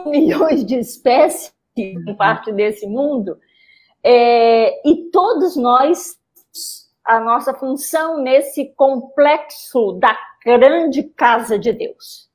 [0.08, 3.38] milhões de espécies em parte desse mundo,
[4.04, 6.18] é, e todos nós,
[7.06, 12.30] a nossa função nesse complexo da grande casa de Deus,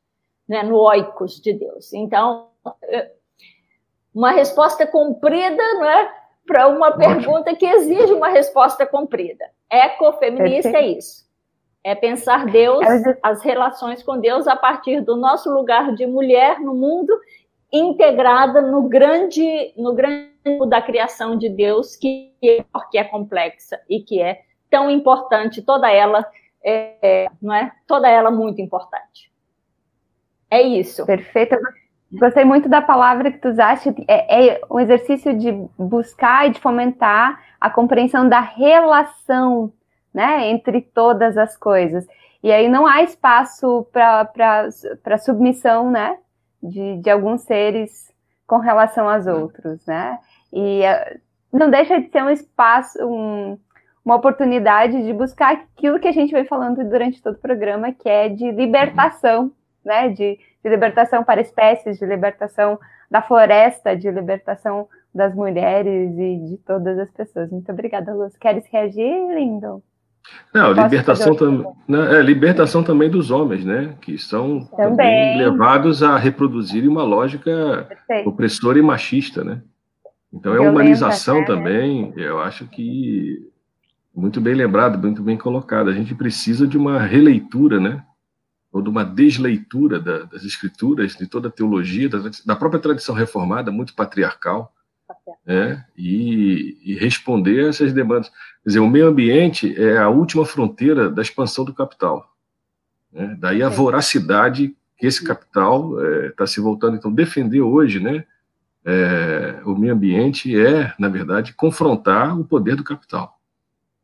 [0.48, 1.92] né, no oikos de Deus.
[1.92, 2.48] Então,
[2.84, 3.10] é,
[4.14, 6.10] uma resposta comprida né,
[6.46, 9.44] para uma pergunta que exige uma resposta comprida.
[9.70, 10.76] Ecofeminista Perfeito.
[10.76, 11.24] é isso.
[11.82, 12.86] É pensar Deus,
[13.22, 17.12] as relações com Deus a partir do nosso lugar de mulher no mundo,
[17.70, 20.32] integrada no grande, no grande
[20.68, 24.40] da criação de Deus, que é, que é complexa e que é
[24.74, 26.26] tão importante, toda ela,
[26.60, 27.70] é, é, não é?
[27.86, 29.30] Toda ela muito importante.
[30.50, 31.06] É isso.
[31.06, 31.56] Perfeito.
[32.10, 33.94] Gostei muito da palavra que tu usaste.
[34.08, 39.72] É, é um exercício de buscar e de fomentar a compreensão da relação
[40.12, 42.04] né, entre todas as coisas.
[42.42, 46.18] E aí não há espaço para submissão, né,
[46.60, 48.12] de, de alguns seres
[48.44, 50.18] com relação aos outros, né?
[50.52, 51.20] E uh,
[51.52, 53.56] não deixa de ser um espaço, um,
[54.04, 58.08] uma oportunidade de buscar aquilo que a gente vem falando durante todo o programa, que
[58.08, 59.50] é de libertação,
[59.84, 60.08] né?
[60.08, 62.78] De, de libertação para espécies, de libertação
[63.10, 67.50] da floresta, de libertação das mulheres e de todas as pessoas.
[67.50, 68.36] Muito obrigada, Luz.
[68.36, 69.82] Queres reagir, Lindo?
[70.52, 73.94] Não, libertação, tam, né, é, libertação também dos homens, né?
[74.00, 74.90] Que são também.
[74.90, 78.30] também levados a reproduzir uma lógica Perfeito.
[78.30, 79.62] opressora e machista, né?
[80.32, 81.46] Então é humanização né?
[81.46, 83.52] também, eu acho que
[84.14, 85.90] muito bem lembrado, muito bem colocado.
[85.90, 88.04] A gente precisa de uma releitura, né?
[88.72, 93.14] Ou de uma desleitura da, das escrituras, de toda a teologia, da, da própria tradição
[93.14, 94.72] reformada, muito patriarcal,
[95.44, 95.84] né?
[95.96, 98.28] E, e, responder a essas demandas.
[98.28, 102.32] Quer dizer, o meio ambiente é a última fronteira da expansão do capital.
[103.12, 103.36] Né?
[103.38, 106.96] Daí a voracidade que esse capital está é, se voltando.
[106.96, 108.24] Então, defender hoje, né?
[108.86, 113.38] É, o meio ambiente é, na verdade, confrontar o poder do capital.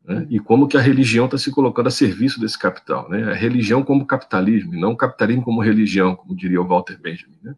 [0.03, 0.25] Né?
[0.29, 3.09] E como que a religião está se colocando a serviço desse capital.
[3.09, 3.31] Né?
[3.31, 7.37] A religião como capitalismo, e não o capitalismo como religião, como diria o Walter Benjamin.
[7.41, 7.55] Né?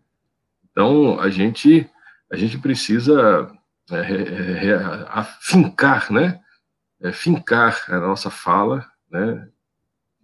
[0.71, 1.89] Então, a gente
[2.31, 3.51] a gente precisa
[3.91, 4.75] é, é, é,
[5.07, 6.39] afincar, né?
[7.11, 9.47] Fincar a nossa fala, né?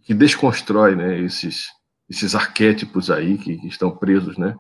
[0.02, 1.20] Que desconstrói, né?
[1.20, 1.68] Esses
[2.10, 4.56] esses arquétipos aí que, que estão presos, né?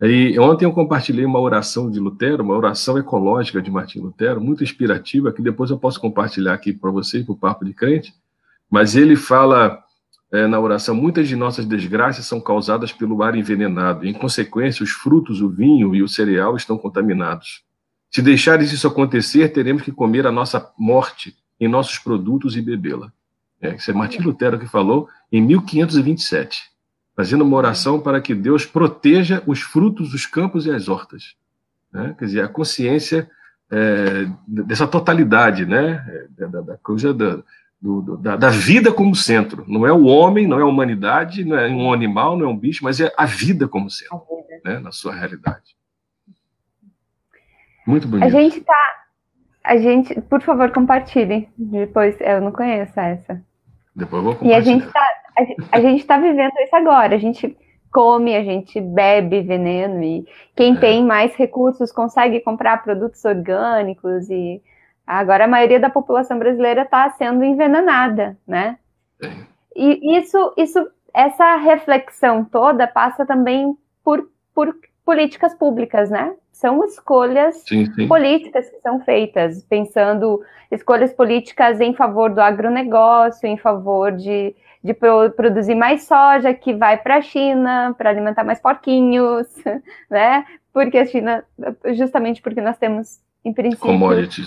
[0.00, 4.64] E ontem eu compartilhei uma oração de Lutero, uma oração ecológica de Martim Lutero, muito
[4.64, 8.12] inspirativa, que depois eu posso compartilhar aqui para vocês, para o Papo de Crente.
[8.68, 9.82] Mas ele fala
[10.32, 14.06] é, na oração, muitas de nossas desgraças são causadas pelo ar envenenado.
[14.06, 17.62] Em consequência, os frutos, o vinho e o cereal estão contaminados.
[18.10, 23.12] Se deixares isso acontecer, teremos que comer a nossa morte em nossos produtos e bebê-la.
[23.60, 26.62] É, isso é Martim Lutero que falou em 1527,
[27.22, 31.36] fazendo uma oração para que Deus proteja os frutos, os campos e as hortas.
[31.92, 32.16] Né?
[32.18, 33.30] Quer dizer, a consciência
[33.70, 36.04] é, dessa totalidade, né?
[36.36, 37.38] É, da, da coisa da,
[37.80, 39.64] do, da, da, vida como centro.
[39.68, 42.58] Não é o homem, não é a humanidade, não é um animal, não é um
[42.58, 44.20] bicho, mas é a vida como centro,
[44.64, 45.76] né, na sua realidade.
[47.86, 48.26] Muito bonito.
[48.26, 49.04] A gente tá.
[49.62, 51.48] A gente, por favor, compartilhe.
[51.56, 53.40] Depois, eu não conheço essa.
[53.94, 54.58] Depois eu vou compartilhar.
[54.58, 55.06] E a gente tá,
[55.72, 57.14] a, gente tá vivendo isso agora.
[57.14, 57.56] A gente
[57.92, 60.26] come, a gente bebe veneno e
[60.56, 60.80] quem é.
[60.80, 64.62] tem mais recursos consegue comprar produtos orgânicos e
[65.06, 68.78] Agora a maioria da população brasileira está sendo envenenada, né?
[69.74, 74.74] E isso, isso, essa reflexão toda passa também por, por
[75.04, 76.34] políticas públicas, né?
[76.52, 78.06] São escolhas sim, sim.
[78.06, 84.94] políticas que são feitas, pensando escolhas políticas em favor do agronegócio, em favor de, de
[84.94, 89.46] produzir mais soja que vai para a China para alimentar mais porquinhos,
[90.10, 90.44] né?
[90.72, 91.44] Porque a China,
[91.94, 93.88] justamente porque nós temos em princípio,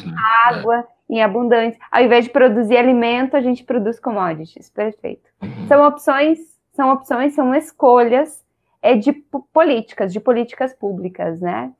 [0.05, 0.15] né?
[0.45, 0.85] água é.
[1.09, 1.79] em abundância.
[1.91, 4.69] Ao invés de produzir alimento, a gente produz commodities.
[4.69, 5.29] Perfeito.
[5.41, 5.67] Uhum.
[5.67, 6.39] São opções,
[6.73, 8.43] são opções, são escolhas
[8.81, 9.13] é de
[9.51, 11.71] políticas, de políticas públicas, né?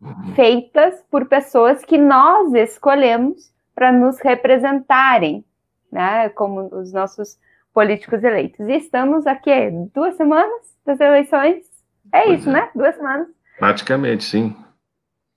[0.00, 0.34] Uhum.
[0.34, 5.44] Feitas por pessoas que nós escolhemos para nos representarem,
[5.90, 6.28] né?
[6.30, 7.36] Como os nossos
[7.72, 8.68] políticos eleitos.
[8.68, 9.50] E estamos aqui
[9.94, 11.64] duas semanas das eleições.
[12.12, 12.52] É pois isso, é.
[12.52, 12.70] né?
[12.74, 13.28] Duas semanas.
[13.58, 14.56] Praticamente, sim.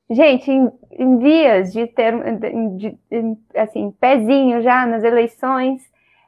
[0.09, 2.13] Gente, em, em vias de ter,
[2.77, 5.81] de, de, assim, pezinho já nas eleições,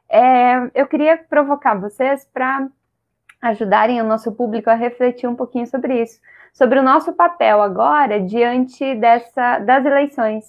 [0.08, 2.68] é, eu queria provocar vocês para
[3.40, 6.18] ajudarem o nosso público a refletir um pouquinho sobre isso,
[6.52, 10.44] sobre o nosso papel agora diante dessa, das eleições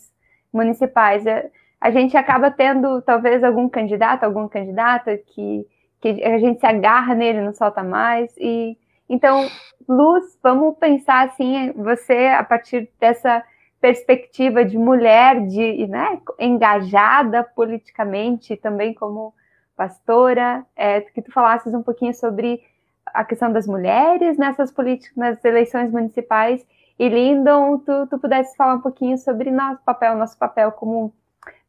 [0.53, 1.25] municipais.
[1.25, 5.65] É, a gente acaba tendo talvez algum candidato, alguma candidata que,
[6.01, 8.77] que a gente se agarra nele, não solta mais, e
[9.09, 9.47] então,
[9.87, 13.43] Luz, vamos pensar assim, você a partir dessa
[13.79, 19.33] perspectiva de mulher, de né, engajada politicamente, também como
[19.77, 22.61] pastora, é, que tu falasses um pouquinho sobre
[23.05, 26.65] a questão das mulheres nessas políticas, nas eleições municipais.
[26.99, 31.13] E Lindon, tu, tu pudesse falar um pouquinho sobre nosso papel, nosso papel como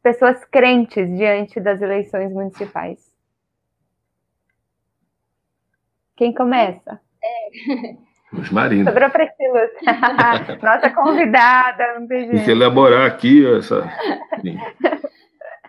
[0.01, 2.99] pessoas crentes diante das eleições municipais.
[6.15, 6.99] Quem começa?
[7.23, 7.95] É.
[8.31, 8.91] Luz Marina.
[8.91, 9.71] Sobrou para Luz.
[10.61, 12.35] Nossa convidada, não tem jeito.
[12.35, 13.89] Tem que elaborar aqui essa.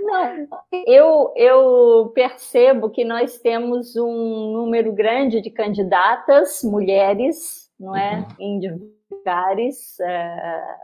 [0.00, 0.48] Não,
[0.86, 8.16] eu, eu percebo que nós temos um número grande de candidatas, mulheres, não é?
[8.16, 8.26] Uhum.
[8.38, 8.58] Em
[9.20, 10.76] lugares, é,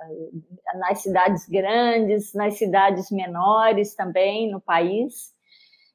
[0.75, 5.37] nas cidades grandes, nas cidades menores também no país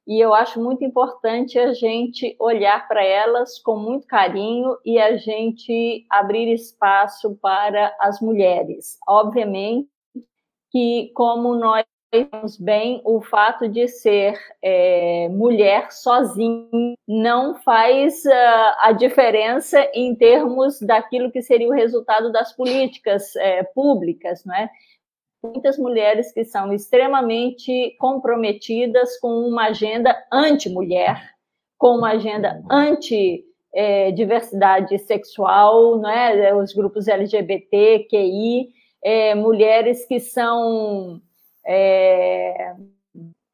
[0.08, 5.16] e eu acho muito importante a gente olhar para elas com muito carinho e a
[5.16, 8.98] gente abrir espaço para as mulheres.
[9.08, 9.90] Obviamente
[10.72, 11.86] que, como nós
[12.60, 16.68] bem, o fato de ser é, mulher sozinha
[17.08, 23.64] não faz uh, a diferença em termos daquilo que seria o resultado das políticas é,
[23.64, 24.70] públicas, não é?
[25.44, 31.20] muitas mulheres que são extremamente comprometidas com uma agenda anti-mulher,
[31.78, 36.54] com uma agenda anti-diversidade sexual, né?
[36.54, 38.70] os grupos LGBT, QI,
[39.04, 41.20] é, mulheres que são,
[41.66, 42.74] é,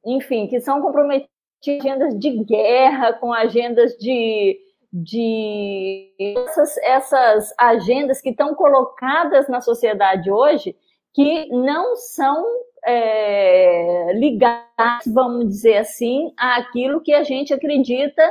[0.05, 1.29] enfim, que são comprometidas
[1.63, 4.59] com agendas de guerra, com agendas de
[4.91, 10.75] de essas, essas agendas que estão colocadas na sociedade hoje
[11.13, 12.45] que não são
[12.85, 18.23] é, ligados, vamos dizer assim, àquilo que a gente acredita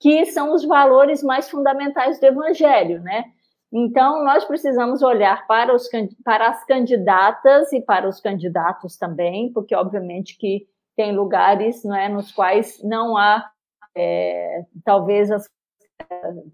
[0.00, 3.24] que são os valores mais fundamentais do Evangelho, né?
[3.72, 5.88] Então, nós precisamos olhar para, os,
[6.24, 10.66] para as candidatas e para os candidatos também, porque, obviamente, que
[10.96, 13.48] tem lugares não é, nos quais não há,
[13.94, 15.48] é, talvez, as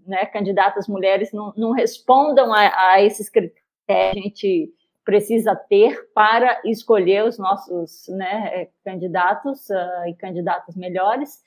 [0.05, 3.63] né, candidatas mulheres não, não respondam a, a esses critérios.
[3.87, 4.73] A gente
[5.05, 11.39] precisa ter para escolher os nossos né, é, candidatos uh, e candidatas melhores.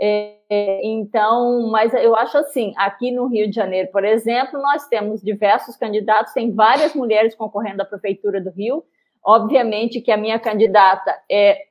[0.00, 5.20] É, então, mas eu acho assim, aqui no Rio de Janeiro, por exemplo, nós temos
[5.20, 8.84] diversos candidatos, tem várias mulheres concorrendo à prefeitura do Rio.
[9.24, 11.68] Obviamente que a minha candidata é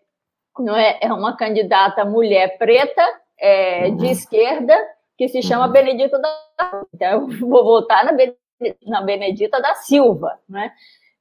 [0.60, 3.04] não é, é uma candidata mulher preta,
[3.40, 4.76] é, de esquerda
[5.18, 8.12] que se chama Benedita da Então, eu vou votar na,
[8.86, 10.72] na Benedita da Silva, né?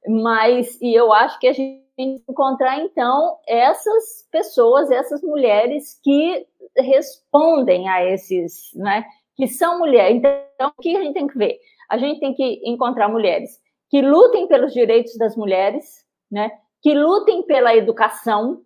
[0.08, 5.98] Mas, e eu acho que a gente tem que encontrar, então, essas pessoas, essas mulheres
[6.02, 6.46] que
[6.78, 9.04] respondem a esses, né?
[9.36, 10.16] Que são mulheres.
[10.16, 11.58] Então, o que a gente tem que ver?
[11.88, 13.60] A gente tem que encontrar mulheres
[13.90, 16.50] que lutem pelos direitos das mulheres, né?
[16.82, 18.62] Que lutem pela educação,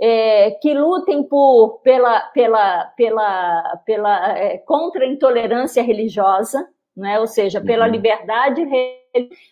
[0.00, 7.20] é, que lutem por, pela, pela, pela, pela é, contra a intolerância religiosa, né?
[7.20, 7.92] ou seja, pela uhum.
[7.92, 8.66] liberdade,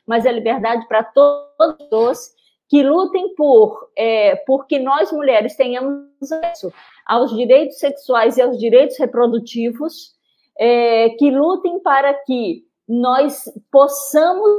[0.07, 2.33] mas a liberdade para todos,
[2.69, 6.73] que lutem por é, porque nós mulheres tenhamos acesso
[7.09, 10.13] aos direitos sexuais e aos direitos reprodutivos,
[10.59, 14.51] é, que lutem para que nós possamos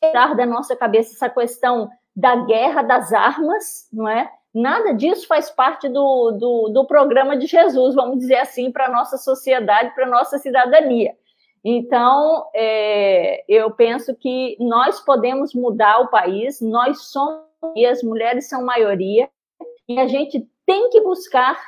[0.00, 4.30] tirar da nossa cabeça essa questão da guerra das armas, não é?
[4.54, 8.90] Nada disso faz parte do, do, do programa de Jesus, vamos dizer assim, para a
[8.90, 11.14] nossa sociedade, para a nossa cidadania.
[11.64, 17.42] Então, é, eu penso que nós podemos mudar o país, nós somos,
[17.76, 19.28] e as mulheres são maioria,
[19.88, 21.58] e a gente tem que buscar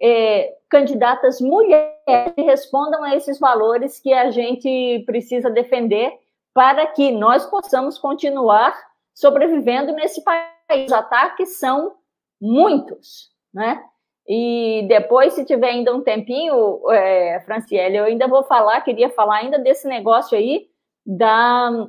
[0.00, 1.94] é, candidatas mulheres
[2.34, 6.12] que respondam a esses valores que a gente precisa defender
[6.52, 8.76] para que nós possamos continuar
[9.14, 10.86] sobrevivendo nesse país.
[10.86, 11.94] Os ataques são
[12.40, 13.84] muitos, né?
[14.26, 19.36] E depois, se tiver ainda um tempinho, é, Franciele, eu ainda vou falar, queria falar
[19.36, 20.66] ainda desse negócio aí
[21.04, 21.86] da,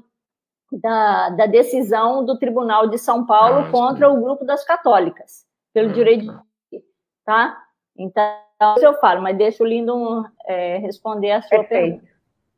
[0.72, 5.94] da, da decisão do Tribunal de São Paulo ah, contra o grupo das católicas, pelo
[5.94, 6.26] direito
[6.72, 6.84] de
[7.26, 7.65] tá?
[7.98, 11.70] Então, eu falo, mas deixa o Lindo é, responder a sua Perfeito.
[11.70, 12.16] pergunta.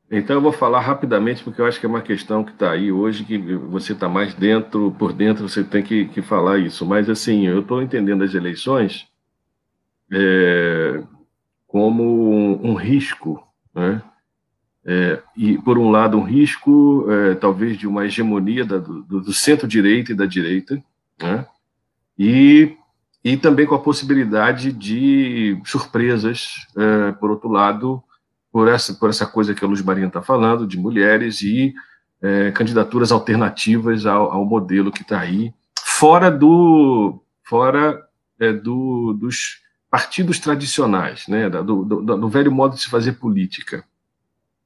[0.10, 2.92] Então eu vou falar rapidamente, porque eu acho que é uma questão que está aí
[2.92, 6.86] hoje, que você está mais dentro, por dentro, você tem que, que falar isso.
[6.86, 9.06] Mas assim, eu estou entendendo as eleições
[10.12, 11.04] é,
[11.68, 14.02] como um, um, risco, né?
[14.86, 19.34] É, e por um lado um risco, é, talvez de uma hegemonia da, do, do
[19.34, 20.82] centro-direita e da direita,
[21.22, 21.46] né?
[22.18, 22.78] e,
[23.28, 28.02] e também com a possibilidade de surpresas, é, por outro lado,
[28.50, 31.74] por essa, por essa coisa que a Luz Marinha está falando, de mulheres e
[32.22, 38.02] é, candidaturas alternativas ao, ao modelo que está aí, fora do fora
[38.40, 39.62] é, do, dos
[39.92, 43.84] partidos tradicionais, né, do, do, do, velho modo de se fazer política.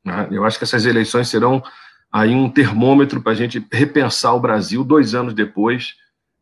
[0.06, 0.28] Né?
[0.30, 1.64] Eu acho que essas eleições serão
[2.12, 5.96] aí um termômetro para a gente repensar o Brasil dois anos depois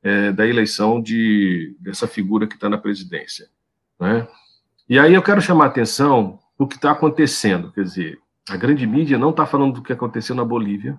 [0.04, 3.48] é, da eleição de, dessa figura que está na presidência.
[4.00, 4.28] Né?
[4.88, 7.72] E aí eu quero chamar a atenção o que está acontecendo.
[7.72, 8.20] Quer dizer,
[8.50, 10.98] a grande mídia não está falando do que aconteceu na Bolívia.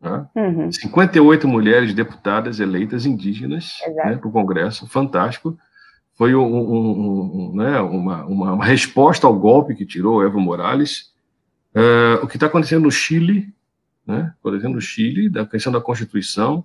[0.00, 0.26] Né?
[0.34, 0.72] Uhum.
[0.72, 5.58] 58 mulheres deputadas eleitas indígenas né, para o Congresso, fantástico.
[6.14, 11.12] Foi um, um, um, né, uma, uma, uma, resposta ao golpe que tirou Evo Morales.
[11.74, 13.52] Uh, o que está acontecendo no Chile,
[14.06, 16.64] né, por exemplo, no Chile, da questão da Constituição,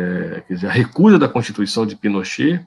[0.00, 2.66] é, quer dizer, a recusa da Constituição de Pinochet,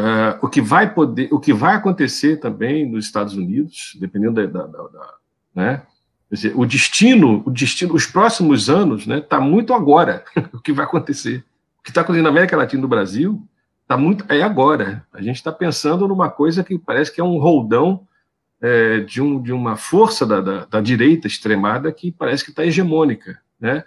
[0.00, 4.46] Uh, o que vai poder, o que vai acontecer também nos Estados Unidos, dependendo da,
[4.46, 5.14] da, da, da
[5.54, 5.82] né?
[6.30, 9.18] Dizer, o destino, o destino, os próximos anos, né?
[9.18, 11.44] Está muito agora o que vai acontecer.
[11.80, 13.46] O que está acontecendo na América Latina e no Brasil
[13.82, 15.04] está muito é agora.
[15.12, 18.06] A gente está pensando numa coisa que parece que é um roldão
[18.62, 22.64] é, de, um, de uma força da, da, da direita extremada que parece que está
[22.64, 23.84] hegemônica, né?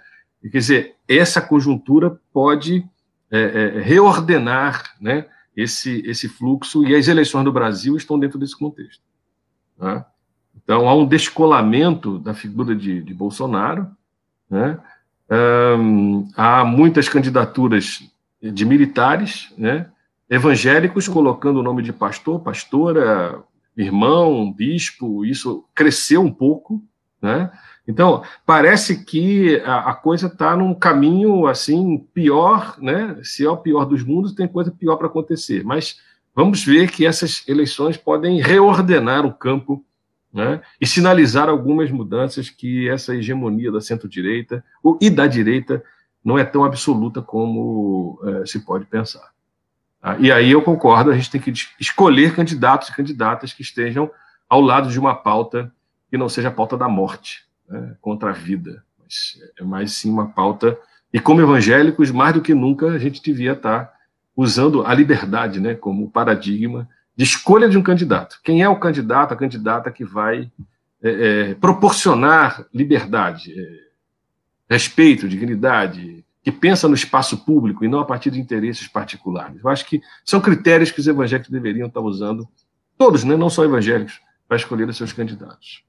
[0.50, 2.86] Quer dizer, essa conjuntura pode
[3.32, 5.26] é, é, reordenar, né?
[5.56, 9.04] esse, esse fluxo, e as eleições do Brasil estão dentro desse contexto.
[9.78, 10.04] Né?
[10.56, 13.88] Então, há um descolamento da figura de, de Bolsonaro,
[14.50, 14.80] né?
[16.36, 18.04] há muitas candidaturas
[18.42, 19.90] de militares, né?
[20.30, 23.44] evangélicos colocando o nome de pastor, pastora,
[23.76, 26.84] irmão, bispo, isso cresceu um pouco,
[27.22, 27.52] né?
[27.88, 33.20] Então, parece que a, a coisa está num caminho assim pior, né?
[33.24, 35.64] Se é o pior dos mundos, tem coisa pior para acontecer.
[35.64, 36.00] Mas
[36.34, 39.84] vamos ver que essas eleições podem reordenar o campo
[40.34, 40.62] né?
[40.80, 44.64] e sinalizar algumas mudanças que essa hegemonia da centro-direita
[45.00, 45.84] e da direita
[46.24, 49.32] não é tão absoluta como é, se pode pensar.
[50.02, 50.18] Tá?
[50.20, 54.10] E aí eu concordo, a gente tem que escolher candidatos e candidatas que estejam
[54.50, 55.72] ao lado de uma pauta
[56.10, 60.10] que não seja a pauta da morte né, contra a vida, mas é mais sim
[60.10, 60.78] uma pauta.
[61.12, 63.94] E como evangélicos, mais do que nunca, a gente devia estar
[64.36, 68.40] usando a liberdade né, como paradigma de escolha de um candidato.
[68.44, 70.52] Quem é o candidato, a candidata que vai
[71.02, 78.06] é, é, proporcionar liberdade, é, respeito, dignidade, que pensa no espaço público e não a
[78.06, 79.64] partir de interesses particulares.
[79.64, 82.48] Eu acho que são critérios que os evangélicos deveriam estar usando,
[82.98, 85.84] todos, né, não só evangélicos, para escolher os seus candidatos.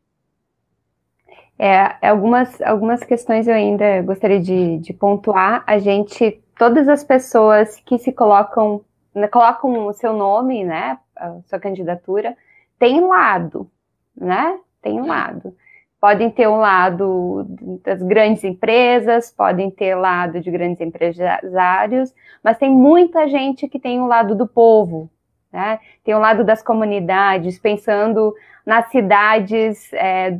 [1.59, 5.62] É, algumas, algumas questões eu ainda gostaria de, de pontuar.
[5.66, 8.80] A gente, todas as pessoas que se colocam,
[9.14, 12.36] né, colocam o seu nome, né, a sua candidatura,
[12.78, 13.70] tem lado,
[14.16, 14.59] né?
[14.82, 15.55] Tem um lado.
[16.00, 17.46] Podem ter um lado
[17.82, 23.98] das grandes empresas, podem ter lado de grandes empresários, mas tem muita gente que tem
[24.00, 25.09] o um lado do povo,
[25.50, 25.80] né?
[26.05, 28.34] Tem o um lado das comunidades, pensando
[28.65, 30.37] nas cidades, é,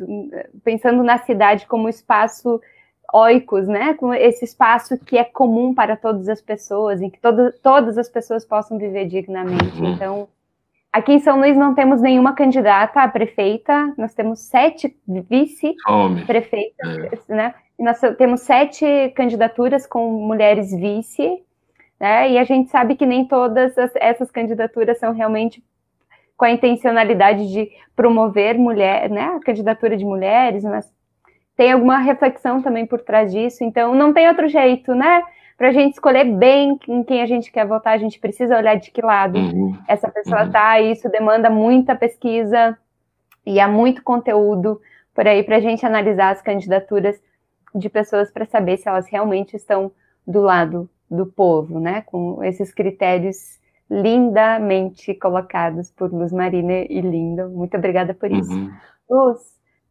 [0.63, 2.61] pensando na cidade como espaço
[3.13, 3.95] oicos, né?
[3.95, 8.09] Como esse espaço que é comum para todas as pessoas, em que todo, todas as
[8.09, 9.81] pessoas possam viver dignamente.
[9.81, 9.93] Uhum.
[9.93, 10.29] Então,
[10.95, 17.35] Aqui em São Luís não temos nenhuma candidata a prefeita, nós temos sete vice-prefeitas, é.
[17.35, 17.53] né?
[17.77, 21.43] E nós temos sete candidaturas com mulheres vice,
[21.99, 22.31] né?
[22.31, 25.61] E a gente sabe que nem todas as, essas candidaturas são realmente
[26.37, 29.35] com a intencionalidade de promover mulher, né?
[29.37, 30.93] A candidatura de mulheres, mas
[31.57, 35.23] tem alguma reflexão também por trás disso, então não tem outro jeito, né?
[35.57, 38.77] para a gente escolher bem em quem a gente quer votar, a gente precisa olhar
[38.77, 39.79] de que lado uhum.
[39.87, 40.79] essa pessoa está.
[40.79, 40.91] Uhum.
[40.91, 42.77] Isso demanda muita pesquisa
[43.47, 44.81] e há muito conteúdo
[45.15, 47.21] por aí para a gente analisar as candidaturas
[47.75, 49.93] de pessoas para saber se elas realmente estão
[50.27, 52.03] do lado do povo, né?
[52.03, 53.61] Com esses critérios
[53.91, 57.49] lindamente colocados por Luz Marina e Linda.
[57.49, 58.53] Muito obrigada por isso.
[58.53, 58.71] Uhum.
[59.09, 59.41] Luz,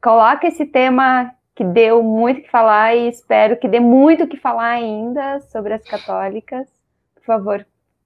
[0.01, 4.71] coloca esse tema que deu muito que falar e espero que dê muito que falar
[4.71, 6.67] ainda sobre as católicas.
[7.15, 7.65] Por favor,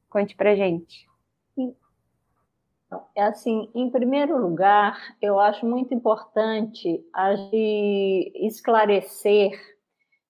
[0.09, 1.07] conte pra gente.
[3.15, 9.51] É assim, em primeiro lugar, eu acho muito importante a gente esclarecer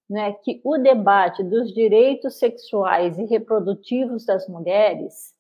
[0.09, 5.36] né, que o debate dos direitos sexuais e reprodutivos das mulheres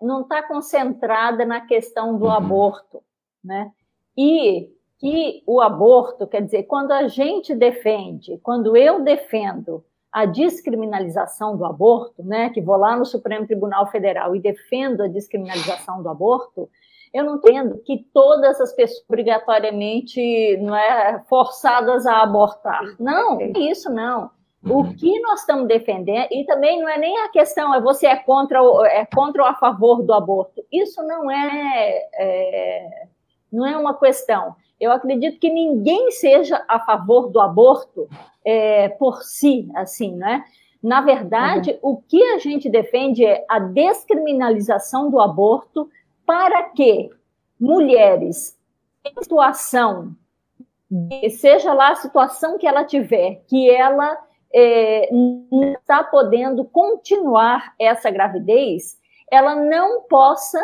[0.00, 2.32] não está concentrada na questão do uhum.
[2.32, 3.02] aborto,
[3.42, 3.70] né?
[4.16, 11.56] E que o aborto, quer dizer, quando a gente defende, quando eu defendo a descriminalização
[11.56, 16.08] do aborto, né, que vou lá no Supremo Tribunal Federal e defendo a descriminalização do
[16.08, 16.68] aborto,
[17.12, 22.82] eu não entendo que todas as pessoas obrigatoriamente não é forçadas a abortar.
[23.00, 24.30] Não, é isso não.
[24.64, 28.16] O que nós estamos defendendo, e também não é nem a questão, é você é
[28.16, 30.64] contra, é contra ou a favor do aborto.
[30.70, 33.06] Isso não é, é
[33.52, 34.54] não é uma questão.
[34.80, 38.08] Eu acredito que ninguém seja a favor do aborto
[38.44, 40.44] é, por si, assim, né?
[40.82, 41.92] Na verdade, uhum.
[41.92, 45.88] o que a gente defende é a descriminalização do aborto
[46.26, 47.10] para que
[47.60, 48.58] mulheres
[49.04, 50.16] em situação,
[51.30, 54.18] seja lá a situação que ela tiver, que ela
[54.54, 58.98] é, não está podendo continuar essa gravidez,
[59.30, 60.60] ela não possa,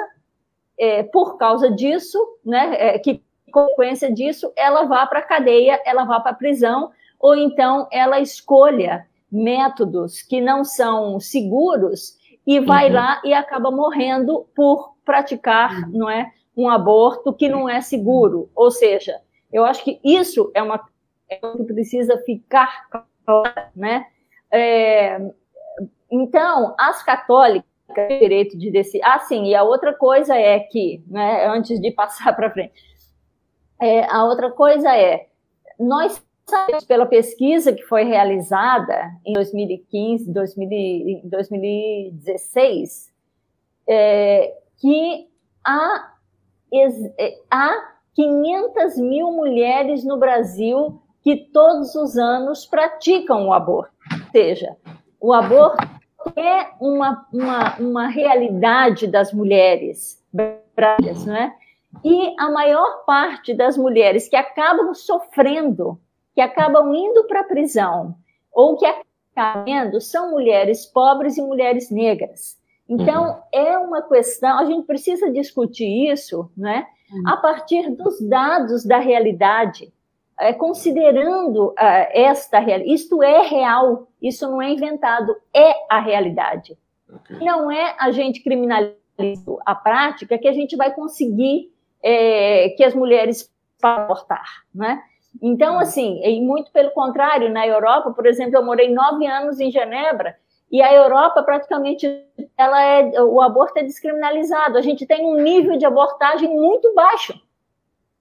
[0.78, 6.04] é, por causa disso, né, é, que consequência disso, ela vá para a cadeia, ela
[6.04, 12.16] vá para a prisão, ou então ela escolha métodos que não são seguros
[12.46, 12.94] e vai uhum.
[12.94, 15.90] lá e acaba morrendo por praticar, uhum.
[15.92, 18.50] não é, um aborto que não é seguro.
[18.54, 19.20] Ou seja,
[19.52, 20.80] eu acho que isso é uma
[21.30, 22.86] é que precisa ficar
[23.74, 24.06] né?
[24.50, 25.18] É,
[26.10, 27.68] então, as católicas
[28.18, 29.02] direito de decidir.
[29.04, 32.72] Ah, sim, e a outra coisa é que, né, antes de passar para frente,
[33.80, 35.26] é, a outra coisa é,
[35.78, 43.12] nós sabemos pela pesquisa que foi realizada em 2015, 2000, 2016,
[43.86, 45.28] é, que
[45.64, 46.14] há,
[47.18, 53.92] é, há 500 mil mulheres no Brasil que todos os anos praticam o aborto.
[54.10, 54.74] Ou seja,
[55.20, 55.86] o aborto
[56.34, 60.24] é uma, uma, uma realidade das mulheres
[60.74, 61.54] brasileiras, não é?
[62.02, 66.00] E a maior parte das mulheres que acabam sofrendo,
[66.34, 68.14] que acabam indo para a prisão,
[68.50, 72.56] ou que acabam indo, são mulheres pobres e mulheres negras.
[72.88, 73.36] Então, uhum.
[73.52, 76.86] é uma questão, a gente precisa discutir isso, né?
[77.26, 79.92] A partir dos dados da realidade,
[80.38, 81.74] é, considerando uh,
[82.12, 82.94] esta realidade.
[82.94, 86.76] Isto é real, isso não é inventado, é a realidade.
[87.12, 87.44] Okay.
[87.44, 88.96] Não é a gente criminalizar
[89.66, 93.50] a prática que a gente vai conseguir é, que as mulheres
[93.82, 95.02] abortar, né?
[95.42, 95.80] Então, uhum.
[95.80, 100.36] assim, e muito pelo contrário, na Europa, por exemplo, eu morei nove anos em Genebra
[100.70, 102.06] e a Europa praticamente
[102.56, 104.76] ela é, o aborto é descriminalizado.
[104.76, 107.34] A gente tem um nível de abortagem muito baixo,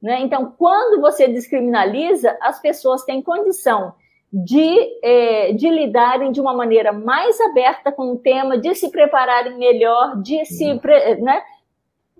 [0.01, 0.19] né?
[0.21, 3.93] Então, quando você descriminaliza, as pessoas têm condição
[4.31, 9.57] de, é, de lidarem de uma maneira mais aberta com o tema, de se prepararem
[9.57, 10.79] melhor, de se, uhum.
[11.23, 11.41] né?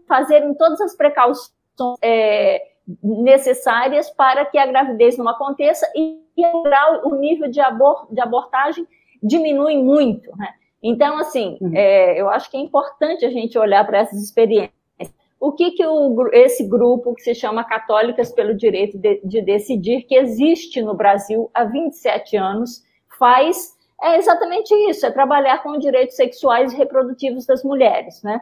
[0.08, 1.52] fazerem todas as precauções
[2.02, 2.64] é,
[3.04, 6.22] necessárias para que a gravidez não aconteça e
[7.04, 8.88] o nível de, abor de abortagem
[9.22, 10.36] diminui muito.
[10.38, 10.48] Né?
[10.82, 11.72] Então, assim, uhum.
[11.76, 14.77] é, eu acho que é importante a gente olhar para essas experiências.
[15.40, 20.04] O que, que o, esse grupo, que se chama Católicas pelo Direito de, de Decidir,
[20.04, 22.84] que existe no Brasil há 27 anos,
[23.20, 28.42] faz é exatamente isso, é trabalhar com direitos sexuais e reprodutivos das mulheres, né?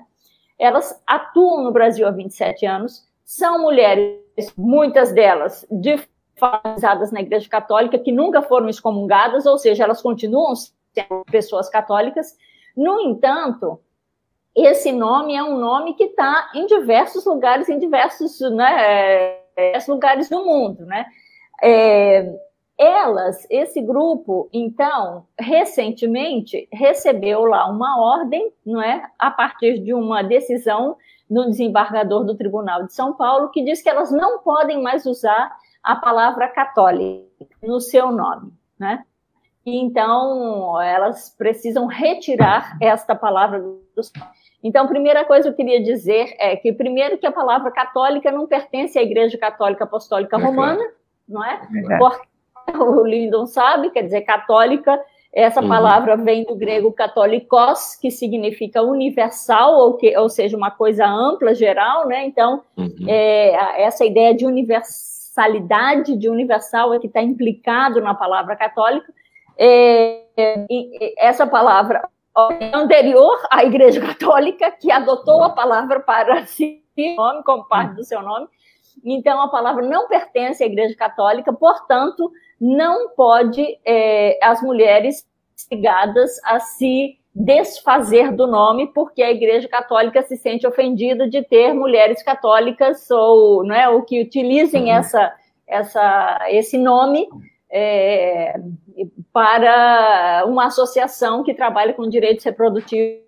[0.60, 4.20] Elas atuam no Brasil há 27 anos, são mulheres,
[4.58, 11.26] muitas delas, diferenciadas na Igreja Católica, que nunca foram excomungadas, ou seja, elas continuam sendo
[11.32, 12.38] pessoas católicas.
[12.76, 13.80] No entanto,
[14.56, 20.30] esse nome é um nome que está em diversos lugares, em diversos, né, diversos lugares
[20.30, 21.06] do mundo, né?
[21.62, 22.34] É,
[22.78, 30.22] elas, esse grupo, então, recentemente recebeu lá uma ordem, não é, a partir de uma
[30.22, 30.98] decisão
[31.30, 35.56] do desembargador do Tribunal de São Paulo que diz que elas não podem mais usar
[35.84, 37.26] a palavra católica
[37.64, 39.04] no seu nome, né?
[39.66, 43.82] Então elas precisam retirar esta palavra do
[44.68, 48.32] então, a primeira coisa que eu queria dizer é que, primeiro, que a palavra católica
[48.32, 50.84] não pertence à Igreja Católica Apostólica Romana,
[51.30, 51.62] não é?
[51.88, 55.00] é o Lindon sabe, quer dizer, católica,
[55.32, 55.70] essa uhum.
[55.70, 61.54] palavra vem do grego católicos, que significa universal, ou, que, ou seja, uma coisa ampla,
[61.54, 62.26] geral, né?
[62.26, 63.06] Então, uhum.
[63.08, 69.14] é, essa ideia de universalidade, de universal, é que está implicado na palavra católica.
[69.60, 70.66] É, é,
[71.20, 72.15] essa palavra é
[72.74, 76.84] anterior à Igreja Católica, que adotou a palavra para si,
[77.16, 78.48] nome, como parte do seu nome.
[79.04, 85.26] Então, a palavra não pertence à Igreja Católica, portanto, não pode é, as mulheres
[85.72, 91.74] ligadas a se desfazer do nome, porque a Igreja Católica se sente ofendida de ter
[91.74, 94.98] mulheres católicas ou, né, ou que utilizem uhum.
[94.98, 95.34] essa,
[95.68, 97.28] essa, esse nome
[97.72, 98.60] é,
[99.34, 103.22] para uma associação que trabalha com direitos reprodutivos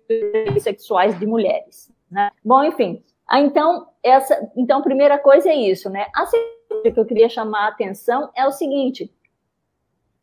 [0.56, 1.92] e sexuais de mulheres.
[2.10, 2.30] Né?
[2.44, 6.06] Bom, enfim, então, essa, então, primeira coisa é isso, né?
[6.14, 9.12] A segunda que eu queria chamar a atenção é o seguinte: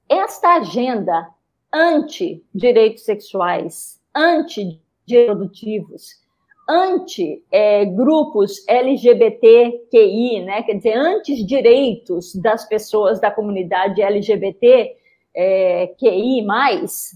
[0.09, 1.29] esta agenda
[1.71, 6.24] anti-direitos sexuais, anti-reprodutivos,
[6.67, 10.63] anti-grupos é, LGBTQI, né?
[10.63, 14.95] quer dizer, anti-direitos das pessoas da comunidade LGBTQI+,
[15.35, 15.93] é,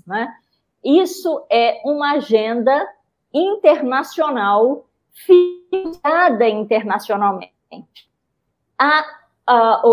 [0.07, 0.27] né?
[0.83, 2.87] isso é uma agenda
[3.33, 7.51] internacional financiada internacionalmente.
[8.77, 9.05] Há,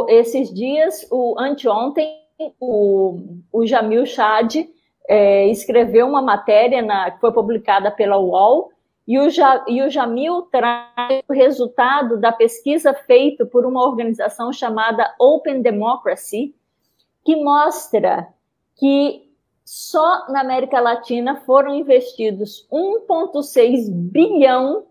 [0.08, 2.08] esses dias, o anteontem,
[2.60, 3.18] o,
[3.52, 4.54] o Jamil Chad
[5.08, 8.70] é, escreveu uma matéria na, que foi publicada pela UOL,
[9.06, 14.52] e o, ja, e o Jamil traz o resultado da pesquisa feita por uma organização
[14.52, 16.54] chamada Open Democracy,
[17.24, 18.28] que mostra
[18.74, 19.30] que
[19.64, 24.86] só na América Latina foram investidos 1,6 bilhão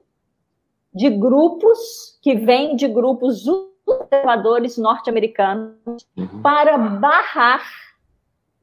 [0.93, 3.43] de grupos que vêm de grupos
[3.85, 6.41] conservadores norte-americanos uhum.
[6.41, 7.63] para barrar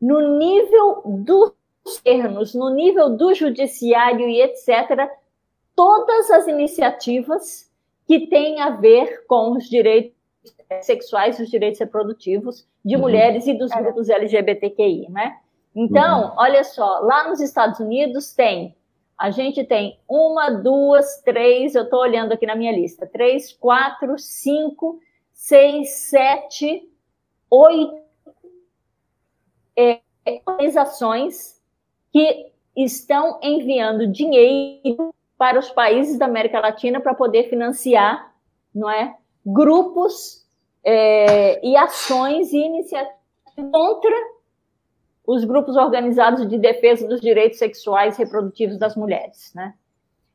[0.00, 1.52] no nível dos
[1.84, 5.08] governos, no nível do judiciário e etc.,
[5.82, 7.68] todas as iniciativas
[8.06, 10.12] que têm a ver com os direitos
[10.80, 13.00] sexuais e os direitos reprodutivos de uhum.
[13.00, 15.38] mulheres e dos grupos LGBTQI, né?
[15.74, 16.34] Então, uhum.
[16.36, 18.76] olha só, lá nos Estados Unidos tem
[19.18, 24.18] a gente tem uma, duas, três, eu estou olhando aqui na minha lista, três, quatro,
[24.18, 24.98] cinco,
[25.32, 26.88] seis, sete,
[27.48, 28.02] oito
[29.76, 30.00] é,
[30.44, 31.60] organizações
[32.12, 38.32] que estão enviando dinheiro para os países da América Latina para poder financiar,
[38.72, 39.12] não é,
[39.44, 40.46] grupos
[40.84, 43.16] é, e ações e iniciativas
[43.72, 44.14] contra
[45.26, 49.74] os grupos organizados de defesa dos direitos sexuais e reprodutivos das mulheres, né?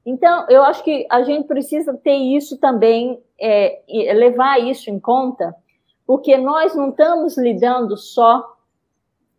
[0.05, 3.81] Então, eu acho que a gente precisa ter isso também, é,
[4.13, 5.55] levar isso em conta,
[6.05, 8.57] porque nós não estamos lidando só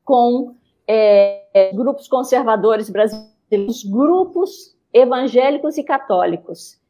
[0.02, 0.54] com
[0.86, 6.80] é, grupos conservadores brasileiros, grupos evangélicos e católicos,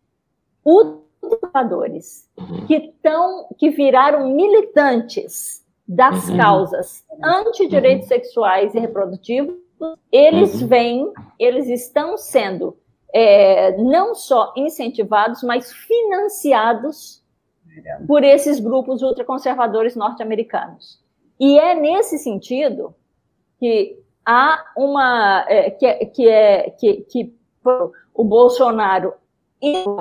[1.20, 2.66] conservadores, uhum.
[2.66, 6.36] que, tão, que viraram militantes das uhum.
[6.36, 8.08] causas anti-direitos uhum.
[8.08, 9.56] sexuais e reprodutivos,
[10.12, 10.68] eles uhum.
[10.68, 12.76] vêm, eles estão sendo
[13.12, 17.22] é, não só incentivados, mas financiados
[18.06, 21.00] por esses grupos ultraconservadores norte-americanos.
[21.38, 22.94] E é nesse sentido
[23.58, 27.37] que há uma é, que, que é que, que
[28.14, 29.14] o Bolsonaro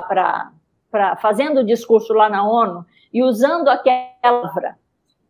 [0.08, 0.52] para
[0.90, 4.78] pra, fazendo o discurso lá na ONU e usando aquela palavra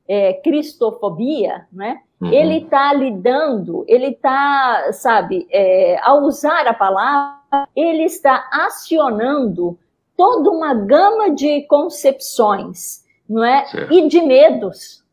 [0.06, 2.00] é, cristofobia, né?
[2.20, 2.32] Uhum.
[2.32, 9.78] Ele está lidando, ele está, sabe, é, ao usar a palavra, ele está acionando
[10.16, 13.66] toda uma gama de concepções, não é?
[13.66, 13.92] Certo.
[13.92, 15.04] E de medos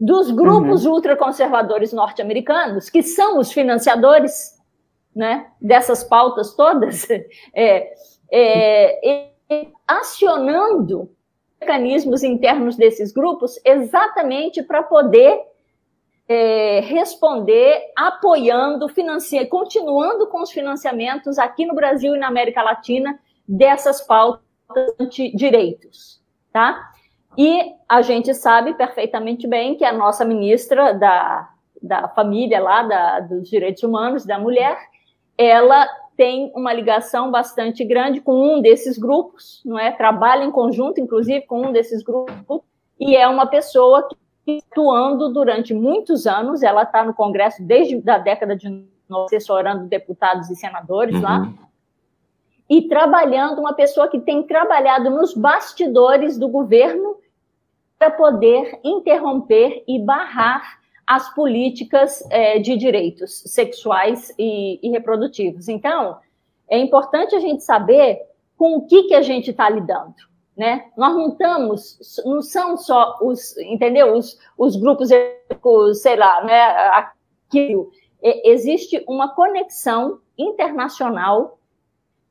[0.00, 0.94] dos grupos uhum.
[0.94, 4.53] ultraconservadores norte-americanos, que são os financiadores,
[5.14, 7.06] né, dessas pautas todas,
[7.54, 7.94] é,
[8.32, 9.30] é,
[9.86, 11.10] acionando
[11.60, 15.40] mecanismos internos desses grupos exatamente para poder
[16.28, 23.18] é, responder apoiando, financiando, continuando com os financiamentos aqui no Brasil e na América Latina
[23.46, 24.42] dessas pautas
[25.10, 26.22] de direitos,
[26.52, 26.90] tá?
[27.36, 31.50] E a gente sabe perfeitamente bem que a nossa ministra da,
[31.82, 34.78] da família lá, da, dos direitos humanos, da mulher,
[35.36, 35.86] ela
[36.16, 39.90] tem uma ligação bastante grande com um desses grupos, não é?
[39.90, 42.62] Trabalha em conjunto, inclusive, com um desses grupos,
[42.98, 46.62] e é uma pessoa que atuando durante muitos anos.
[46.62, 48.86] Ela está no Congresso desde a década de
[49.26, 51.22] assessorando deputados e senadores uhum.
[51.22, 51.52] lá.
[52.68, 57.16] E trabalhando, uma pessoa que tem trabalhado nos bastidores do governo
[57.98, 65.68] para poder interromper e barrar as políticas é, de direitos sexuais e, e, reprodutivos.
[65.68, 66.18] Então,
[66.68, 68.20] é importante a gente saber
[68.56, 70.14] com o que, que a gente está lidando
[70.56, 70.86] né?
[70.96, 74.14] Nós não estamos, não são só os, entendeu?
[74.14, 75.08] Os, os grupos,
[75.94, 76.62] sei lá, né?
[76.90, 77.90] Aquilo.
[78.22, 81.58] existe uma conexão internacional,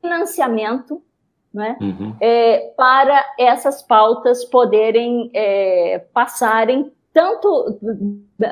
[0.00, 1.02] financiamento,
[1.52, 1.76] né?
[1.80, 2.16] Uhum.
[2.20, 7.78] É, para essas pautas poderem é, passarem tanto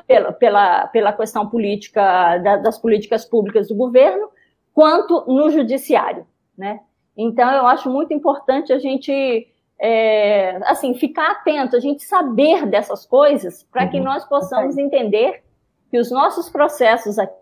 [0.07, 4.31] pela, pela, pela questão política da, das políticas públicas do governo,
[4.73, 6.25] quanto no judiciário,
[6.57, 6.81] né?
[7.17, 9.47] Então, eu acho muito importante a gente
[9.79, 14.05] é, assim, ficar atento, a gente saber dessas coisas, para que uhum.
[14.05, 15.43] nós possamos entender
[15.91, 17.35] que os nossos processos aqui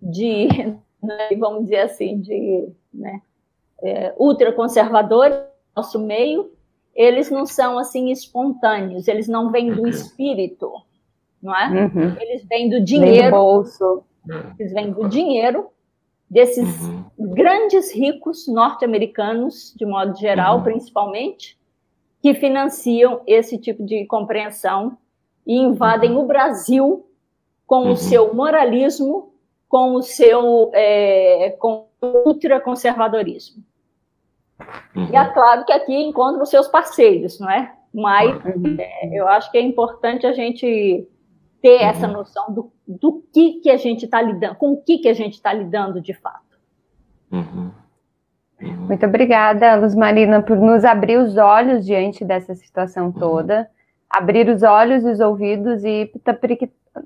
[0.00, 0.46] de,
[1.02, 3.20] né, vamos dizer assim, de né,
[3.82, 5.36] é, ultraconservadores,
[5.76, 6.52] nosso meio,
[6.98, 10.72] eles não são assim espontâneos, eles não vêm do espírito,
[11.40, 11.68] não é?
[11.68, 12.16] Uhum.
[12.20, 13.30] Eles vêm do dinheiro.
[13.30, 14.02] do bolso.
[14.58, 15.68] Eles vêm do dinheiro
[16.28, 17.04] desses uhum.
[17.16, 20.64] grandes ricos norte-americanos, de modo geral, uhum.
[20.64, 21.56] principalmente,
[22.20, 24.98] que financiam esse tipo de compreensão
[25.46, 26.24] e invadem uhum.
[26.24, 27.06] o Brasil
[27.64, 27.96] com o uhum.
[27.96, 29.32] seu moralismo,
[29.68, 33.62] com o seu é, com ultraconservadorismo.
[34.94, 37.72] E é claro que aqui encontram os seus parceiros, não é?
[37.94, 38.36] Mas
[38.78, 41.08] é, eu acho que é importante a gente
[41.62, 41.88] ter uhum.
[41.88, 45.14] essa noção do, do que, que a gente está lidando, com o que, que a
[45.14, 46.58] gente está lidando de fato.
[47.30, 47.70] Uhum.
[48.60, 48.86] Uhum.
[48.86, 53.12] Muito obrigada, Luz Marina, por nos abrir os olhos diante dessa situação uhum.
[53.12, 53.70] toda,
[54.10, 56.10] abrir os olhos e os ouvidos e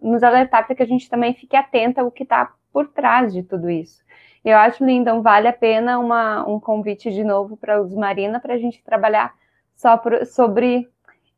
[0.03, 3.43] nos alertar para que a gente também fique atenta ao que está por trás de
[3.43, 4.02] tudo isso.
[4.45, 8.41] Eu acho, Lindon, vale a pena uma, um convite de novo para a Luz Marina
[8.41, 9.33] para a gente trabalhar
[9.77, 10.89] só por, sobre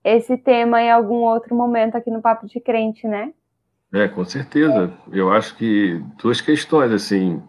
[0.02, 3.32] esse tema em algum outro momento aqui no Papo de Crente, né?
[3.92, 4.92] É, com certeza.
[5.12, 7.42] Eu acho que duas questões, assim,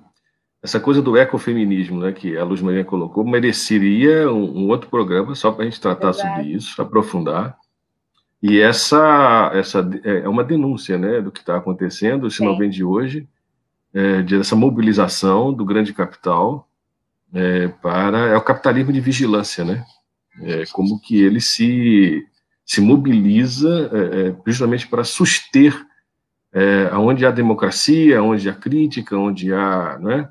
[0.61, 5.36] essa coisa do ecofeminismo, né, que a Luz Maria colocou, mereceria um, um outro programa
[5.36, 7.57] só para a gente tratar sobre isso, aprofundar.
[8.41, 12.45] E essa, essa é, é uma denúncia, né, do que está acontecendo, se Sim.
[12.45, 13.27] não vem de hoje,
[13.96, 16.70] é, dessa mobilização do grande capital
[17.34, 19.84] é, para é o capitalismo de vigilância, né?
[20.42, 22.24] É, como que ele se
[22.66, 25.86] se mobiliza é, é, justamente para suster
[26.52, 30.30] é, onde há democracia, onde há crítica, onde há né,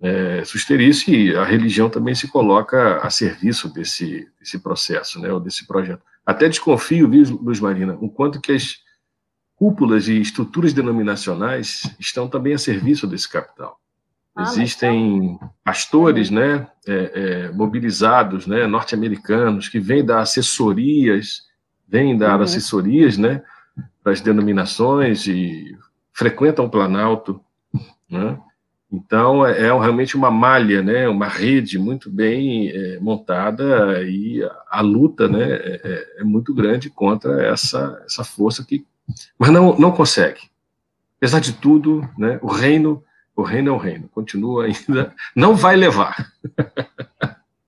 [0.00, 5.30] é, suster isso, e a religião também se coloca a serviço desse, desse processo, né,
[5.30, 6.00] ou desse projeto.
[6.24, 8.76] Até desconfio, viu, Luz Marina, o quanto que as
[9.58, 13.78] cúpulas e estruturas denominacionais estão também a serviço desse capital.
[14.34, 16.92] Ah, Existem pastores né, é,
[17.48, 21.48] é, mobilizados, né, norte-americanos, que vêm dar assessorias
[21.88, 22.42] vêm dar uhum.
[22.42, 23.42] assessorias né,
[24.02, 25.76] para as denominações e
[26.12, 27.40] frequentam o Planalto.
[28.08, 28.38] Né?
[28.92, 34.78] Então, é, é realmente uma malha, né, uma rede muito bem é, montada e a,
[34.78, 38.86] a luta né, é, é, é, muito grande contra essa, essa força que.
[39.38, 40.40] Mas não, não consegue.
[41.18, 43.02] Apesar de tudo, né, o reino,
[43.34, 46.16] o reino é o reino, continua ainda, não vai levar.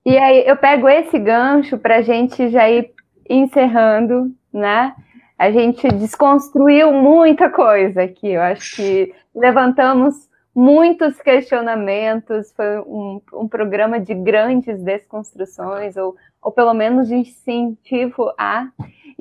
[0.04, 2.92] E aí eu pego esse gancho para a gente já ir
[3.28, 4.94] encerrando, né?
[5.38, 8.28] A gente desconstruiu muita coisa aqui.
[8.28, 16.52] Eu acho que levantamos muitos questionamentos, foi um, um programa de grandes desconstruções, ou, ou
[16.52, 18.68] pelo menos de incentivo a.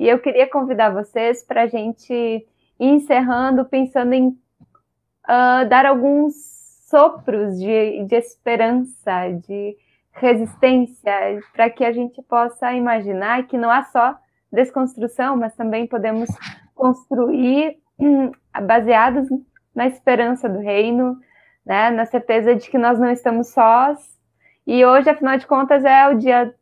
[0.00, 2.46] E eu queria convidar vocês para a gente ir
[2.80, 6.32] encerrando, pensando em uh, dar alguns
[6.88, 9.76] sopros de, de esperança, de
[10.12, 11.12] resistência,
[11.52, 14.18] para que a gente possa imaginar que não há só
[14.50, 16.30] desconstrução, mas também podemos
[16.74, 18.32] construir hum,
[18.62, 19.28] baseados
[19.74, 21.20] na esperança do reino,
[21.62, 23.98] né, na certeza de que nós não estamos sós.
[24.66, 26.54] E hoje, afinal de contas, é o dia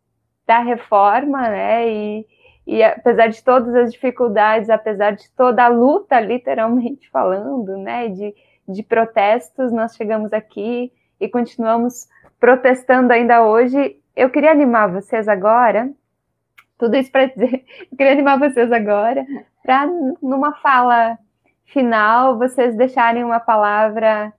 [0.45, 1.89] da reforma, né?
[1.89, 2.27] E,
[2.69, 8.35] e apesar de todas as dificuldades, apesar de toda a luta, literalmente falando, né, de,
[8.69, 12.07] de protestos, nós chegamos aqui e continuamos
[12.39, 13.99] protestando ainda hoje.
[14.15, 15.91] Eu queria animar vocês agora,
[16.77, 19.25] tudo isso para dizer, eu queria animar vocês agora,
[19.63, 19.87] para
[20.21, 21.19] numa fala
[21.65, 24.31] final, vocês deixarem uma palavra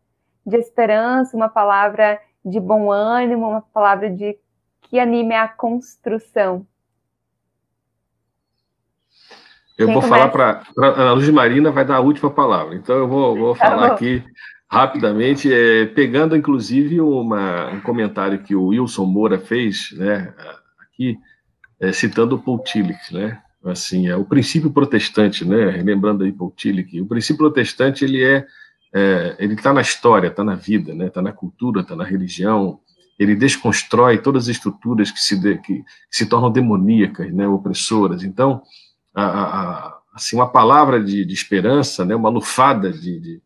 [0.45, 4.37] de esperança, uma palavra de bom ânimo, uma palavra de
[4.83, 6.63] que anime a construção.
[9.79, 10.29] Eu Quem vou começa?
[10.29, 12.75] falar para a Luz Marina, vai dar a última palavra.
[12.75, 14.21] Então eu vou, vou tá falar aqui
[14.69, 20.31] rapidamente, é, pegando inclusive uma, um comentário que o Wilson Moura fez, né,
[20.79, 21.17] aqui,
[21.79, 26.53] é, citando o Paul Tillich, né, assim, é o princípio protestante, né, lembrando aí Paul
[26.55, 28.45] Tillich, o princípio protestante ele é,
[28.93, 32.79] é ele está na história, está na vida, né, está na cultura, está na religião,
[33.17, 38.23] ele desconstrói todas as estruturas que se, de, que, que, se tornam demoníacas, né, opressoras.
[38.23, 38.61] Então,
[39.13, 43.41] a, a, assim, uma palavra de, de, esperança, né, uma lufada de, de,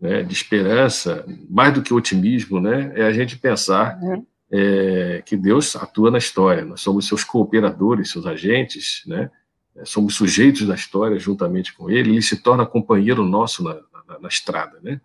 [0.00, 4.26] né, de, esperança, mais do que otimismo, né, é a gente pensar uhum.
[4.50, 6.64] é, que Deus atua na história.
[6.64, 9.30] Nós somos seus cooperadores, seus agentes, né,
[9.76, 12.10] é, somos sujeitos da história juntamente com Ele.
[12.10, 15.00] Ele se torna companheiro nosso na, na, na estrada, né.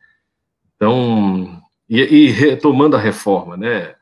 [0.75, 3.95] Então, e, e retomando a reforma, né,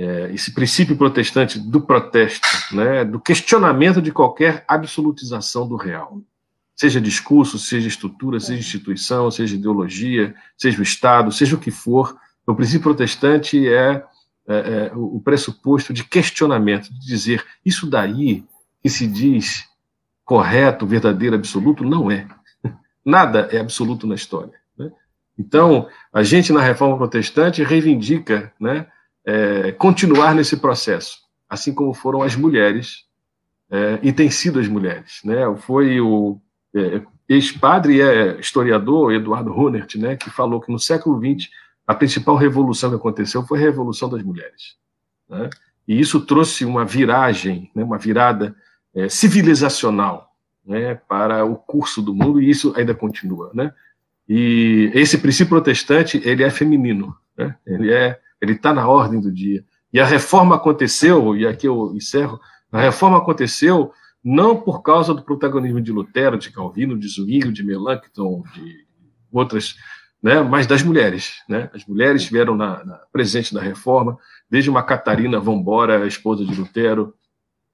[0.00, 6.22] é, esse princípio protestante do protesto, né, do questionamento de qualquer absolutização do real,
[6.74, 12.16] seja discurso, seja estrutura, seja instituição, seja ideologia, seja o Estado, seja o que for,
[12.46, 14.02] o princípio protestante é,
[14.48, 18.42] é, é o pressuposto de questionamento, de dizer isso daí
[18.82, 19.68] que se diz
[20.24, 22.26] correto, verdadeiro, absoluto, não é.
[23.04, 24.54] Nada é absoluto na história.
[24.78, 24.90] Né?
[25.38, 28.86] Então, a gente na reforma protestante reivindica, né,
[29.30, 33.04] é, continuar nesse processo, assim como foram as mulheres,
[33.70, 35.20] é, e têm sido as mulheres.
[35.24, 35.36] Né?
[35.58, 36.40] Foi o
[36.74, 41.48] é, ex-padre e é historiador Eduardo Runert, né, que falou que no século XX
[41.86, 44.76] a principal revolução que aconteceu foi a revolução das mulheres.
[45.28, 45.48] Né?
[45.86, 48.54] E isso trouxe uma viragem, né, uma virada
[48.94, 50.32] é, civilizacional
[50.66, 53.50] né, para o curso do mundo, e isso ainda continua.
[53.54, 53.72] Né?
[54.28, 57.54] E esse princípio protestante, ele é feminino, né?
[57.64, 59.64] ele é ele está na ordem do dia.
[59.92, 62.40] E a reforma aconteceu, e aqui eu encerro,
[62.70, 63.92] a reforma aconteceu
[64.22, 68.86] não por causa do protagonismo de Lutero, de Calvino, de Zwinglio, de Melanchthon, de
[69.32, 69.76] outras,
[70.22, 71.42] né, mas das mulheres.
[71.48, 71.70] Né?
[71.74, 74.18] As mulheres vieram na, na presente da reforma,
[74.48, 77.14] desde uma Catarina Vambora, esposa de Lutero,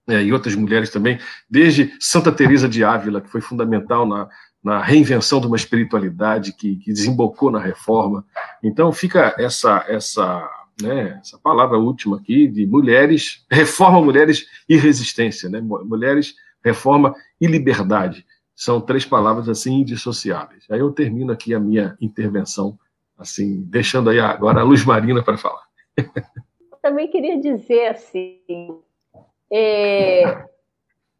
[0.08, 1.18] é, e outras mulheres também,
[1.50, 4.28] desde Santa Teresa de Ávila, que foi fundamental na,
[4.62, 8.24] na reinvenção de uma espiritualidade que, que desembocou na reforma.
[8.62, 10.48] Então fica essa essa
[10.80, 15.60] né, essa palavra última aqui de mulheres, reforma, mulheres e resistência, né?
[15.60, 18.26] Mulheres, reforma e liberdade.
[18.54, 20.64] São três palavras assim indissociáveis.
[20.70, 22.78] Aí eu termino aqui a minha intervenção,
[23.18, 25.66] assim, deixando aí agora a Luz Marina para falar.
[26.82, 28.80] Também queria dizer assim,
[29.50, 30.46] é,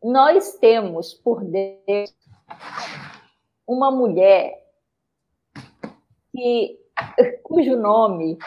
[0.02, 2.14] nós temos por Deus
[3.66, 4.54] uma mulher
[6.32, 6.78] que,
[7.42, 8.38] cujo nome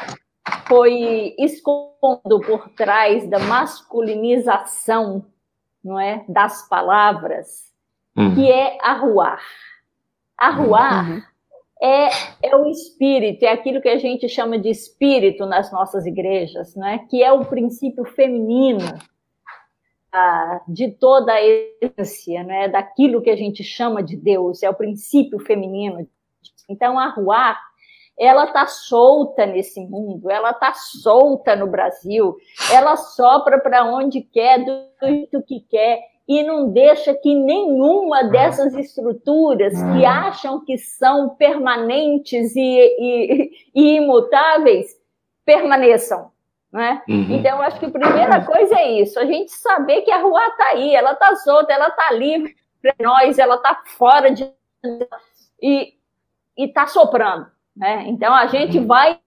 [0.69, 5.25] foi escondido por trás da masculinização
[5.83, 7.63] não é, das palavras,
[8.15, 8.35] uhum.
[8.35, 9.41] que é arruar.
[10.37, 11.21] Arruar uhum.
[11.81, 12.09] é,
[12.43, 16.87] é o espírito, é aquilo que a gente chama de espírito nas nossas igrejas, não
[16.87, 16.99] é?
[16.99, 18.85] que é o princípio feminino
[20.11, 24.73] ah, de toda a essência, né, daquilo que a gente chama de Deus, é o
[24.73, 26.07] princípio feminino.
[26.67, 27.57] Então, a Ruá,
[28.19, 32.35] ela está solta nesse mundo, ela está solta no Brasil,
[32.73, 38.75] ela sopra para onde quer, do jeito que quer, e não deixa que nenhuma dessas
[38.75, 42.61] estruturas que acham que são permanentes e,
[42.99, 44.95] e, e imutáveis
[45.45, 46.29] permaneçam.
[46.71, 47.01] Né?
[47.09, 47.31] Uhum.
[47.31, 50.65] Então, acho que a primeira coisa é isso: a gente saber que a rua está
[50.67, 54.47] aí, ela está solta, ela está livre para nós, ela está fora de.
[55.63, 55.95] e
[56.55, 57.47] está soprando.
[57.79, 58.03] Né?
[58.07, 59.17] Então a gente vai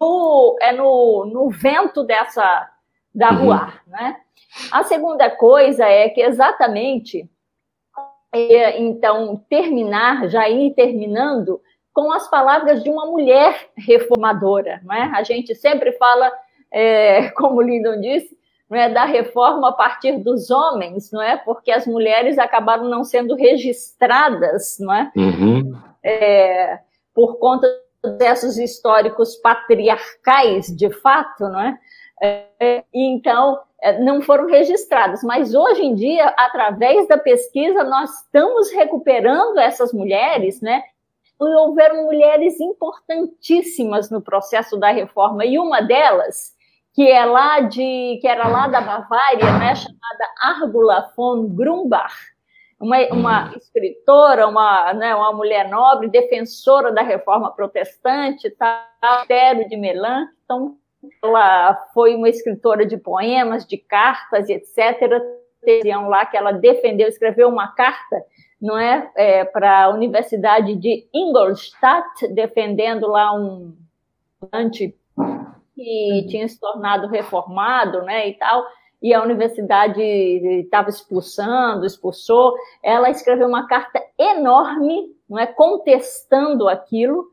[0.00, 2.70] no, é no, no vento dessa
[3.14, 3.44] da uhum.
[3.44, 3.74] rua.
[3.86, 4.16] Né?
[4.72, 7.28] A segunda coisa é que exatamente
[8.32, 11.60] é, então terminar, já ir terminando
[11.92, 14.80] com as palavras de uma mulher reformadora.
[14.84, 15.12] Né?
[15.14, 16.32] A gente sempre fala,
[16.70, 18.38] é, como Lindon disse,
[18.70, 21.38] é, da reforma a partir dos homens, não é?
[21.38, 25.10] Porque as mulheres acabaram não sendo registradas, não é?
[25.16, 25.74] Uhum.
[26.02, 26.78] é
[27.14, 27.66] por conta
[28.18, 31.78] desses históricos patriarcais, de fato, não é?
[32.22, 35.22] é então, é, não foram registradas.
[35.22, 40.82] Mas hoje em dia, através da pesquisa, nós estamos recuperando essas mulheres, né?
[41.40, 46.56] E houveram mulheres importantíssimas no processo da reforma, e uma delas
[46.98, 52.12] que é lá de que era lá da Bavária, né, chamada Argula von Grumbach,
[52.80, 58.48] uma, uma escritora, uma, né, uma mulher nobre, defensora da reforma protestante,
[59.26, 60.76] Tero tá, de Melan, então
[61.22, 65.20] ela foi uma escritora de poemas, de cartas, etc.
[65.64, 68.22] Diziam lá que ela defendeu, escreveu uma carta,
[68.60, 73.76] não é, é para a Universidade de Ingolstadt, defendendo lá um
[74.52, 74.96] anti
[75.74, 76.26] que uhum.
[76.28, 78.64] tinha se tornado reformado, né, e tal,
[79.00, 87.28] e a universidade estava expulsando, expulsou, ela escreveu uma carta enorme, não é, contestando aquilo,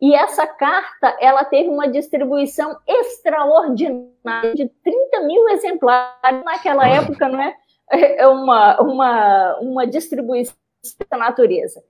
[0.00, 7.40] e essa carta ela teve uma distribuição extraordinária de 30 mil exemplares naquela época, não
[7.40, 7.54] é?
[7.92, 10.54] É uma, uma, uma distribuição
[11.10, 11.82] da natureza.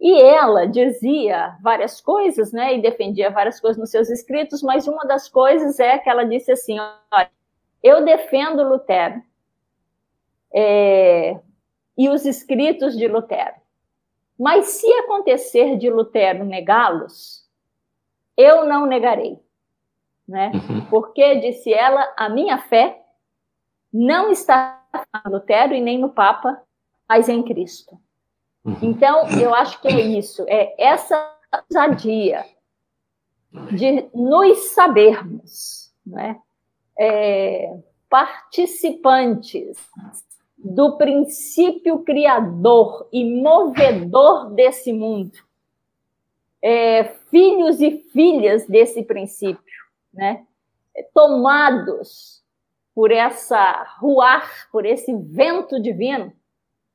[0.00, 5.04] E ela dizia várias coisas, né, e defendia várias coisas nos seus escritos, mas uma
[5.04, 7.28] das coisas é que ela disse assim: olha,
[7.82, 9.22] eu defendo Lutero
[10.52, 11.38] é,
[11.96, 13.56] e os escritos de Lutero,
[14.38, 17.46] mas se acontecer de Lutero negá-los,
[18.36, 19.38] eu não negarei,
[20.26, 20.52] né?
[20.54, 20.84] Uhum.
[20.86, 23.02] Porque disse ela, a minha fé
[23.92, 24.80] não está
[25.24, 26.62] no Lutero e nem no Papa,
[27.08, 27.98] mas em Cristo.
[28.64, 28.76] Uhum.
[28.82, 32.44] Então, eu acho que é isso, é essa ousadia
[33.72, 36.40] de nos sabermos, né?
[36.98, 39.76] É, participantes
[40.56, 45.38] do princípio criador e movedor desse mundo,
[46.60, 50.44] é, filhos e filhas desse princípio, né?
[51.14, 52.42] tomados
[52.94, 56.32] por essa ruar, por esse vento divino,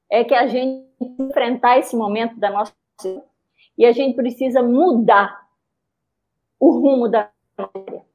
[0.09, 0.85] é que a gente
[1.19, 3.23] enfrentar esse momento da nossa vida
[3.77, 5.47] e a gente precisa mudar
[6.59, 8.05] o rumo da matéria.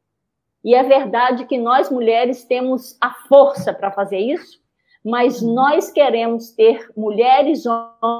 [0.64, 4.60] E é verdade que nós mulheres temos a força para fazer isso,
[5.04, 7.64] mas nós queremos ter mulheres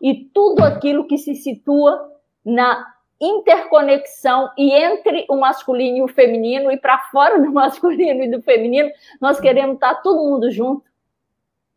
[0.02, 2.10] e tudo aquilo que se situa
[2.44, 8.30] na interconexão e entre o masculino e o feminino e para fora do masculino e
[8.30, 8.90] do feminino,
[9.20, 10.84] nós queremos estar todo mundo junto,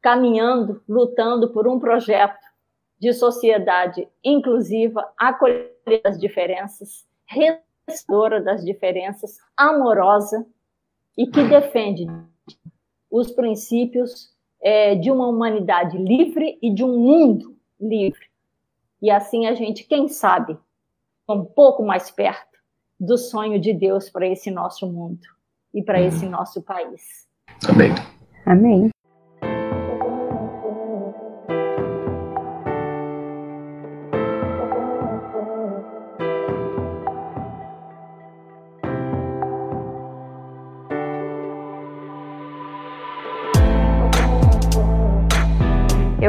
[0.01, 2.51] caminhando, lutando por um projeto
[2.99, 7.07] de sociedade inclusiva, acolhedora das diferenças,
[7.87, 10.45] restauradora das diferenças, amorosa
[11.17, 12.07] e que defende
[13.09, 18.25] os princípios é, de uma humanidade livre e de um mundo livre.
[19.01, 20.57] E assim a gente, quem sabe,
[21.27, 22.59] um pouco mais perto
[22.99, 25.27] do sonho de Deus para esse nosso mundo
[25.73, 27.27] e para esse nosso país.
[27.67, 27.91] Amém.
[28.45, 28.91] Amém.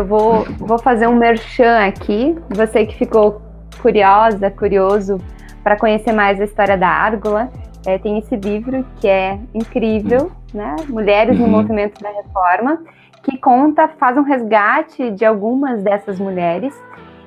[0.03, 2.37] Eu vou, vou fazer um merchan aqui.
[2.51, 3.41] Você que ficou
[3.81, 5.19] curiosa, curioso
[5.62, 7.53] para conhecer mais a história da Árgula,
[7.87, 10.74] é, tem esse livro que é incrível, né?
[10.89, 11.53] Mulheres no uhum.
[11.53, 12.83] Movimento da Reforma,
[13.23, 16.74] que conta, faz um resgate de algumas dessas mulheres.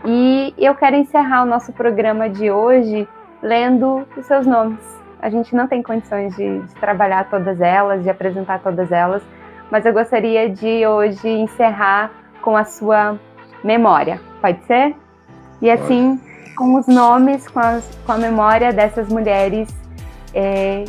[0.03, 3.07] E eu quero encerrar o nosso programa de hoje
[3.41, 4.83] lendo os seus nomes.
[5.21, 9.23] A gente não tem condições de, de trabalhar todas elas, de apresentar todas elas,
[9.71, 13.19] mas eu gostaria de hoje encerrar com a sua
[13.63, 14.21] memória.
[14.39, 14.95] Pode ser?
[15.61, 16.21] E assim,
[16.55, 19.67] com os nomes, com, as, com a memória dessas mulheres,
[20.35, 20.85] é,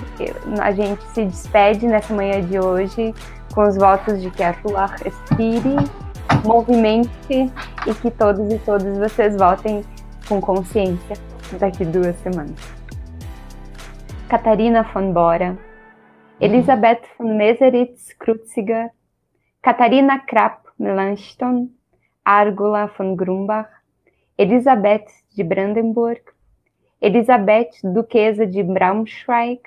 [0.61, 3.15] a gente se despede nessa manhã de hoje
[3.55, 5.77] com os votos de que a tua respire,
[6.45, 7.51] movimente
[7.87, 9.83] e que todos e todas vocês votem
[10.29, 11.17] com consciência
[11.59, 12.61] daqui duas semanas.
[14.29, 15.57] Catarina von Bora,
[16.39, 18.91] Elisabeth von Meseritz Krutziger,
[19.63, 21.71] Catarina Krapp Melanchthon,
[22.25, 23.71] Argula von Grumbach,
[24.39, 26.21] Elisabeth de Brandenburg,
[27.01, 29.61] Elizabeth, Duquesa de Braunschweig,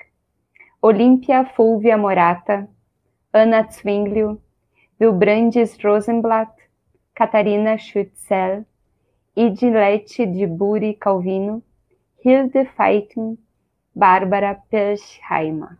[0.82, 2.68] Olímpia Fulvia Morata,
[3.32, 4.40] Anna Zwinglio,
[5.00, 6.52] Wilbrandes Rosenblatt,
[7.14, 8.64] Catarina Schutzel,
[9.36, 11.62] Idilete de Buri Calvino,
[12.24, 13.38] Hilde Feiting,
[13.94, 15.78] Bárbara Pelsheimer.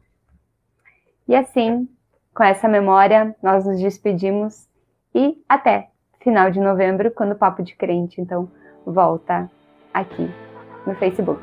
[1.28, 1.88] E assim,
[2.34, 4.69] com essa memória, nós nos despedimos
[5.14, 5.88] e até
[6.20, 8.48] final de novembro, quando o Papo de Crente, então,
[8.84, 9.50] volta
[9.92, 10.30] aqui
[10.86, 11.42] no Facebook.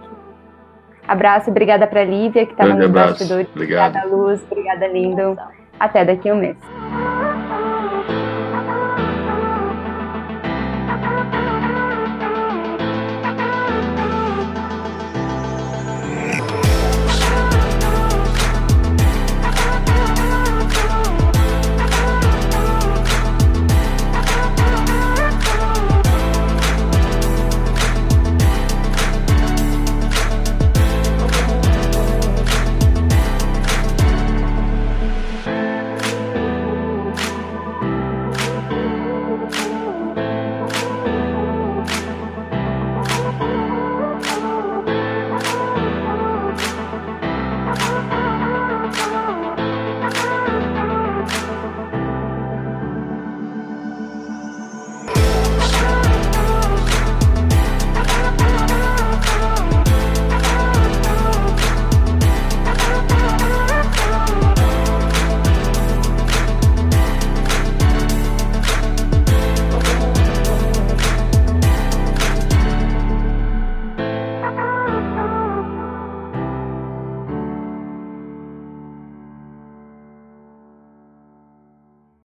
[1.08, 3.48] Abraço, obrigada para Lívia, que estava nos bastidores.
[3.50, 3.96] Obrigado.
[3.96, 5.38] Obrigada, Luz, obrigada, Lindo.
[5.80, 6.58] Até daqui a um mês.